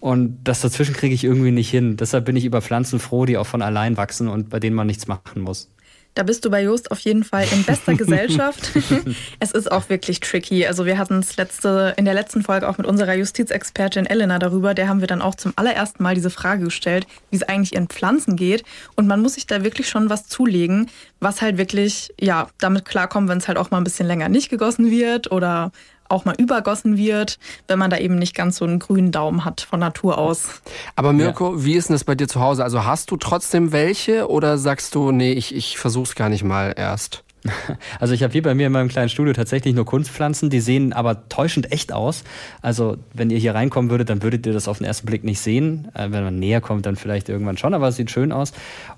Und 0.00 0.38
das 0.44 0.62
dazwischen 0.62 0.94
kriege 0.94 1.14
ich 1.14 1.24
irgendwie 1.24 1.50
nicht 1.50 1.70
hin. 1.70 1.96
Deshalb 1.96 2.24
bin 2.24 2.34
ich 2.34 2.46
über 2.46 2.62
Pflanzen 2.62 2.98
froh, 2.98 3.26
die 3.26 3.36
auch 3.36 3.46
von 3.46 3.62
allein 3.62 3.96
wachsen 3.98 4.28
und 4.28 4.48
bei 4.48 4.58
denen 4.58 4.74
man 4.74 4.86
nichts 4.86 5.06
machen 5.06 5.42
muss. 5.42 5.68
Da 6.14 6.24
bist 6.24 6.44
du 6.44 6.50
bei 6.50 6.64
Just 6.64 6.90
auf 6.90 6.98
jeden 7.00 7.22
Fall 7.22 7.46
in 7.52 7.62
bester 7.62 7.94
Gesellschaft. 7.96 8.72
es 9.40 9.52
ist 9.52 9.70
auch 9.70 9.88
wirklich 9.88 10.18
tricky. 10.20 10.66
Also 10.66 10.84
wir 10.84 10.98
hatten 10.98 11.20
es 11.20 11.36
letzte, 11.36 11.94
in 11.96 12.04
der 12.04 12.14
letzten 12.14 12.42
Folge 12.42 12.68
auch 12.68 12.78
mit 12.78 12.86
unserer 12.86 13.14
Justizexpertin 13.14 14.06
Elena 14.06 14.38
darüber. 14.38 14.74
Der 14.74 14.88
haben 14.88 15.00
wir 15.00 15.06
dann 15.06 15.22
auch 15.22 15.36
zum 15.36 15.52
allerersten 15.54 16.02
Mal 16.02 16.14
diese 16.14 16.30
Frage 16.30 16.64
gestellt, 16.64 17.06
wie 17.30 17.36
es 17.36 17.42
eigentlich 17.44 17.74
ihren 17.74 17.88
Pflanzen 17.88 18.34
geht. 18.34 18.64
Und 18.96 19.06
man 19.06 19.20
muss 19.20 19.34
sich 19.34 19.46
da 19.46 19.62
wirklich 19.62 19.88
schon 19.88 20.10
was 20.10 20.26
zulegen, 20.26 20.90
was 21.20 21.42
halt 21.42 21.58
wirklich, 21.58 22.12
ja, 22.18 22.48
damit 22.58 22.86
klarkommt, 22.86 23.28
wenn 23.28 23.38
es 23.38 23.46
halt 23.46 23.58
auch 23.58 23.70
mal 23.70 23.78
ein 23.78 23.84
bisschen 23.84 24.06
länger 24.06 24.28
nicht 24.28 24.48
gegossen 24.48 24.90
wird 24.90 25.30
oder 25.30 25.70
auch 26.10 26.24
mal 26.24 26.34
übergossen 26.36 26.96
wird, 26.96 27.38
wenn 27.68 27.78
man 27.78 27.90
da 27.90 27.98
eben 27.98 28.16
nicht 28.16 28.34
ganz 28.34 28.56
so 28.56 28.64
einen 28.64 28.78
grünen 28.78 29.12
Daumen 29.12 29.44
hat 29.44 29.60
von 29.62 29.80
Natur 29.80 30.18
aus. 30.18 30.62
Aber 30.96 31.12
Mirko, 31.12 31.54
ja. 31.56 31.64
wie 31.64 31.74
ist 31.74 31.88
denn 31.88 31.94
das 31.94 32.04
bei 32.04 32.14
dir 32.14 32.28
zu 32.28 32.40
Hause? 32.40 32.64
Also 32.64 32.84
hast 32.84 33.10
du 33.10 33.16
trotzdem 33.16 33.72
welche 33.72 34.28
oder 34.28 34.58
sagst 34.58 34.94
du, 34.94 35.12
nee, 35.12 35.32
ich, 35.32 35.54
ich 35.54 35.78
versuch's 35.78 36.14
gar 36.14 36.28
nicht 36.28 36.44
mal 36.44 36.74
erst? 36.76 37.22
Also 37.98 38.14
ich 38.14 38.22
habe 38.22 38.32
hier 38.32 38.42
bei 38.42 38.54
mir 38.54 38.66
in 38.66 38.72
meinem 38.72 38.88
kleinen 38.88 39.08
Studio 39.08 39.32
tatsächlich 39.32 39.74
nur 39.74 39.84
Kunstpflanzen, 39.84 40.50
die 40.50 40.60
sehen 40.60 40.92
aber 40.92 41.28
täuschend 41.28 41.72
echt 41.72 41.92
aus. 41.92 42.24
Also 42.62 42.96
wenn 43.12 43.30
ihr 43.30 43.38
hier 43.38 43.54
reinkommen 43.54 43.90
würdet, 43.90 44.10
dann 44.10 44.22
würdet 44.22 44.46
ihr 44.46 44.52
das 44.52 44.68
auf 44.68 44.78
den 44.78 44.86
ersten 44.86 45.06
Blick 45.06 45.24
nicht 45.24 45.40
sehen. 45.40 45.88
Äh, 45.94 46.10
wenn 46.10 46.24
man 46.24 46.38
näher 46.38 46.60
kommt, 46.60 46.86
dann 46.86 46.96
vielleicht 46.96 47.28
irgendwann 47.28 47.56
schon, 47.56 47.74
aber 47.74 47.88
es 47.88 47.96
sieht 47.96 48.10
schön 48.10 48.32
aus. 48.32 48.52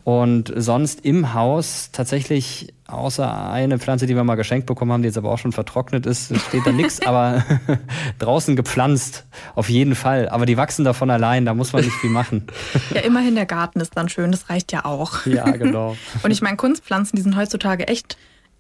Und 0.05 0.53
sonst 0.57 1.05
im 1.05 1.35
Haus 1.35 1.91
tatsächlich 1.93 2.73
außer 2.93 3.51
eine 3.51 3.79
Pflanze, 3.79 4.07
die 4.07 4.15
wir 4.15 4.25
mal 4.25 4.35
geschenkt 4.35 4.67
bekommen 4.67 4.93
haben, 4.93 5.03
die 5.03 5.09
jetzt 5.09 5.19
aber 5.19 5.31
auch 5.31 5.39
schon 5.39 5.53
vertrocknet 5.53 6.07
ist, 6.07 6.37
steht 6.49 6.67
da 6.67 6.73
nichts, 6.73 7.01
aber 7.07 7.45
draußen 8.19 8.57
gepflanzt, 8.57 9.27
auf 9.55 9.69
jeden 9.69 9.95
Fall. 9.95 10.29
Aber 10.29 10.47
die 10.47 10.57
wachsen 10.57 10.85
davon 10.85 11.11
allein, 11.11 11.45
da 11.45 11.55
muss 11.55 11.73
man 11.73 11.85
nicht 11.85 11.97
viel 11.97 12.11
machen. 12.11 12.47
Ja, 12.95 13.01
immerhin 13.01 13.35
der 13.35 13.47
Garten 13.47 13.81
ist 13.81 13.97
dann 13.97 14.09
schön, 14.09 14.31
das 14.31 14.51
reicht 14.51 14.73
ja 14.73 14.85
auch. 14.85 15.27
Ja, 15.27 15.51
genau. 15.51 15.97
Und 16.23 16.31
ich 16.31 16.43
meine, 16.43 16.57
Kunstpflanzen, 16.57 17.17
die 17.17 17.23
sind 17.23 17.37
heutzutage 17.37 17.89
echt 17.89 18.17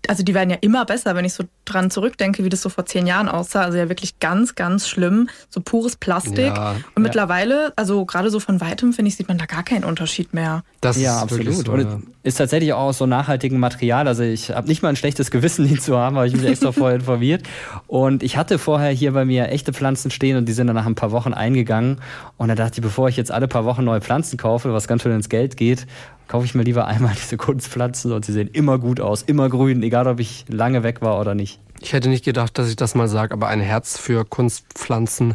also 0.08 0.22
die 0.22 0.34
werden 0.34 0.50
ja 0.50 0.56
immer 0.60 0.84
besser, 0.84 1.14
wenn 1.14 1.24
ich 1.24 1.32
so 1.32 1.44
dran 1.64 1.90
zurückdenke, 1.90 2.44
wie 2.44 2.48
das 2.48 2.62
so 2.62 2.68
vor 2.68 2.86
zehn 2.86 3.06
Jahren 3.06 3.28
aussah. 3.28 3.62
Also 3.62 3.78
ja 3.78 3.88
wirklich 3.88 4.18
ganz, 4.18 4.54
ganz 4.54 4.88
schlimm. 4.88 5.28
So 5.48 5.60
pures 5.60 5.96
Plastik. 5.96 6.46
Ja, 6.46 6.72
und 6.72 6.78
ja. 6.78 7.02
mittlerweile, 7.02 7.72
also 7.76 8.04
gerade 8.04 8.30
so 8.30 8.40
von 8.40 8.60
weitem, 8.60 8.92
finde 8.92 9.10
ich, 9.10 9.16
sieht 9.16 9.28
man 9.28 9.38
da 9.38 9.46
gar 9.46 9.62
keinen 9.62 9.84
Unterschied 9.84 10.34
mehr. 10.34 10.64
Das 10.80 11.00
ja, 11.00 11.20
absolut. 11.20 11.54
So, 11.66 11.72
und 11.72 12.06
ist 12.22 12.36
tatsächlich 12.36 12.72
auch 12.72 12.82
aus 12.82 12.98
so 12.98 13.06
nachhaltigem 13.06 13.58
Material. 13.58 14.06
Also 14.06 14.22
ich 14.22 14.50
habe 14.50 14.68
nicht 14.68 14.82
mal 14.82 14.90
ein 14.90 14.96
schlechtes 14.96 15.30
Gewissen, 15.30 15.66
ihn 15.68 15.80
zu 15.80 15.96
haben, 15.96 16.16
habe 16.16 16.26
ich 16.26 16.36
mich 16.36 16.44
extra 16.44 16.72
vorher 16.72 16.96
informiert. 16.96 17.42
Und 17.86 18.22
ich 18.22 18.36
hatte 18.36 18.58
vorher 18.58 18.90
hier 18.90 19.12
bei 19.12 19.24
mir 19.24 19.48
echte 19.48 19.72
Pflanzen 19.72 20.10
stehen 20.10 20.36
und 20.36 20.46
die 20.46 20.52
sind 20.52 20.68
dann 20.68 20.76
nach 20.76 20.86
ein 20.86 20.94
paar 20.94 21.10
Wochen 21.10 21.32
eingegangen. 21.32 21.98
Und 22.36 22.48
da 22.48 22.54
dachte 22.54 22.80
ich, 22.80 22.82
bevor 22.82 23.08
ich 23.08 23.16
jetzt 23.16 23.32
alle 23.32 23.48
paar 23.48 23.64
Wochen 23.64 23.84
neue 23.84 24.00
Pflanzen 24.00 24.36
kaufe, 24.36 24.72
was 24.72 24.86
ganz 24.86 25.02
schön 25.02 25.12
ins 25.12 25.28
Geld 25.28 25.56
geht, 25.56 25.86
kaufe 26.28 26.46
ich 26.46 26.54
mir 26.54 26.62
lieber 26.62 26.86
einmal 26.86 27.14
diese 27.16 27.36
Kunstpflanzen 27.36 28.12
und 28.12 28.24
sie 28.24 28.32
sehen 28.32 28.48
immer 28.52 28.78
gut 28.78 29.00
aus, 29.00 29.22
immer 29.22 29.48
grün, 29.48 29.82
egal 29.82 30.06
ob 30.06 30.20
ich 30.20 30.44
lange 30.48 30.82
weg 30.82 31.02
war 31.02 31.20
oder 31.20 31.34
nicht. 31.34 31.60
Ich 31.80 31.92
hätte 31.92 32.08
nicht 32.08 32.24
gedacht, 32.24 32.56
dass 32.58 32.68
ich 32.68 32.76
das 32.76 32.94
mal 32.94 33.08
sage, 33.08 33.34
aber 33.34 33.48
ein 33.48 33.60
Herz 33.60 33.98
für 33.98 34.24
Kunstpflanzen. 34.24 35.34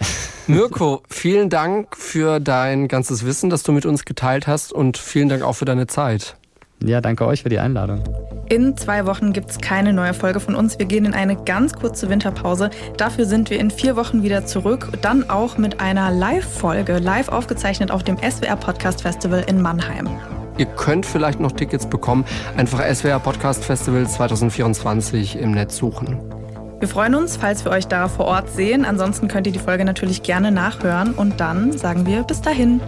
Mirko, 0.48 1.02
vielen 1.10 1.50
Dank 1.50 1.94
für 1.94 2.40
dein 2.40 2.88
ganzes 2.88 3.26
Wissen, 3.26 3.50
das 3.50 3.64
du 3.64 3.72
mit 3.72 3.84
uns 3.84 4.06
geteilt 4.06 4.46
hast 4.46 4.72
und 4.72 4.96
vielen 4.96 5.28
Dank 5.28 5.42
auch 5.42 5.52
für 5.52 5.66
deine 5.66 5.86
Zeit. 5.86 6.36
Ja, 6.82 7.02
danke 7.02 7.26
euch 7.26 7.42
für 7.42 7.50
die 7.50 7.58
Einladung. 7.58 8.02
In 8.48 8.74
zwei 8.78 9.04
Wochen 9.04 9.34
gibt 9.34 9.50
es 9.50 9.58
keine 9.58 9.92
neue 9.92 10.14
Folge 10.14 10.40
von 10.40 10.54
uns. 10.54 10.78
Wir 10.78 10.86
gehen 10.86 11.04
in 11.04 11.12
eine 11.12 11.36
ganz 11.36 11.74
kurze 11.74 12.08
Winterpause. 12.08 12.70
Dafür 12.96 13.26
sind 13.26 13.50
wir 13.50 13.60
in 13.60 13.70
vier 13.70 13.94
Wochen 13.94 14.22
wieder 14.22 14.46
zurück. 14.46 14.88
Dann 15.02 15.28
auch 15.28 15.58
mit 15.58 15.80
einer 15.80 16.10
Live-Folge, 16.10 16.96
live 16.96 17.28
aufgezeichnet 17.28 17.90
auf 17.90 18.02
dem 18.02 18.16
SWR 18.16 18.56
Podcast 18.56 19.02
Festival 19.02 19.44
in 19.48 19.60
Mannheim. 19.60 20.08
Ihr 20.56 20.66
könnt 20.66 21.04
vielleicht 21.04 21.40
noch 21.40 21.52
Tickets 21.52 21.86
bekommen. 21.86 22.24
Einfach 22.56 22.82
SWR 22.82 23.20
Podcast 23.20 23.66
Festival 23.66 24.08
2024 24.08 25.36
im 25.36 25.50
Netz 25.50 25.76
suchen. 25.76 26.37
Wir 26.80 26.86
freuen 26.86 27.16
uns, 27.16 27.36
falls 27.36 27.64
wir 27.64 27.72
euch 27.72 27.88
da 27.88 28.06
vor 28.06 28.26
Ort 28.26 28.50
sehen. 28.50 28.84
Ansonsten 28.84 29.26
könnt 29.26 29.48
ihr 29.48 29.52
die 29.52 29.58
Folge 29.58 29.84
natürlich 29.84 30.22
gerne 30.22 30.52
nachhören. 30.52 31.12
Und 31.12 31.40
dann 31.40 31.76
sagen 31.76 32.06
wir 32.06 32.22
bis 32.22 32.40
dahin. 32.40 32.80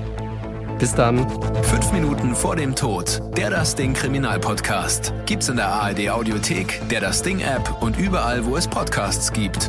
Bis 0.78 0.94
dann. 0.94 1.26
Fünf 1.64 1.92
Minuten 1.92 2.34
vor 2.36 2.54
dem 2.54 2.76
Tod. 2.76 3.20
Der 3.36 3.50
Das 3.50 3.74
Ding 3.74 3.92
Kriminalpodcast. 3.92 5.12
Gibt's 5.26 5.48
in 5.48 5.56
der 5.56 5.68
ARD 5.68 6.08
Audiothek, 6.08 6.80
der 6.88 7.00
Das 7.00 7.22
Ding 7.22 7.40
App 7.40 7.82
und 7.82 7.98
überall, 7.98 8.46
wo 8.46 8.56
es 8.56 8.68
Podcasts 8.68 9.32
gibt. 9.32 9.68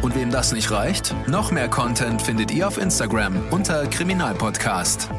Und 0.00 0.14
wem 0.14 0.30
das 0.30 0.52
nicht 0.52 0.70
reicht, 0.70 1.14
noch 1.28 1.50
mehr 1.50 1.68
Content 1.68 2.22
findet 2.22 2.50
ihr 2.50 2.66
auf 2.66 2.78
Instagram 2.78 3.36
unter 3.50 3.86
Kriminalpodcast. 3.86 5.10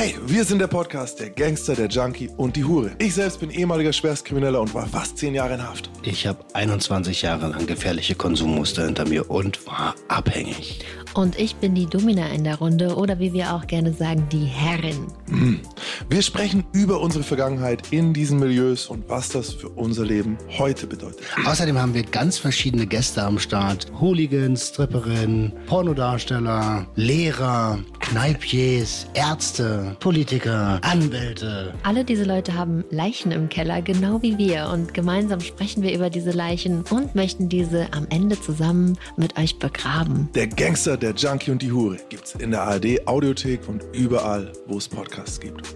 Hey, 0.00 0.14
wir 0.26 0.44
sind 0.44 0.60
der 0.60 0.68
Podcast 0.68 1.18
Der 1.18 1.30
Gangster, 1.30 1.74
der 1.74 1.88
Junkie 1.88 2.30
und 2.36 2.54
die 2.54 2.62
Hure. 2.62 2.92
Ich 3.00 3.14
selbst 3.14 3.40
bin 3.40 3.50
ehemaliger 3.50 3.92
Schwerstkrimineller 3.92 4.60
und 4.60 4.72
war 4.72 4.86
fast 4.86 5.18
zehn 5.18 5.34
Jahre 5.34 5.54
in 5.54 5.68
Haft. 5.68 5.90
Ich 6.04 6.24
habe 6.24 6.38
21 6.54 7.22
Jahre 7.22 7.48
lang 7.48 7.66
gefährliche 7.66 8.14
Konsummuster 8.14 8.84
hinter 8.84 9.08
mir 9.08 9.28
und 9.28 9.66
war 9.66 9.96
abhängig. 10.06 10.84
Und 11.14 11.38
ich 11.38 11.56
bin 11.56 11.74
die 11.74 11.86
Domina 11.86 12.28
in 12.28 12.44
der 12.44 12.56
Runde 12.56 12.96
oder 12.96 13.18
wie 13.18 13.32
wir 13.32 13.54
auch 13.54 13.66
gerne 13.66 13.92
sagen, 13.92 14.26
die 14.30 14.44
Herrin. 14.44 15.06
Hm. 15.28 15.60
Wir 16.08 16.22
sprechen 16.22 16.64
über 16.72 17.00
unsere 17.00 17.24
Vergangenheit 17.24 17.82
in 17.90 18.12
diesen 18.12 18.38
Milieus 18.38 18.86
und 18.86 19.08
was 19.08 19.28
das 19.30 19.52
für 19.52 19.68
unser 19.70 20.04
Leben 20.04 20.38
heute 20.58 20.86
bedeutet. 20.86 21.20
Außerdem 21.46 21.78
haben 21.78 21.94
wir 21.94 22.02
ganz 22.02 22.38
verschiedene 22.38 22.86
Gäste 22.86 23.22
am 23.22 23.38
Start. 23.38 23.86
Hooligans, 24.00 24.68
Stripperinnen, 24.68 25.52
Pornodarsteller, 25.66 26.86
Lehrer, 26.94 27.78
Kneipiers, 28.00 29.06
Ärzte, 29.14 29.96
Politiker, 30.00 30.80
Anwälte. 30.82 31.74
Alle 31.82 32.04
diese 32.04 32.24
Leute 32.24 32.54
haben 32.54 32.84
Leichen 32.90 33.32
im 33.32 33.48
Keller, 33.48 33.82
genau 33.82 34.22
wie 34.22 34.38
wir. 34.38 34.70
Und 34.72 34.94
gemeinsam 34.94 35.40
sprechen 35.40 35.82
wir 35.82 35.94
über 35.94 36.10
diese 36.10 36.30
Leichen 36.30 36.84
und 36.90 37.14
möchten 37.14 37.48
diese 37.48 37.92
am 37.92 38.06
Ende 38.10 38.40
zusammen 38.40 38.98
mit 39.16 39.38
euch 39.38 39.58
begraben. 39.58 40.28
Der 40.34 40.46
Gangster, 40.46 40.96
der 41.02 41.12
Junkie 41.12 41.50
und 41.50 41.62
die 41.62 41.72
Hure 41.72 41.96
gibt's 42.08 42.34
in 42.34 42.50
der 42.50 42.62
ARD 42.62 43.06
Audiothek 43.06 43.68
und 43.68 43.84
überall, 43.92 44.52
wo 44.66 44.78
es 44.78 44.88
Podcasts 44.88 45.38
gibt. 45.38 45.74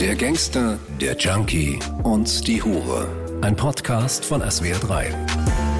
Der 0.00 0.14
Gangster, 0.16 0.78
der 1.00 1.16
Junkie 1.16 1.78
und 2.02 2.46
die 2.46 2.62
Hure. 2.62 3.08
Ein 3.40 3.56
Podcast 3.56 4.24
von 4.24 4.40
SWR 4.48 4.78
3. 4.78 5.71